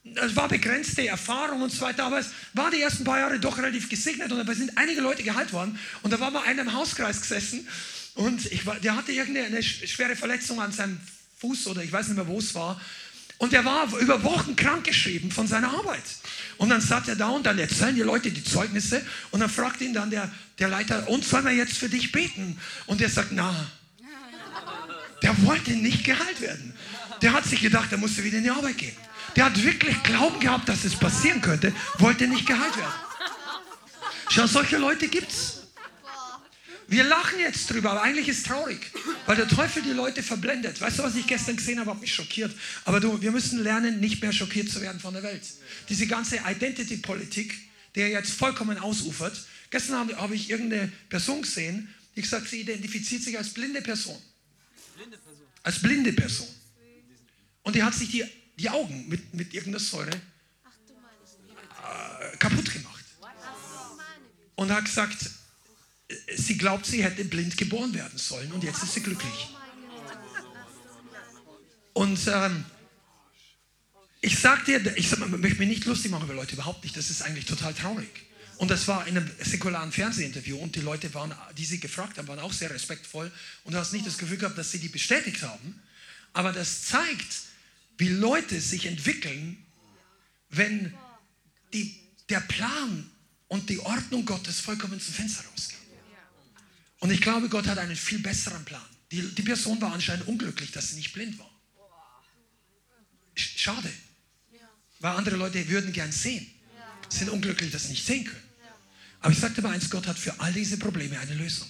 es 0.04 0.36
war 0.36 0.48
begrenzte 0.48 1.08
Erfahrung 1.08 1.62
und 1.62 1.72
so 1.72 1.82
weiter, 1.82 2.06
aber 2.06 2.20
es 2.20 2.32
war 2.54 2.72
die 2.72 2.82
ersten 2.82 3.04
paar 3.04 3.20
Jahre 3.20 3.40
doch 3.40 3.58
relativ 3.58 3.90
gesegnet 3.90 4.32
und 4.32 4.46
da 4.46 4.54
sind 4.54 4.78
einige 4.78 5.02
Leute 5.02 5.24
geheilt 5.24 5.54
worden 5.54 5.80
und 6.02 6.12
da 6.12 6.20
war 6.20 6.32
mal 6.32 6.44
einer 6.44 6.64
im 6.64 6.74
Hauskreis 6.74 7.22
gesessen 7.22 7.68
und 8.16 8.52
ich 8.52 8.66
war, 8.66 8.80
der 8.80 8.96
hatte 8.96 9.12
irgendeine 9.12 9.62
schwere 9.64 10.16
Verletzung 10.16 10.60
an 10.60 10.72
seinem 10.72 11.00
Fuß 11.38 11.68
oder 11.68 11.84
ich 11.84 11.92
weiß 11.92 12.08
nicht 12.08 12.18
mehr, 12.18 12.28
wo 12.28 12.40
es 12.40 12.54
war 12.56 12.82
und 13.38 13.54
der 13.54 13.64
war 13.64 13.96
über 14.00 14.24
Wochen 14.24 14.56
krankgeschrieben 14.56 15.32
von 15.32 15.48
seiner 15.48 15.70
Arbeit. 15.70 16.04
Und 16.58 16.70
dann 16.70 16.82
saß 16.82 17.08
er 17.08 17.16
da 17.16 17.30
und 17.30 17.46
dann 17.46 17.58
erzählen 17.60 17.96
die 17.96 18.02
Leute 18.02 18.32
die 18.32 18.44
Zeugnisse 18.44 19.02
und 19.32 19.40
dann 19.40 19.50
fragt 19.50 19.82
ihn 19.82 19.94
dann 19.94 20.10
der, 20.10 20.30
der 20.60 20.70
Leiter, 20.70 21.08
und 21.10 21.24
sollen 21.24 21.46
wir 21.46 21.54
jetzt 21.54 21.78
für 21.78 21.90
dich 21.90 22.12
beten? 22.12 22.60
Und 22.86 23.02
er 23.02 23.10
sagt, 23.10 23.30
na, 23.32 23.54
der 25.22 25.42
wollte 25.46 25.72
nicht 25.72 26.04
geheilt 26.04 26.42
werden. 26.42 26.74
Der 27.22 27.34
hat 27.34 27.46
sich 27.46 27.62
gedacht, 27.62 27.92
er 27.92 27.98
musste 27.98 28.24
wieder 28.24 28.38
in 28.38 28.44
die 28.44 28.52
Arbeit 28.52 28.78
gehen. 28.78 28.96
Der 29.36 29.46
hat 29.46 29.64
wirklich 29.64 30.02
Glauben 30.04 30.40
gehabt, 30.40 30.70
dass 30.70 30.84
es 30.84 30.96
passieren 30.96 31.42
könnte, 31.42 31.74
wollte 31.98 32.28
nicht 32.28 32.46
geheilt 32.46 32.76
werden. 32.78 32.94
Schau, 34.30 34.48
solche 34.48 34.78
Leute 34.78 35.08
gibt 35.08 35.32
es. 35.32 35.63
Wir 36.94 37.04
lachen 37.06 37.40
jetzt 37.40 37.72
drüber, 37.72 37.90
aber 37.90 38.04
eigentlich 38.04 38.28
ist 38.28 38.38
es 38.38 38.44
traurig, 38.44 38.92
weil 39.26 39.36
der 39.36 39.48
Teufel 39.48 39.82
die 39.82 39.94
Leute 39.94 40.22
verblendet. 40.22 40.80
Weißt 40.80 41.00
du, 41.00 41.04
was 41.04 41.16
ich 41.16 41.26
gestern 41.26 41.56
gesehen 41.56 41.80
habe, 41.80 41.90
hat 41.90 42.00
mich 42.00 42.14
schockiert. 42.14 42.56
Aber 42.86 43.00
du, 43.00 43.20
wir 43.20 43.32
müssen 43.32 43.64
lernen, 43.64 44.00
nicht 44.00 44.22
mehr 44.22 44.32
schockiert 44.32 44.70
zu 44.70 44.80
werden 44.80 45.00
von 45.00 45.16
der 45.16 45.24
Welt. 45.24 45.42
Diese 45.90 46.06
ganze 46.06 46.38
Identity-Politik, 46.38 47.56
der 47.96 48.10
jetzt 48.10 48.34
vollkommen 48.34 48.78
ausufert. 48.78 49.44
Gestern 49.72 49.96
habe, 49.96 50.16
habe 50.18 50.36
ich 50.36 50.52
irgendeine 50.52 50.92
Person 51.10 51.42
gesehen, 51.42 51.92
die 52.16 52.22
gesagt, 52.22 52.48
sie 52.48 52.62
identifiziert 52.62 53.24
sich 53.24 53.40
als 53.40 53.50
blinde 53.50 53.82
Person. 53.82 54.22
Blinde 54.96 55.18
Person. 55.18 55.48
Als 55.64 55.82
blinde 55.82 56.14
Person. 56.14 56.48
Und 57.64 57.76
die 57.76 57.82
hat 57.82 57.96
sich 57.96 58.12
die, 58.12 58.24
die 58.60 58.70
Augen 58.70 59.10
mit, 59.10 59.34
mit 59.34 59.52
irgendeiner 59.52 59.84
Säure 59.84 60.12
äh, 60.12 62.38
kaputt 62.38 62.72
gemacht. 62.72 63.04
Und 64.54 64.70
hat 64.70 64.86
gesagt, 64.86 65.18
sie 66.36 66.58
glaubt, 66.58 66.86
sie 66.86 67.04
hätte 67.04 67.26
blind 67.26 67.58
geboren 67.58 67.94
werden 67.94 68.18
sollen 68.18 68.52
und 68.52 68.64
jetzt 68.64 68.84
ist 68.84 68.94
sie 68.94 69.02
glücklich. 69.02 69.50
Und 71.94 72.20
ähm, 72.28 72.66
ich 74.22 74.40
sag 74.40 74.66
dir, 74.66 74.82
ich 74.98 75.10
sag, 75.10 75.20
möchte 75.20 75.60
mich 75.60 75.68
nicht 75.68 75.86
lustig 75.86 76.10
machen 76.10 76.26
über 76.26 76.34
Leute, 76.34 76.54
überhaupt 76.54 76.84
nicht. 76.84 76.96
Das 76.96 77.10
ist 77.10 77.22
eigentlich 77.22 77.46
total 77.46 77.74
traurig. 77.74 78.10
Und 78.58 78.72
das 78.72 78.88
war 78.88 79.06
in 79.08 79.18
einem 79.18 79.30
säkularen 79.40 79.92
Fernsehinterview 79.92 80.58
und 80.58 80.76
die 80.76 80.82
Leute, 80.82 81.14
waren, 81.14 81.34
die 81.58 81.66
sie 81.66 81.80
gefragt 81.80 82.18
haben, 82.18 82.28
waren 82.28 82.40
auch 82.40 82.54
sehr 82.54 82.70
respektvoll 82.70 83.32
und 83.64 83.74
du 83.74 83.78
hast 83.78 83.94
nicht 83.94 84.08
das 84.08 84.18
Gefühl 84.18 84.38
gehabt, 84.38 84.58
dass 84.58 84.72
sie 84.72 84.80
die 84.80 84.90
bestätigt 84.90 85.42
haben. 85.42 85.82
Aber 86.32 86.54
das 86.54 86.86
zeigt, 86.86 87.44
wie 87.98 88.10
Leute 88.10 88.60
sich 88.62 88.86
entwickeln, 88.86 89.58
wenn 90.50 90.94
die, 91.74 92.00
der 92.30 92.40
Plan 92.40 93.10
und 93.50 93.70
die 93.70 93.80
Ordnung 93.80 94.26
Gottes 94.26 94.60
vollkommen 94.60 95.02
zum 95.02 95.14
Fenster 95.14 95.44
rausgehen. 95.52 95.83
Und 97.04 97.12
ich 97.12 97.20
glaube, 97.20 97.50
Gott 97.50 97.68
hat 97.68 97.78
einen 97.80 97.98
viel 97.98 98.20
besseren 98.20 98.64
Plan. 98.64 98.82
Die, 99.12 99.22
die 99.36 99.42
Person 99.42 99.82
war 99.82 99.92
anscheinend 99.92 100.26
unglücklich, 100.26 100.72
dass 100.72 100.92
sie 100.92 100.96
nicht 100.96 101.12
blind 101.12 101.38
war. 101.38 101.52
Schade. 103.36 103.92
Weil 105.02 105.18
andere 105.18 105.36
Leute 105.36 105.68
würden 105.68 105.92
gern 105.92 106.14
sehen. 106.14 106.50
Sind 107.10 107.30
unglücklich, 107.30 107.72
dass 107.72 107.84
sie 107.84 107.90
nicht 107.90 108.06
sehen 108.06 108.24
können. 108.24 108.44
Aber 109.20 109.34
ich 109.34 109.40
sagte 109.40 109.62
mal 109.62 109.74
eins, 109.74 109.90
Gott 109.90 110.08
hat 110.08 110.18
für 110.18 110.40
all 110.40 110.54
diese 110.54 110.78
Probleme 110.78 111.20
eine 111.20 111.34
Lösung. 111.34 111.68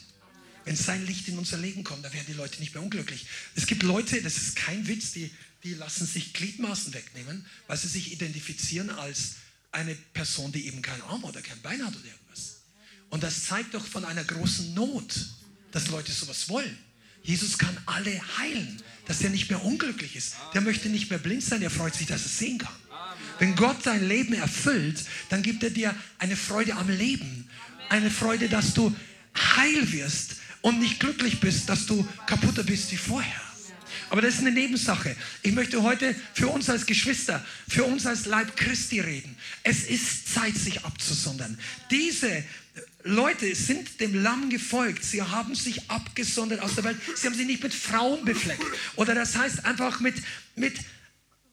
Wenn 0.65 0.75
sein 0.75 1.03
Licht 1.07 1.27
in 1.27 1.39
unser 1.39 1.57
Leben 1.57 1.84
kommt, 1.84 2.05
dann 2.05 2.13
werden 2.13 2.27
die 2.27 2.34
Leute 2.34 2.59
nicht 2.59 2.75
mehr 2.75 2.84
unglücklich. 2.84 3.25
Es 3.55 3.65
gibt 3.65 3.81
Leute, 3.81 4.21
das 4.21 4.38
ist 4.38 4.55
kein 4.55 4.88
Witz, 4.88 5.13
die, 5.13 5.31
die 5.63 5.73
lassen 5.73 6.05
sich 6.05 6.34
Gliedmaßen 6.34 6.93
wegnehmen, 6.93 7.43
weil 7.65 7.77
sie 7.77 7.88
sich 7.88 8.11
identifizieren 8.11 8.91
als 8.91 9.38
eine 9.71 9.95
Person, 9.95 10.51
die 10.51 10.67
eben 10.67 10.84
keinen 10.84 11.01
Arm 11.01 11.23
oder 11.23 11.41
kein 11.41 11.59
Bein 11.63 11.84
hat 11.84 11.95
oder 11.95 12.05
irgendwas. 12.05 12.22
Und 13.14 13.22
das 13.22 13.45
zeigt 13.45 13.76
doch 13.76 13.86
von 13.86 14.05
einer 14.05 14.24
großen 14.24 14.74
Not, 14.74 15.14
dass 15.70 15.89
Leute 15.89 16.11
sowas 16.11 16.49
wollen. 16.49 16.76
Jesus 17.22 17.59
kann 17.59 17.78
alle 17.86 18.20
heilen, 18.39 18.82
dass 19.05 19.22
er 19.22 19.30
nicht 19.30 19.51
mehr 19.51 19.64
unglücklich 19.64 20.16
ist. 20.16 20.34
Der 20.55 20.61
möchte 20.61 20.89
nicht 20.89 21.11
mehr 21.11 21.20
blind 21.20 21.43
sein, 21.43 21.61
er 21.61 21.70
freut 21.70 21.93
sich, 21.93 22.07
dass 22.07 22.24
er 22.24 22.30
sehen 22.30 22.57
kann. 22.57 22.74
Wenn 23.38 23.55
Gott 23.55 23.78
dein 23.84 24.07
Leben 24.07 24.34
erfüllt, 24.34 24.99
dann 25.30 25.43
gibt 25.43 25.61
er 25.61 25.70
dir 25.70 25.95
eine 26.18 26.36
Freude 26.36 26.74
am 26.74 26.89
Leben. 26.89 27.47
Eine 27.88 28.09
Freude, 28.09 28.49
dass 28.49 28.74
du 28.74 28.95
heil 29.38 29.91
wirst 29.91 30.38
und 30.61 30.80
nicht 30.80 30.99
glücklich 30.99 31.39
bist, 31.39 31.70
dass 31.70 31.86
du 31.86 32.07
kaputter 32.26 32.64
bist 32.64 32.91
wie 32.91 32.97
vorher. 32.97 33.41
Aber 34.09 34.22
das 34.22 34.36
ist 34.36 34.39
eine 34.41 34.51
Nebensache. 34.51 35.16
Ich 35.43 35.53
möchte 35.53 35.84
heute 35.84 36.16
für 36.34 36.47
uns 36.47 36.70
als 36.70 36.86
Geschwister, 36.86 37.45
für 37.68 37.84
uns 37.84 38.05
als 38.05 38.26
Leib 38.26 38.55
Christi 38.55 38.99
reden. 38.99 39.36
Es 39.64 39.84
ist 39.84 40.34
Zeit, 40.34 40.55
sich 40.55 40.84
abzusondern. 40.84 41.59
Diese 41.89 42.43
Leute 43.03 43.53
sind 43.55 43.99
dem 43.99 44.21
Lamm 44.21 44.49
gefolgt. 44.49 45.03
Sie 45.03 45.21
haben 45.21 45.55
sich 45.55 45.89
abgesondert 45.89 46.61
aus 46.61 46.75
der 46.75 46.85
Welt. 46.85 46.97
Sie 47.15 47.27
haben 47.27 47.35
sich 47.35 47.45
nicht 47.45 47.61
mit 47.61 47.73
Frauen 47.73 48.23
befleckt. 48.25 48.63
Oder 48.95 49.13
das 49.13 49.35
heißt 49.35 49.65
einfach 49.65 49.99
mit, 49.99 50.15
mit 50.55 50.75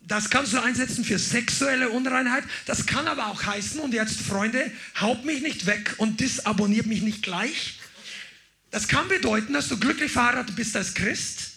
das 0.03 0.31
kannst 0.31 0.53
du 0.53 0.63
einsetzen 0.63 1.05
für 1.05 1.19
sexuelle 1.19 1.91
Unreinheit. 1.91 2.45
Das 2.67 2.87
kann 2.87 3.09
aber 3.09 3.27
auch 3.27 3.45
heißen, 3.45 3.81
und 3.81 3.93
jetzt 3.95 4.21
Freunde, 4.21 4.71
haut 5.01 5.25
mich 5.25 5.43
nicht 5.43 5.67
weg 5.67 5.95
und 5.99 6.21
disabonniert 6.21 6.87
mich 6.87 7.03
nicht 7.03 7.23
gleich. 7.23 7.79
Das 8.71 8.89
kann 8.89 9.09
bedeuten, 9.09 9.53
dass 9.53 9.69
du 9.69 9.79
glücklich 9.79 10.13
verheiratet 10.13 10.57
bist 10.57 10.77
als 10.77 10.95
Christ 10.95 11.51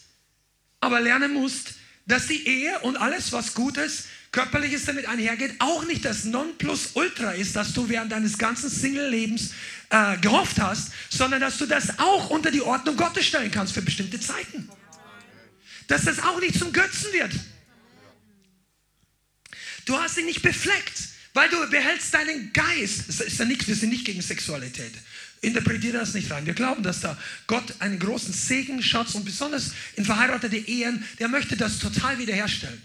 aber 0.84 1.00
lernen 1.00 1.34
musst, 1.34 1.76
dass 2.06 2.28
die 2.28 2.46
Ehe 2.46 2.78
und 2.80 2.98
alles, 2.98 3.32
was 3.32 3.54
Gutes, 3.54 4.06
Körperliches 4.32 4.86
damit 4.86 5.08
einhergeht, 5.08 5.56
auch 5.60 5.86
nicht 5.86 6.04
das 6.04 6.26
Nonplusultra 6.26 7.32
ist, 7.32 7.56
das 7.56 7.74
du 7.74 7.88
während 7.88 8.12
deines 8.12 8.38
ganzen 8.38 8.70
Single-Lebens 8.70 9.52
äh, 9.94 10.18
gehofft 10.18 10.60
hast, 10.60 10.92
sondern 11.10 11.40
dass 11.40 11.58
du 11.60 11.68
das 11.68 12.00
auch 12.00 12.32
unter 12.32 12.50
die 12.50 12.62
Ordnung 12.62 12.98
Gottes 12.98 13.26
stellen 13.26 13.52
kannst 13.52 13.74
für 13.74 13.82
bestimmte 13.82 14.20
Zeiten. 14.20 14.68
Dass 15.88 16.04
das 16.06 16.20
auch 16.20 16.40
nicht 16.40 16.58
zum 16.58 16.74
Götzen 16.74 17.14
wird. 17.14 17.32
Du 19.86 19.98
hast 19.98 20.18
ihn 20.18 20.26
nicht 20.26 20.42
befleckt, 20.42 21.10
weil 21.34 21.50
du 21.50 21.70
behältst 21.70 22.14
deinen 22.14 22.52
Geist. 22.54 23.08
Das 23.08 23.20
ist 23.20 23.38
ja 23.38 23.46
nichts, 23.46 23.68
wir 23.68 23.76
sind 23.76 23.90
nicht 23.90 24.06
gegen 24.06 24.22
Sexualität 24.22 24.94
interpretiere 25.44 26.00
das 26.00 26.14
nicht 26.14 26.32
rein. 26.32 26.46
Wir 26.46 26.54
glauben, 26.54 26.84
dass 26.84 27.02
da 27.02 27.18
Gott 27.48 27.76
einen 27.80 28.00
großen 28.00 28.34
Segen, 28.34 28.82
Schatz 28.82 29.14
und 29.14 29.26
besonders 29.26 29.74
in 29.96 30.06
verheiratete 30.06 30.56
Ehen, 30.56 31.04
der 31.20 31.28
möchte 31.28 31.58
das 31.58 31.80
total 31.80 32.18
wiederherstellen. 32.18 32.82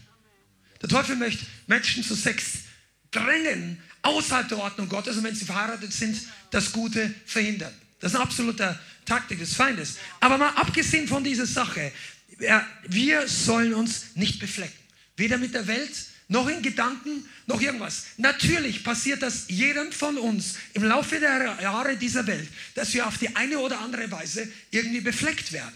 Der 0.82 0.88
Teufel 0.88 1.14
möchte 1.16 1.46
Menschen 1.68 2.02
zu 2.02 2.16
Sex 2.16 2.64
drängen, 3.12 3.80
außerhalb 4.02 4.48
der 4.48 4.58
Ordnung 4.58 4.88
Gottes 4.88 5.16
und 5.16 5.24
wenn 5.24 5.34
sie 5.34 5.44
verheiratet 5.44 5.92
sind, 5.92 6.20
das 6.50 6.72
Gute 6.72 7.14
verhindern. 7.26 7.72
Das 8.00 8.12
ist 8.12 8.16
eine 8.16 8.24
absolute 8.24 8.78
Taktik 9.04 9.38
des 9.38 9.54
Feindes. 9.54 9.96
Aber 10.20 10.38
mal 10.38 10.50
abgesehen 10.50 11.08
von 11.08 11.24
dieser 11.24 11.46
Sache, 11.46 11.92
wir 12.86 13.26
sollen 13.26 13.74
uns 13.74 14.14
nicht 14.14 14.38
beflecken. 14.38 14.78
Weder 15.16 15.38
mit 15.38 15.54
der 15.54 15.66
Welt, 15.66 15.90
noch 16.28 16.46
in 16.48 16.62
Gedanken, 16.62 17.24
noch 17.46 17.60
irgendwas. 17.60 18.04
Natürlich 18.18 18.84
passiert 18.84 19.22
das 19.22 19.46
jedem 19.48 19.90
von 19.92 20.18
uns 20.18 20.54
im 20.74 20.84
Laufe 20.84 21.18
der 21.18 21.58
Jahre 21.60 21.96
dieser 21.96 22.26
Welt, 22.26 22.48
dass 22.74 22.92
wir 22.92 23.06
auf 23.06 23.18
die 23.18 23.34
eine 23.34 23.58
oder 23.58 23.80
andere 23.80 24.10
Weise 24.10 24.46
irgendwie 24.70 25.00
befleckt 25.00 25.52
werden. 25.52 25.74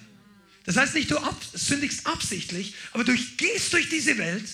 Das 0.65 0.77
heißt 0.77 0.95
nicht, 0.95 1.11
du 1.11 1.19
sündigst 1.55 2.07
absichtlich, 2.07 2.75
aber 2.93 3.03
du 3.03 3.15
gehst 3.37 3.73
durch 3.73 3.89
diese 3.89 4.17
Welt 4.19 4.45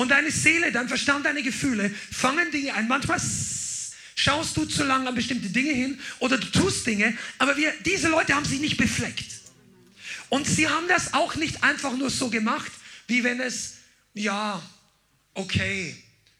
und 0.00 0.08
deine 0.08 0.30
Seele, 0.30 0.72
dein 0.72 0.88
Verstand, 0.88 1.26
deine 1.26 1.42
Gefühle 1.42 1.90
fangen 1.90 2.50
Dinge 2.50 2.72
ein. 2.72 2.88
Manchmal 2.88 3.20
schaust 4.14 4.56
du 4.56 4.64
zu 4.64 4.82
lange 4.82 5.06
an 5.06 5.14
bestimmte 5.14 5.50
Dinge 5.50 5.72
hin 5.72 6.00
oder 6.20 6.38
du 6.38 6.46
tust 6.46 6.86
Dinge, 6.86 7.14
aber 7.36 7.54
wir, 7.58 7.70
diese 7.84 8.08
Leute 8.08 8.34
haben 8.34 8.46
sich 8.46 8.60
nicht 8.60 8.78
befleckt. 8.78 9.26
Und 10.30 10.46
sie 10.46 10.70
haben 10.70 10.88
das 10.88 11.12
auch 11.12 11.34
nicht 11.34 11.62
einfach 11.62 11.94
nur 11.98 12.08
so 12.08 12.30
gemacht, 12.30 12.72
wie 13.08 13.24
wenn 13.24 13.40
es, 13.40 13.74
ja, 14.14 14.62
okay, 15.34 15.94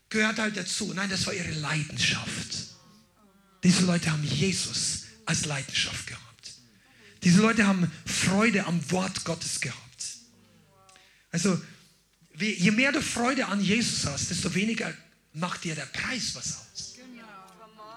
gehört 0.09 0.39
halt 0.39 0.57
dazu. 0.57 0.95
Nein, 0.95 1.11
das 1.11 1.27
war 1.27 1.35
ihre 1.35 1.51
Leidenschaft. 1.51 2.69
Diese 3.63 3.85
Leute 3.85 4.11
haben 4.11 4.25
Jesus 4.25 5.03
als 5.27 5.45
Leidenschaft 5.45 6.07
gehabt. 6.07 6.53
Diese 7.25 7.43
Leute 7.43 7.67
haben 7.67 7.93
Freude 8.07 8.65
am 8.65 8.91
Wort 8.91 9.23
Gottes 9.27 9.61
gehabt. 9.61 10.07
Also, 11.31 11.61
je 12.41 12.70
mehr 12.70 12.93
du 12.93 13.03
Freude 13.03 13.47
an 13.47 13.61
Jesus 13.61 14.07
hast, 14.07 14.30
desto 14.30 14.55
weniger 14.55 14.93
macht 15.32 15.64
dir 15.64 15.74
der 15.74 15.86
Preis 15.86 16.34
was 16.34 16.59
aus. 16.59 16.95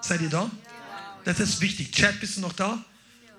Seid 0.00 0.20
ihr 0.20 0.28
da? 0.28 0.50
Das 1.24 1.40
ist 1.40 1.60
wichtig. 1.60 1.92
Chat, 1.92 2.20
bist 2.20 2.36
du 2.36 2.42
noch 2.42 2.52
da? 2.52 2.84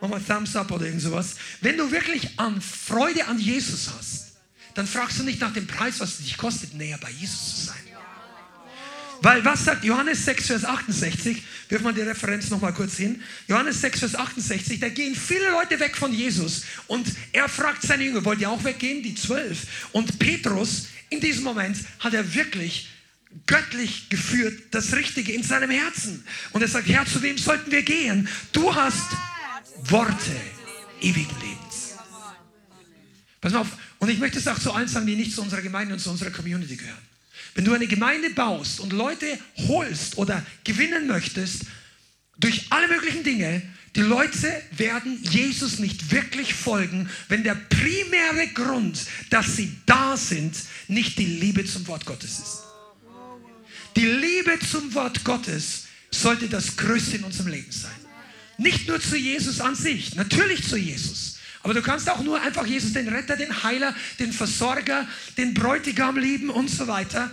Mach 0.02 0.10
mal 0.10 0.22
Thumbs 0.22 0.56
up 0.56 0.72
oder 0.72 0.86
irgend 0.86 1.02
sowas. 1.02 1.36
Wenn 1.62 1.78
du 1.78 1.92
wirklich 1.92 2.40
an 2.40 2.60
Freude 2.62 3.28
an 3.28 3.40
Jesus 3.40 3.92
hast, 3.96 4.34
dann 4.74 4.88
fragst 4.88 5.20
du 5.20 5.24
nicht 5.24 5.40
nach 5.40 5.54
dem 5.54 5.68
Preis, 5.68 6.00
was 6.00 6.10
es 6.10 6.18
dich 6.18 6.38
kostet, 6.38 6.74
näher 6.74 6.98
bei 6.98 7.12
Jesus 7.12 7.56
zu 7.56 7.66
sein. 7.68 7.95
Weil 9.22 9.44
was 9.44 9.66
sagt 9.66 9.84
Johannes 9.84 10.26
6, 10.26 10.48
Vers 10.48 10.66
68? 10.66 11.42
Wirf 11.70 11.82
mal 11.82 11.94
die 11.94 12.02
Referenz 12.02 12.50
nochmal 12.50 12.74
kurz 12.74 12.98
hin. 12.98 13.22
Johannes 13.48 13.82
6, 13.82 14.00
Vers 14.00 14.16
68, 14.16 14.80
da 14.80 14.90
gehen 14.90 15.16
viele 15.16 15.50
Leute 15.52 15.80
weg 15.80 15.98
von 15.98 16.14
Jesus 16.14 16.64
und 16.88 17.08
er 17.32 17.50
fragt 17.50 17.82
seine 17.82 18.04
Jünger, 18.04 18.24
wollt 18.26 18.40
ihr 18.42 18.50
auch 18.50 18.64
weggehen? 18.64 19.02
Die 19.02 19.16
zwölf. 19.16 19.90
Und 19.92 20.20
Petrus, 20.20 20.88
in 21.10 21.20
diesem 21.20 21.44
Moment, 21.44 21.78
hat 22.00 22.14
er 22.14 22.34
wirklich 22.34 22.90
göttlich 23.48 24.10
geführt 24.10 24.62
das 24.72 24.96
Richtige 24.96 25.34
in 25.34 25.44
seinem 25.44 25.70
Herzen. 25.70 26.24
Und 26.52 26.62
er 26.62 26.68
sagt, 26.68 26.88
Herr, 26.88 27.06
zu 27.06 27.22
wem 27.22 27.38
sollten 27.38 27.72
wir 27.72 27.84
gehen? 27.84 28.28
Du 28.52 28.74
hast 28.74 29.12
Worte 29.84 30.36
ewigen 31.02 31.36
Lebens. 31.42 31.96
Pass 33.42 33.54
mal 33.54 33.60
auf. 33.60 33.78
Und 34.00 34.10
ich 34.10 34.20
möchte 34.20 34.40
es 34.40 34.48
auch 34.48 34.60
zu 34.60 34.72
allen 34.72 34.88
sagen, 34.88 35.06
die 35.06 35.16
nicht 35.16 35.34
zu 35.34 35.42
unserer 35.42 35.62
Gemeinde 35.62 35.94
und 35.94 36.00
zu 36.00 36.10
unserer 36.10 36.32
Community 36.32 36.76
gehören. 36.76 37.15
Wenn 37.56 37.66
du 37.66 37.74
eine 37.74 37.88
Gemeinde 37.88 38.30
baust 38.32 38.82
und 38.82 38.94
Leute 38.94 39.40
holst 39.68 40.18
oder 40.18 40.46
gewinnen 40.66 41.08
möchtest, 41.08 41.64
durch 42.38 42.66
alle 42.70 42.90
möglichen 42.90 43.24
Dinge, 43.24 43.62
die 43.96 44.02
Leute 44.02 44.62
werden 44.72 45.24
Jesus 45.24 45.80
nicht 45.80 46.12
wirklich 46.12 46.54
folgen, 46.54 47.10
wenn 47.30 47.44
der 47.44 47.56
primäre 47.56 48.48
Grund, 48.54 49.00
dass 49.30 49.56
sie 49.56 49.74
da 49.86 50.18
sind, 50.18 50.54
nicht 50.90 51.18
die 51.18 51.26
Liebe 51.26 51.64
zum 51.64 51.88
Wort 51.88 52.06
Gottes 52.06 52.40
ist. 52.40 52.64
Die 53.96 54.06
Liebe 54.06 54.60
zum 54.60 54.94
Wort 54.94 55.24
Gottes 55.24 55.86
sollte 56.12 56.50
das 56.50 56.76
Größte 56.76 57.18
in 57.18 57.24
unserem 57.24 57.48
Leben 57.48 57.72
sein. 57.72 57.92
Nicht 58.58 58.90
nur 58.90 59.00
zu 59.00 59.16
Jesus 59.16 59.62
an 59.62 59.76
sich, 59.76 60.16
natürlich 60.16 60.68
zu 60.68 60.76
Jesus. 60.76 61.35
Aber 61.66 61.74
du 61.74 61.82
kannst 61.82 62.08
auch 62.12 62.22
nur 62.22 62.40
einfach 62.40 62.68
Jesus, 62.68 62.94
den 62.94 63.08
Retter, 63.08 63.36
den 63.36 63.64
Heiler, 63.64 63.96
den 64.20 64.32
Versorger, 64.32 65.08
den 65.36 65.56
Bräutigam 65.56 66.16
lieben 66.16 66.52
und 66.52 66.70
so 66.70 66.86
weiter. 66.86 67.32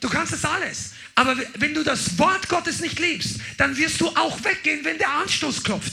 Du 0.00 0.08
kannst 0.08 0.32
das 0.32 0.42
alles. 0.46 0.92
Aber 1.14 1.36
wenn 1.58 1.74
du 1.74 1.84
das 1.84 2.18
Wort 2.18 2.48
Gottes 2.48 2.80
nicht 2.80 2.98
liebst, 2.98 3.40
dann 3.58 3.76
wirst 3.76 4.00
du 4.00 4.08
auch 4.08 4.42
weggehen, 4.42 4.86
wenn 4.86 4.96
der 4.96 5.10
Anstoß 5.10 5.62
klopft. 5.62 5.92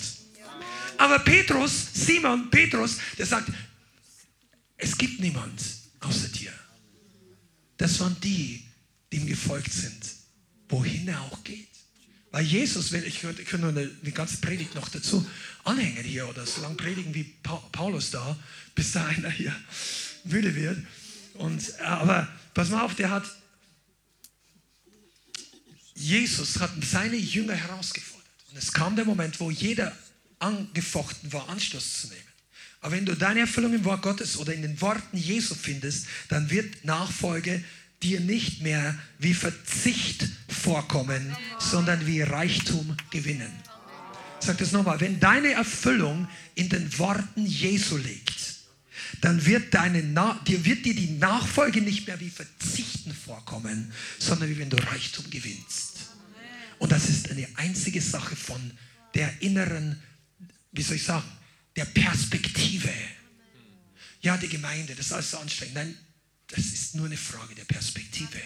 Aber 0.96 1.20
Petrus, 1.20 1.88
Simon, 1.94 2.50
Petrus, 2.50 2.96
der 3.18 3.26
sagt, 3.26 3.50
es 4.78 4.98
gibt 4.98 5.20
niemand 5.20 5.62
außer 6.00 6.30
dir. 6.30 6.54
Das 7.76 8.00
waren 8.00 8.16
die, 8.24 8.64
die 9.12 9.18
ihm 9.18 9.28
gefolgt 9.28 9.74
sind, 9.74 10.02
wohin 10.70 11.10
er 11.10 11.20
auch 11.24 11.44
geht. 11.44 11.68
Weil 12.32 12.46
Jesus, 12.46 12.92
wenn 12.94 13.06
ich 13.06 13.22
könnte, 13.22 13.44
könnte 13.44 13.68
eine, 13.68 13.92
eine 14.02 14.12
ganze 14.12 14.38
Predigt 14.38 14.74
noch 14.76 14.88
dazu 14.90 15.26
anhängen 15.64 16.04
hier 16.04 16.30
oder 16.30 16.46
so 16.46 16.62
lange 16.62 16.76
predigen 16.76 17.14
wie 17.14 17.26
Paulus 17.72 18.12
da, 18.12 18.38
bis 18.74 18.94
da 18.94 19.06
einer 19.06 19.30
hier 19.30 19.54
müde 20.24 20.56
wird. 20.56 20.78
Und, 21.34 21.74
äh, 21.80 21.84
aber 21.84 22.28
pass 22.54 22.70
mal 22.70 22.84
auf, 22.84 22.96
der 22.96 23.10
hat, 23.10 23.26
Jesus 25.96 26.60
hat 26.60 26.72
seine 26.84 27.18
Jünger 27.18 27.56
herausgefordert. 27.56 28.28
Und 28.52 28.58
es 28.58 28.72
kam 28.72 28.96
der 28.96 29.06
Moment, 29.06 29.40
wo 29.40 29.52
jeder 29.52 29.96
angefochten 30.40 31.32
war, 31.34 31.50
Anschluss 31.50 32.02
zu 32.02 32.08
nehmen. 32.08 32.22
Aber 32.80 32.94
wenn 32.94 33.06
du 33.06 33.16
deine 33.16 33.42
Erfüllung 33.42 33.74
im 33.76 33.86
Wort 33.86 34.02
Gottes 34.02 34.38
oder 34.38 34.54
in 34.54 34.64
den 34.64 34.80
Worten 34.82 35.16
Jesu 35.16 35.54
findest, 35.54 36.08
dann 36.30 36.50
wird 36.50 36.84
Nachfolge 36.84 37.64
dir 38.04 38.20
nicht 38.20 38.62
mehr 38.62 38.98
wie 39.20 39.34
Verzicht 39.34 40.28
vorkommen, 40.48 41.36
sondern 41.60 42.06
wie 42.08 42.22
Reichtum 42.22 42.98
gewinnen. 43.10 43.52
Sage 44.40 44.60
das 44.60 44.72
nochmal, 44.72 45.00
wenn 45.00 45.20
deine 45.20 45.52
Erfüllung 45.52 46.28
in 46.56 46.70
den 46.70 46.98
Worten 46.98 47.46
Jesu 47.46 47.98
liegt, 47.98 48.42
dann 49.22 49.46
wird, 49.46 49.74
deine, 49.74 50.02
dir 50.48 50.66
wird 50.66 50.86
dir 50.86 50.96
die 50.96 51.12
Nachfolge 51.12 51.82
nicht 51.82 52.08
mehr 52.08 52.20
wie 52.20 52.30
Verzichten 52.30 53.14
vorkommen, 53.14 53.92
sondern 54.18 54.50
wie 54.50 54.58
wenn 54.58 54.70
du 54.70 54.78
Reichtum 54.78 55.30
gewinnst. 55.30 56.10
Und 56.80 56.92
das 56.92 57.10
ist 57.10 57.30
eine 57.30 57.48
einzige 57.56 58.02
Sache 58.02 58.36
von 58.36 58.72
der 59.14 59.42
inneren, 59.42 60.02
wie 60.72 60.82
soll 60.82 60.96
ich 60.96 61.04
sagen, 61.04 61.30
der 61.76 61.86
Perspektive. 61.86 62.90
Ja, 64.22 64.38
die 64.38 64.50
Gemeinde, 64.50 64.96
das 64.96 65.08
ist 65.08 65.12
alles 65.14 65.32
so 65.32 65.38
anstrengend. 65.38 65.76
Nein, 65.76 65.98
das 66.52 66.66
ist 66.66 66.96
nur 66.96 67.06
eine 67.06 67.18
Frage 67.18 67.56
der 67.56 67.64
Perspektive. 67.66 68.40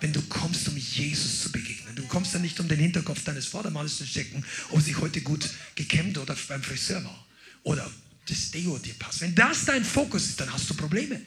Wenn 0.00 0.12
du 0.12 0.22
kommst, 0.22 0.68
um 0.68 0.76
Jesus 0.76 1.42
zu 1.42 1.52
begegnen, 1.52 1.96
du 1.96 2.06
kommst 2.06 2.32
dann 2.32 2.42
nicht, 2.42 2.58
um 2.60 2.68
den 2.68 2.78
Hinterkopf 2.78 3.24
deines 3.24 3.46
Vatermannes 3.46 3.96
zu 3.96 4.04
checken, 4.04 4.44
ob 4.70 4.80
sich 4.80 4.96
heute 4.98 5.20
gut 5.20 5.48
gekämmt 5.74 6.16
oder 6.18 6.36
beim 6.46 6.62
Friseur 6.62 7.04
war. 7.04 7.26
Oder 7.64 7.90
das 8.28 8.52
Deo 8.52 8.78
dir 8.78 8.94
passt. 8.94 9.20
Wenn 9.20 9.34
das 9.34 9.64
dein 9.64 9.84
Fokus 9.84 10.26
ist, 10.26 10.40
dann 10.40 10.52
hast 10.52 10.70
du 10.70 10.74
Probleme. 10.74 11.20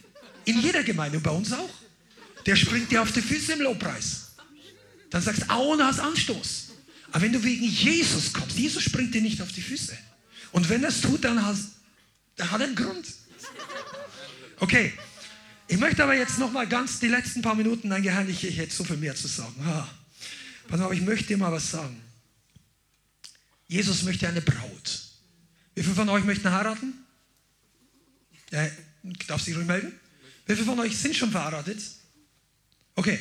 In 0.46 0.62
jeder 0.62 0.84
Gemeinde 0.84 1.18
und 1.18 1.24
bei 1.24 1.32
uns 1.32 1.52
auch. 1.52 1.70
Der 2.46 2.56
springt 2.56 2.90
dir 2.92 3.02
auf 3.02 3.12
die 3.12 3.22
Füße 3.22 3.54
im 3.54 3.62
Lobpreis. 3.62 4.32
Dann 5.10 5.22
sagst 5.22 5.44
du, 5.44 5.50
au, 5.50 5.78
hast 5.78 6.00
Anstoß. 6.00 6.70
Aber 7.12 7.22
wenn 7.22 7.34
du 7.34 7.44
wegen 7.44 7.66
Jesus 7.66 8.32
kommst, 8.32 8.58
Jesus 8.58 8.84
springt 8.84 9.14
dir 9.14 9.22
nicht 9.22 9.42
auf 9.42 9.52
die 9.52 9.62
Füße. 9.62 9.98
Und 10.54 10.70
wenn 10.70 10.84
er 10.84 10.90
es 10.90 11.02
tut, 11.02 11.24
dann, 11.24 11.46
hast, 11.46 11.72
dann 12.38 12.50
hat 12.50 12.62
er 12.62 12.68
einen 12.68 12.76
Grund. 12.76 13.06
Okay, 14.60 14.94
ich 15.72 15.78
möchte 15.78 16.04
aber 16.04 16.16
jetzt 16.16 16.38
noch 16.38 16.52
mal 16.52 16.68
ganz 16.68 17.00
die 17.00 17.08
letzten 17.08 17.42
paar 17.42 17.56
Minuten, 17.56 17.90
dann 17.90 18.04
geheimlich 18.04 18.44
ich 18.44 18.58
jetzt 18.58 18.76
so 18.76 18.84
viel 18.84 18.98
mehr 18.98 19.16
zu 19.16 19.30
sagen. 19.30 19.56
Ha. 19.66 19.88
Pass 20.68 20.82
auf, 20.82 20.92
ich 20.92 21.00
möchte 21.00 21.28
dir 21.28 21.38
mal 21.38 21.50
was 21.50 21.72
sagen. 21.72 21.96
Jesus 23.70 24.04
möchte 24.04 24.28
eine 24.28 24.42
Braut. 24.42 25.02
Wie 25.74 25.82
viele 25.82 25.96
von 25.96 26.10
euch 26.10 26.26
möchten 26.26 26.52
heiraten? 26.52 26.94
Ja, 28.52 28.70
darf 29.28 29.42
sich 29.42 29.56
ruhig 29.56 29.66
melden? 29.66 29.98
Wie 30.46 30.56
viele 30.56 30.66
von 30.66 30.78
euch 30.82 30.98
sind 30.98 31.16
schon 31.16 31.32
verheiratet? 31.32 31.82
Okay. 32.96 33.18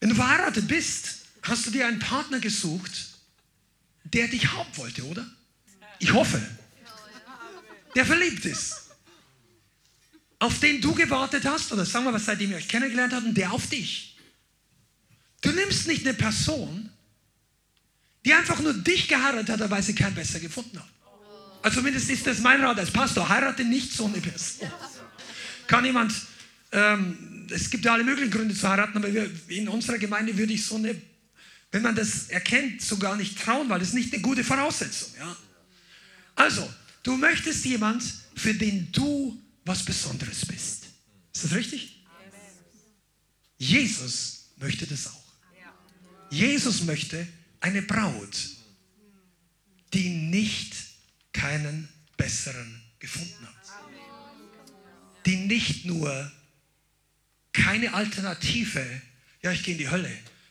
Wenn 0.00 0.10
du 0.10 0.14
verheiratet 0.14 0.68
bist, 0.68 1.20
hast 1.40 1.64
du 1.64 1.70
dir 1.70 1.86
einen 1.86 1.98
Partner 1.98 2.40
gesucht, 2.40 3.08
der 4.04 4.28
dich 4.28 4.52
haben 4.52 4.76
wollte, 4.76 5.02
oder? 5.06 5.26
Ich 5.98 6.12
hoffe. 6.12 6.46
Der 7.94 8.04
verliebt 8.04 8.44
ist 8.44 8.81
auf 10.42 10.58
den 10.58 10.80
du 10.80 10.92
gewartet 10.92 11.44
hast, 11.44 11.72
oder 11.72 11.84
sagen 11.84 12.04
wir 12.04 12.12
was, 12.12 12.24
seitdem 12.24 12.50
ihr 12.50 12.56
euch 12.56 12.66
kennengelernt 12.66 13.12
habt, 13.12 13.24
und 13.24 13.34
der 13.34 13.52
auf 13.52 13.68
dich. 13.68 14.18
Du 15.40 15.52
nimmst 15.52 15.86
nicht 15.86 16.04
eine 16.04 16.14
Person, 16.14 16.90
die 18.24 18.34
einfach 18.34 18.58
nur 18.58 18.74
dich 18.74 19.06
geheiratet 19.06 19.60
hat, 19.60 19.70
weil 19.70 19.82
sie 19.84 19.94
keinen 19.94 20.16
besser 20.16 20.40
gefunden 20.40 20.80
hat. 20.80 20.88
Also 21.62 21.78
zumindest 21.78 22.10
ist 22.10 22.26
das 22.26 22.40
mein 22.40 22.60
Rat 22.60 22.76
als 22.76 22.90
Pastor. 22.90 23.28
Heirate 23.28 23.64
nicht 23.64 23.92
so 23.92 24.06
eine 24.06 24.20
Person. 24.20 24.68
Kann 25.68 25.84
jemand, 25.84 26.12
ähm, 26.72 27.46
es 27.48 27.70
gibt 27.70 27.84
ja 27.84 27.92
alle 27.92 28.02
möglichen 28.02 28.32
Gründe 28.32 28.54
zu 28.54 28.68
heiraten, 28.68 28.96
aber 28.96 29.14
wir, 29.14 29.30
in 29.46 29.68
unserer 29.68 29.98
Gemeinde 29.98 30.36
würde 30.36 30.54
ich 30.54 30.66
so 30.66 30.74
eine, 30.74 31.00
wenn 31.70 31.82
man 31.82 31.94
das 31.94 32.30
erkennt, 32.30 32.82
sogar 32.82 33.14
nicht 33.14 33.40
trauen, 33.40 33.68
weil 33.68 33.78
das 33.78 33.92
nicht 33.92 34.12
eine 34.12 34.20
gute 34.20 34.42
Voraussetzung. 34.42 35.10
Ja? 35.20 35.36
Also, 36.34 36.68
du 37.04 37.16
möchtest 37.16 37.64
jemand, 37.64 38.02
für 38.34 38.54
den 38.54 38.90
du 38.90 39.40
was 39.64 39.84
Besonderes 39.84 40.46
bist. 40.46 40.86
Ist 41.32 41.44
das 41.44 41.54
richtig? 41.54 42.04
Jesus 43.58 44.50
möchte 44.56 44.86
das 44.86 45.06
auch. 45.06 45.22
Jesus 46.30 46.82
möchte 46.82 47.26
eine 47.60 47.82
Braut, 47.82 48.36
die 49.92 50.08
nicht 50.08 50.74
keinen 51.32 51.88
besseren 52.16 52.82
gefunden 52.98 53.46
hat. 53.46 53.54
Die 55.26 55.36
nicht 55.36 55.84
nur 55.84 56.32
keine 57.52 57.92
Alternative, 57.94 58.84
ja, 59.42 59.52
ich 59.52 59.62
gehe 59.62 59.74
in 59.74 59.78
die 59.78 59.90
Hölle. 59.90 60.10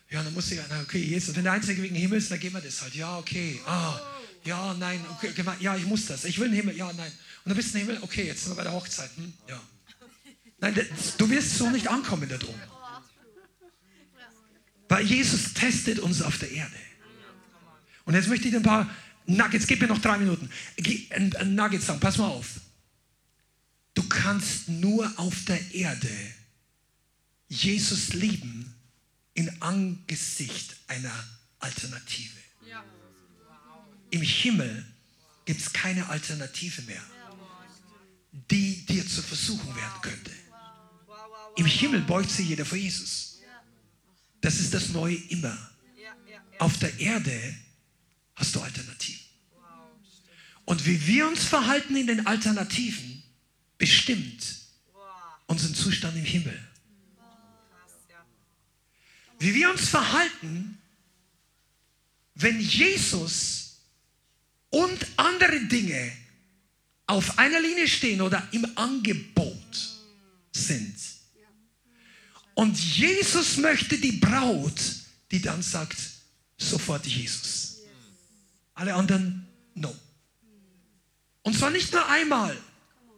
Ja, 0.09 0.23
dann 0.23 0.33
muss 0.33 0.51
ich, 0.51 0.59
na, 0.69 0.81
okay, 0.81 0.99
Jesus, 0.99 1.35
wenn 1.35 1.43
der 1.43 1.53
Einzige 1.53 1.81
wegen 1.81 1.95
Himmel 1.95 2.19
ist, 2.19 2.29
dann 2.29 2.39
gehen 2.39 2.53
wir 2.53 2.61
das 2.61 2.81
halt. 2.81 2.93
Ja, 2.95 3.17
okay, 3.17 3.59
ah, 3.65 3.99
ja, 4.43 4.73
nein, 4.73 5.03
okay, 5.11 5.33
ja, 5.59 5.75
ich 5.75 5.85
muss 5.85 6.05
das. 6.07 6.25
Ich 6.25 6.39
will 6.39 6.49
den 6.49 6.55
Himmel, 6.55 6.75
ja, 6.75 6.91
nein. 6.93 7.11
Und 7.43 7.49
dann 7.49 7.55
bist 7.55 7.73
du 7.73 7.79
im 7.79 7.87
Himmel, 7.87 8.03
okay, 8.03 8.25
jetzt 8.25 8.43
sind 8.43 8.51
wir 8.51 8.57
bei 8.57 8.63
der 8.63 8.73
Hochzeit. 8.73 9.09
Hm? 9.15 9.33
Ja. 9.47 9.61
Nein, 10.59 10.75
du 11.17 11.29
wirst 11.29 11.57
so 11.57 11.69
nicht 11.69 11.87
ankommen 11.87 12.29
da 12.29 12.37
drum. 12.37 12.55
Weil 14.89 15.05
Jesus 15.05 15.53
testet 15.53 15.99
uns 15.99 16.21
auf 16.21 16.37
der 16.37 16.51
Erde. 16.51 16.75
Und 18.05 18.13
jetzt 18.13 18.27
möchte 18.27 18.47
ich 18.47 18.55
ein 18.55 18.63
paar 18.63 18.89
Nuggets, 19.25 19.67
gib 19.67 19.81
mir 19.81 19.87
noch 19.87 19.99
drei 19.99 20.17
Minuten. 20.17 20.49
Ein, 21.11 21.35
ein 21.35 21.55
Nugget 21.55 21.81
sagen, 21.81 21.99
pass 21.99 22.17
mal 22.17 22.27
auf. 22.27 22.59
Du 23.93 24.03
kannst 24.07 24.69
nur 24.69 25.11
auf 25.17 25.45
der 25.45 25.73
Erde 25.73 26.09
Jesus 27.47 28.13
lieben 28.13 28.73
in 29.33 29.61
Angesicht 29.61 30.77
einer 30.87 31.11
Alternative. 31.59 32.37
Im 34.11 34.21
Himmel 34.21 34.85
gibt 35.45 35.61
es 35.61 35.73
keine 35.73 36.07
Alternative 36.09 36.81
mehr, 36.83 37.03
die 38.49 38.85
dir 38.85 39.07
zur 39.07 39.23
Versuchung 39.23 39.75
werden 39.75 40.01
könnte. 40.01 40.31
Im 41.55 41.65
Himmel 41.65 42.01
beugt 42.01 42.29
sich 42.29 42.49
jeder 42.49 42.65
vor 42.65 42.77
Jesus. 42.77 43.39
Das 44.41 44.59
ist 44.59 44.73
das 44.73 44.89
Neue 44.89 45.15
immer. 45.29 45.57
Auf 46.59 46.77
der 46.79 46.97
Erde 46.99 47.55
hast 48.35 48.55
du 48.55 48.61
Alternativen. 48.61 49.19
Und 50.65 50.85
wie 50.85 51.07
wir 51.07 51.27
uns 51.27 51.43
verhalten 51.43 51.95
in 51.95 52.07
den 52.07 52.27
Alternativen, 52.27 53.23
bestimmt 53.77 54.61
unseren 55.47 55.75
Zustand 55.75 56.15
im 56.15 56.23
Himmel. 56.23 56.57
Wie 59.39 59.53
wir 59.55 59.71
uns 59.71 59.89
verhalten, 59.89 60.77
wenn 62.35 62.59
Jesus 62.59 63.60
und 64.71 65.05
andere 65.17 65.59
Dinge 65.65 66.11
auf 67.05 67.37
einer 67.37 67.59
Linie 67.59 67.87
stehen 67.87 68.21
oder 68.21 68.47
im 68.51 68.65
Angebot 68.75 69.57
sind. 70.51 70.95
Und 72.55 72.77
Jesus 72.77 73.57
möchte 73.57 73.97
die 73.97 74.13
Braut, 74.13 74.81
die 75.29 75.41
dann 75.41 75.61
sagt, 75.61 75.97
sofort 76.57 77.05
Jesus. 77.05 77.79
Alle 78.73 78.93
anderen, 78.93 79.47
no. 79.75 79.93
Und 81.43 81.57
zwar 81.57 81.69
nicht 81.69 81.91
nur 81.91 82.07
einmal 82.07 82.57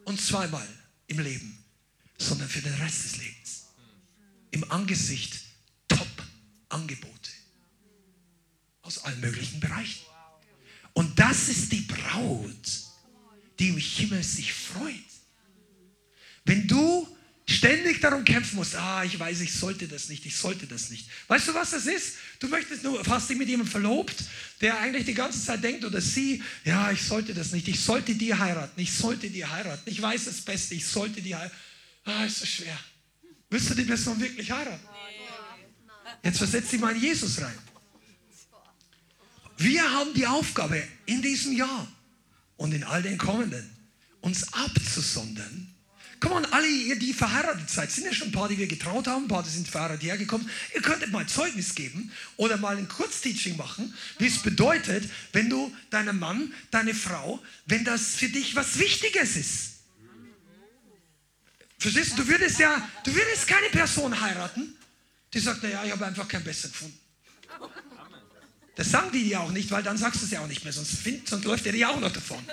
und 0.06 0.20
zweimal 0.20 0.68
im 1.08 1.20
Leben, 1.20 1.58
sondern 2.18 2.50
für 2.50 2.62
den 2.62 2.74
Rest 2.76 3.04
des 3.04 3.18
Lebens. 3.18 3.66
Im 4.52 4.70
Angesicht 4.72 5.40
Top-Angebote 5.88 7.32
aus 8.82 9.04
allen 9.04 9.20
möglichen 9.20 9.60
Bereichen. 9.60 10.06
Und 10.94 11.18
das 11.18 11.50
ist 11.50 11.72
die 11.72 11.82
Braut, 11.82 12.84
die 13.60 13.70
im 13.70 13.78
Himmel 13.78 14.24
sich 14.24 14.54
freut. 14.54 14.94
Wenn 16.46 16.68
du 16.68 17.08
ständig 17.48 18.00
darum 18.00 18.24
kämpfen 18.24 18.56
musst, 18.56 18.76
ah, 18.76 19.04
ich 19.04 19.20
weiß, 19.20 19.42
ich 19.42 19.54
sollte 19.54 19.88
das 19.88 20.10
nicht, 20.10 20.26
ich 20.26 20.36
sollte 20.36 20.68
das 20.68 20.90
nicht. 20.90 21.08
Weißt 21.28 21.48
du, 21.48 21.54
was 21.54 21.72
das 21.72 21.86
ist? 21.86 22.16
Du 22.40 22.48
möchtest 22.48 22.84
nur, 22.84 23.04
hast 23.06 23.30
dich 23.30 23.38
mit 23.38 23.50
jemandem 23.50 23.72
verlobt, 23.72 24.16
der 24.62 24.80
eigentlich 24.80 25.06
die 25.06 25.14
ganze 25.14 25.44
Zeit 25.44 25.64
denkt 25.64 25.84
oder 25.84 26.00
sie, 26.00 26.42
ja, 26.64 26.92
ich 26.92 27.02
sollte 27.02 27.34
das 27.34 27.52
nicht, 27.52 27.68
ich 27.68 27.80
sollte 27.80 28.16
die 28.16 28.34
heiraten, 28.34 28.80
ich 28.80 28.94
sollte 28.94 29.30
die 29.30 29.46
heiraten, 29.46 29.90
ich 29.90 30.02
weiß 30.02 30.26
das 30.26 30.42
Beste, 30.42 30.76
ich 30.76 30.86
sollte 30.86 31.22
die 31.22 31.36
heiraten. 31.36 31.56
Ah, 32.06 32.26
ist 32.26 32.40
so 32.40 32.46
schwer. 32.46 32.78
Willst 33.50 33.70
du 33.70 33.76
die 33.76 33.84
Person 33.84 34.20
wirklich 34.20 34.50
heiraten? 34.52 34.86
Jetzt 36.24 36.38
versetz 36.38 36.70
dich 36.70 36.80
mal 36.80 36.96
in 36.96 37.02
Jesus 37.02 37.42
rein. 37.42 37.58
Wir 39.64 39.90
haben 39.92 40.14
die 40.14 40.28
Aufgabe 40.28 40.84
in 41.06 41.22
diesem 41.22 41.54
Jahr 41.54 41.88
und 42.58 42.74
in 42.74 42.84
all 42.84 43.02
den 43.02 43.18
kommenden, 43.18 43.70
uns 44.20 44.52
abzusondern. 44.52 45.74
Komm 46.20 46.34
on, 46.34 46.46
alle 46.48 46.68
ihr, 46.68 47.00
die 47.00 47.14
verheiratet 47.14 47.70
seid, 47.70 47.90
sind 47.90 48.04
ja 48.04 48.14
schon 48.14 48.28
ein 48.28 48.34
paar, 48.34 48.50
die 48.50 48.58
wir 48.58 48.68
getraut 48.68 49.08
haben, 49.08 49.24
ein 49.24 49.28
paar, 49.30 49.42
die 49.42 49.50
sind 49.50 49.70
verheiratet 49.70 50.04
hergekommen. 50.04 50.50
Ihr 50.76 50.82
könntet 50.82 51.14
mal 51.14 51.26
Zeugnis 51.28 51.76
geben 51.76 52.12
oder 52.36 52.58
mal 52.58 52.76
ein 52.76 52.90
Kurzteaching 52.90 53.56
machen, 53.56 53.94
wie 54.20 54.28
es 54.28 54.40
bedeutet, 54.40 55.10
wenn 55.32 55.50
du 55.50 55.74
deinem 55.92 56.20
Mann, 56.20 56.54
deine 56.70 56.94
Frau, 56.94 57.42
wenn 57.66 57.86
das 57.86 58.16
für 58.16 58.28
dich 58.28 58.58
was 58.58 58.80
Wichtiges 58.80 59.38
ist. 59.38 59.70
Verstehst 61.80 62.14
du? 62.14 62.24
Du 62.24 62.28
würdest 62.28 62.60
ja, 62.60 62.86
du 63.06 63.16
würdest 63.16 63.48
keine 63.48 63.70
Person 63.70 64.20
heiraten, 64.20 64.76
die 65.34 65.40
sagt, 65.40 65.64
naja, 65.64 65.86
ich 65.86 65.92
habe 65.94 66.06
einfach 66.06 66.28
keinen 66.28 66.44
besseren 66.44 66.74
gefunden. 66.74 67.03
Das 68.76 68.90
sagen 68.90 69.12
die 69.12 69.24
dir 69.24 69.42
auch 69.42 69.52
nicht, 69.52 69.70
weil 69.72 69.84
dann 69.84 69.98
sagst 69.98 70.22
du 70.22 70.26
es 70.26 70.32
ja 70.32 70.42
auch 70.42 70.48
nicht 70.48 70.64
mehr, 70.64 70.74
sonst, 70.74 70.98
find, 70.98 71.28
sonst 71.28 71.46
läuft 71.46 71.66
er 71.66 71.74
dir 71.74 71.90
auch 71.90 72.00
noch 72.00 72.12
davon. 72.12 72.44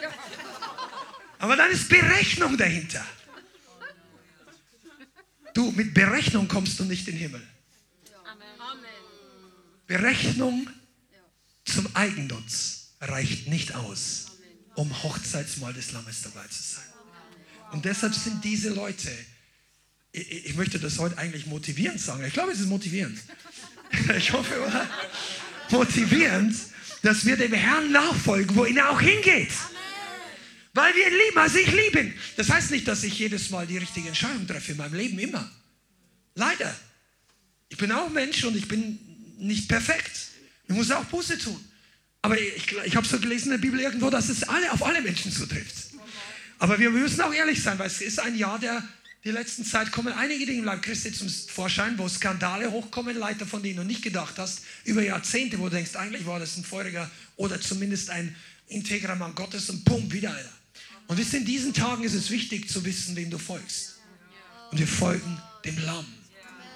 Aber 1.39 1.57
dann 1.57 1.71
ist 1.71 1.89
Berechnung 1.89 2.59
dahinter. 2.59 3.05
Du, 5.55 5.71
mit 5.73 5.95
Berechnung 5.95 6.47
kommst 6.47 6.79
du 6.79 6.85
nicht 6.85 7.09
in 7.09 7.15
den 7.15 7.23
Himmel. 7.23 7.43
Berechnung 9.87 10.69
zum 11.65 11.89
Eigennutz 11.97 12.93
reicht 13.01 13.49
nicht 13.49 13.75
aus, 13.75 14.27
um 14.75 15.03
Hochzeitsmahl 15.03 15.73
des 15.73 15.93
Lammes 15.93 16.23
dabei 16.23 16.47
zu 16.49 16.63
sein. 16.63 16.85
Und 17.73 17.85
deshalb 17.85 18.15
sind 18.15 18.45
diese 18.45 18.71
Leute, 18.71 19.11
ich, 20.13 20.47
ich 20.47 20.55
möchte 20.55 20.79
das 20.79 20.99
heute 20.99 21.19
eigentlich 21.19 21.47
motivierend 21.47 22.01
sagen. 22.01 22.25
Ich 22.25 22.33
glaube, 22.33 22.53
es 22.53 22.61
ist 22.61 22.69
motivierend. 22.69 23.19
Ich 24.17 24.33
hoffe, 24.33 24.55
oder? 24.65 24.89
Motivierend, 25.71 26.55
dass 27.03 27.25
wir 27.25 27.37
dem 27.37 27.53
Herrn 27.53 27.91
nachfolgen, 27.93 28.55
wohin 28.57 28.77
er 28.77 28.91
auch 28.91 29.01
hingeht. 29.01 29.51
Weil 30.73 30.95
wir 30.95 31.07
ihn 31.07 31.15
lieben, 31.27 31.39
also 31.39 31.59
ich 31.59 31.73
liebe. 31.73 32.13
Das 32.37 32.51
heißt 32.51 32.71
nicht, 32.71 32.87
dass 32.87 33.03
ich 33.03 33.19
jedes 33.19 33.51
Mal 33.51 33.67
die 33.67 33.79
richtige 33.79 34.09
Entscheidung 34.09 34.47
treffe 34.47 34.73
in 34.73 34.79
meinem 34.79 34.95
Leben, 34.95 35.19
immer. 35.19 35.51
Leider. 36.35 36.75
Ich 37.69 37.77
bin 37.77 37.91
auch 37.93 38.09
Mensch 38.11 38.45
und 38.45 38.57
ich 38.57 38.69
bin 38.69 38.99
nicht 39.39 39.69
perfekt. 39.69 40.13
Ich 40.69 40.75
muss 40.75 40.91
auch 40.91 41.05
Buße 41.05 41.39
tun. 41.39 41.65
Aber 42.23 42.39
ich, 42.39 42.77
ich 42.85 42.97
habe 42.97 43.07
so 43.07 43.19
gelesen 43.19 43.47
in 43.47 43.51
der 43.53 43.59
Bibel 43.59 43.81
irgendwo, 43.81 44.11
dass 44.11 44.29
es 44.29 44.43
alle, 44.45 44.71
auf 44.73 44.85
alle 44.85 45.01
Menschen 45.01 45.33
zutrifft. 45.33 45.75
Aber 46.59 46.79
wir 46.79 46.91
müssen 46.91 47.21
auch 47.23 47.33
ehrlich 47.33 47.63
sein, 47.63 47.79
weil 47.79 47.87
es 47.87 48.01
ist 48.01 48.21
ein 48.21 48.37
Jahr 48.37 48.59
der, 48.59 48.87
die 49.25 49.31
letzten 49.31 49.65
Zeit 49.65 49.93
kommen 49.93 50.15
einige 50.15 50.47
Dinge 50.47 50.61
im 50.61 50.65
Leib 50.65 50.83
Christi 50.83 51.13
zum 51.13 51.29
Vorschein, 51.29 51.99
wo 51.99 52.09
Skandale 52.09 52.71
hochkommen, 52.71 53.17
Leiter, 53.17 53.47
von 53.47 53.63
denen 53.63 53.77
du 53.77 53.85
nicht 53.85 54.03
gedacht 54.03 54.39
hast, 54.39 54.63
über 54.85 55.03
Jahrzehnte, 55.03 55.59
wo 55.59 55.65
du 55.65 55.77
denkst, 55.77 55.95
eigentlich 55.97 56.25
war 56.25 56.41
das 56.41 56.57
ein 56.57 56.65
feuriger 56.65 57.11
oder 57.37 57.61
zumindest 57.61 58.09
ein 58.09 58.35
integrer 58.67 59.17
Mann 59.17 59.35
Gottes 59.35 59.69
und 59.69 59.85
pum, 59.85 60.11
wieder 60.11 60.31
einer. 60.31 60.53
Und 61.07 61.19
in 61.35 61.45
diesen 61.45 61.75
Tagen 61.75 62.05
ist 62.05 62.15
es 62.15 62.31
wichtig 62.31 62.71
zu 62.71 62.85
wissen, 62.85 63.17
wem 63.17 63.31
du 63.31 63.39
folgst. 63.39 63.97
Und 64.71 64.79
wir 64.79 64.87
folgen 64.87 65.39
dem 65.65 65.77
Lamm. 65.85 66.07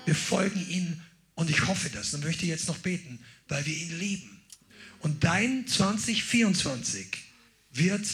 Wir 0.04 0.14
folgen 0.14 0.66
ihm 0.68 1.00
und 1.34 1.48
ich 1.48 1.66
hoffe 1.66 1.88
das. 1.88 2.10
Dann 2.10 2.20
möchte 2.20 2.44
jetzt 2.44 2.68
noch 2.68 2.78
beten, 2.78 3.20
weil 3.48 3.64
wir 3.64 3.74
ihn 3.74 3.98
lieben. 3.98 4.42
Und 4.98 5.22
dein 5.22 5.66
2024 5.66 7.06
wird 7.72 8.06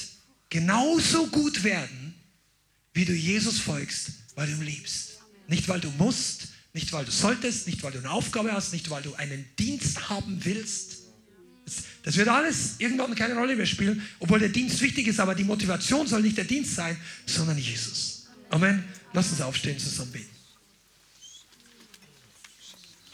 genauso 0.50 1.26
gut 1.28 1.64
werden, 1.64 1.99
wie 2.92 3.04
du 3.04 3.12
Jesus 3.12 3.58
folgst, 3.58 4.10
weil 4.34 4.46
du 4.46 4.54
ihn 4.54 4.62
liebst. 4.62 5.18
Nicht, 5.48 5.68
weil 5.68 5.80
du 5.80 5.90
musst, 5.90 6.48
nicht, 6.72 6.92
weil 6.92 7.04
du 7.04 7.10
solltest, 7.10 7.66
nicht, 7.66 7.82
weil 7.82 7.92
du 7.92 7.98
eine 7.98 8.10
Aufgabe 8.10 8.52
hast, 8.52 8.72
nicht, 8.72 8.90
weil 8.90 9.02
du 9.02 9.14
einen 9.14 9.44
Dienst 9.58 10.08
haben 10.08 10.44
willst, 10.44 11.00
das 12.02 12.16
wird 12.16 12.28
alles 12.28 12.76
irgendwann 12.78 13.14
keine 13.14 13.34
Rolle 13.34 13.54
mehr 13.56 13.66
spielen, 13.66 14.02
obwohl 14.18 14.38
der 14.38 14.48
Dienst 14.48 14.80
wichtig 14.80 15.06
ist, 15.06 15.20
aber 15.20 15.34
die 15.34 15.44
Motivation 15.44 16.06
soll 16.06 16.22
nicht 16.22 16.36
der 16.36 16.44
Dienst 16.44 16.74
sein, 16.74 16.96
sondern 17.26 17.58
Jesus. 17.58 18.26
Amen. 18.48 18.84
Lass 19.12 19.30
uns 19.30 19.40
aufstehen, 19.40 19.78
zusammen 19.78 20.12
beten. 20.12 20.30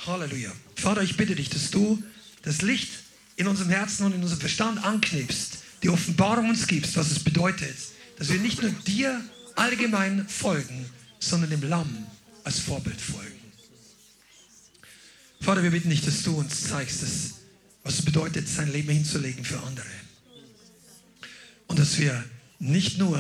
Halleluja. 0.07 0.53
Vater, 0.77 1.03
ich 1.03 1.16
bitte 1.16 1.35
dich, 1.35 1.51
dass 1.51 1.70
du 1.70 2.03
das 2.43 2.62
Licht 2.62 2.89
in 3.37 3.49
unserem 3.49 3.70
Herzen 3.70 4.07
und 4.07 4.14
in 4.14 4.22
unserem 4.22 4.41
Verstand 4.41 4.83
anknipst, 4.85 5.59
die 5.83 5.88
Offenbarung 5.88 6.49
uns 6.49 6.67
gibst, 6.67 6.96
was 6.96 7.11
es 7.11 7.18
bedeutet, 7.18 7.76
dass 8.18 8.29
wir 8.29 8.38
nicht 8.38 8.63
nur 8.63 8.71
dir 8.71 9.21
allgemein 9.57 10.28
folgen, 10.28 10.87
sondern 11.18 11.50
dem 11.50 11.68
Lamm 11.68 12.07
als 12.45 12.61
Vorbild 12.61 13.00
folgen. 13.00 13.33
Vater, 15.41 15.62
wir 15.62 15.70
bitten 15.70 15.91
dich, 15.91 16.04
dass 16.04 16.22
du 16.22 16.37
uns 16.37 16.68
zeigst, 16.68 17.03
dass 17.03 17.34
was 17.87 18.00
es 18.00 18.04
bedeutet, 18.04 18.49
sein 18.49 18.72
Leben 18.72 18.91
hinzulegen 18.91 19.45
für 19.45 19.61
andere. 19.62 19.87
Und 21.68 21.78
dass 21.78 21.99
wir 21.99 22.24
nicht 22.58 22.99
nur 22.99 23.16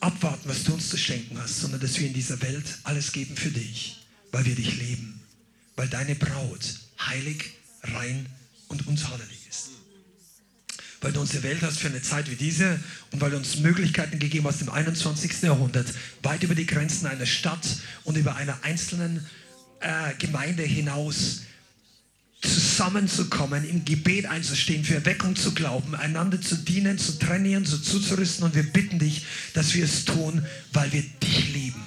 abwarten, 0.00 0.48
was 0.48 0.64
du 0.64 0.74
uns 0.74 0.88
zu 0.88 0.96
schenken 0.96 1.38
hast, 1.38 1.60
sondern 1.60 1.80
dass 1.80 2.00
wir 2.00 2.08
in 2.08 2.12
dieser 2.12 2.40
Welt 2.42 2.64
alles 2.82 3.12
geben 3.12 3.36
für 3.36 3.50
dich, 3.50 4.04
weil 4.32 4.44
wir 4.44 4.56
dich 4.56 4.76
lieben, 4.76 5.20
weil 5.76 5.88
deine 5.88 6.16
Braut 6.16 6.80
heilig, 7.00 7.52
rein 7.82 8.26
und 8.66 8.88
untadelig. 8.88 9.41
Weil 11.02 11.12
du 11.12 11.20
uns 11.20 11.34
erwählt 11.34 11.62
hast 11.62 11.78
für 11.78 11.88
eine 11.88 12.00
Zeit 12.00 12.30
wie 12.30 12.36
diese 12.36 12.78
und 13.10 13.20
weil 13.20 13.30
du 13.30 13.36
uns 13.36 13.58
Möglichkeiten 13.58 14.18
gegeben 14.18 14.46
hast 14.46 14.62
im 14.62 14.70
21. 14.70 15.42
Jahrhundert, 15.42 15.88
weit 16.22 16.42
über 16.44 16.54
die 16.54 16.66
Grenzen 16.66 17.06
einer 17.06 17.26
Stadt 17.26 17.66
und 18.04 18.16
über 18.16 18.36
einer 18.36 18.58
einzelnen 18.62 19.26
äh, 19.80 20.14
Gemeinde 20.18 20.62
hinaus 20.62 21.42
zusammenzukommen, 22.42 23.68
im 23.68 23.84
Gebet 23.84 24.26
einzustehen, 24.26 24.84
für 24.84 24.96
Erweckung 24.96 25.36
zu 25.36 25.54
glauben, 25.54 25.94
einander 25.94 26.40
zu 26.40 26.56
dienen, 26.56 26.98
zu 26.98 27.18
trainieren, 27.18 27.64
zu 27.64 27.78
zuzurüsten. 27.78 28.44
Und 28.44 28.54
wir 28.54 28.64
bitten 28.64 28.98
dich, 28.98 29.24
dass 29.54 29.74
wir 29.74 29.84
es 29.84 30.04
tun, 30.04 30.44
weil 30.72 30.92
wir 30.92 31.02
dich 31.02 31.52
lieben, 31.52 31.82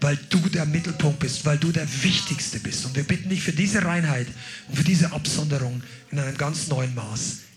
weil 0.00 0.18
du 0.30 0.38
der 0.48 0.64
Mittelpunkt 0.64 1.20
bist, 1.20 1.44
weil 1.44 1.58
du 1.58 1.70
der 1.70 1.86
Wichtigste 2.02 2.60
bist. 2.60 2.86
Und 2.86 2.96
wir 2.96 3.04
bitten 3.04 3.28
dich 3.28 3.42
für 3.42 3.52
diese 3.52 3.84
Reinheit 3.84 4.26
und 4.68 4.76
für 4.76 4.84
diese 4.84 5.12
Absonderung 5.12 5.82
in 6.10 6.18
einem 6.18 6.36
ganz 6.36 6.68
neuen 6.68 6.94
Maß. 6.94 7.38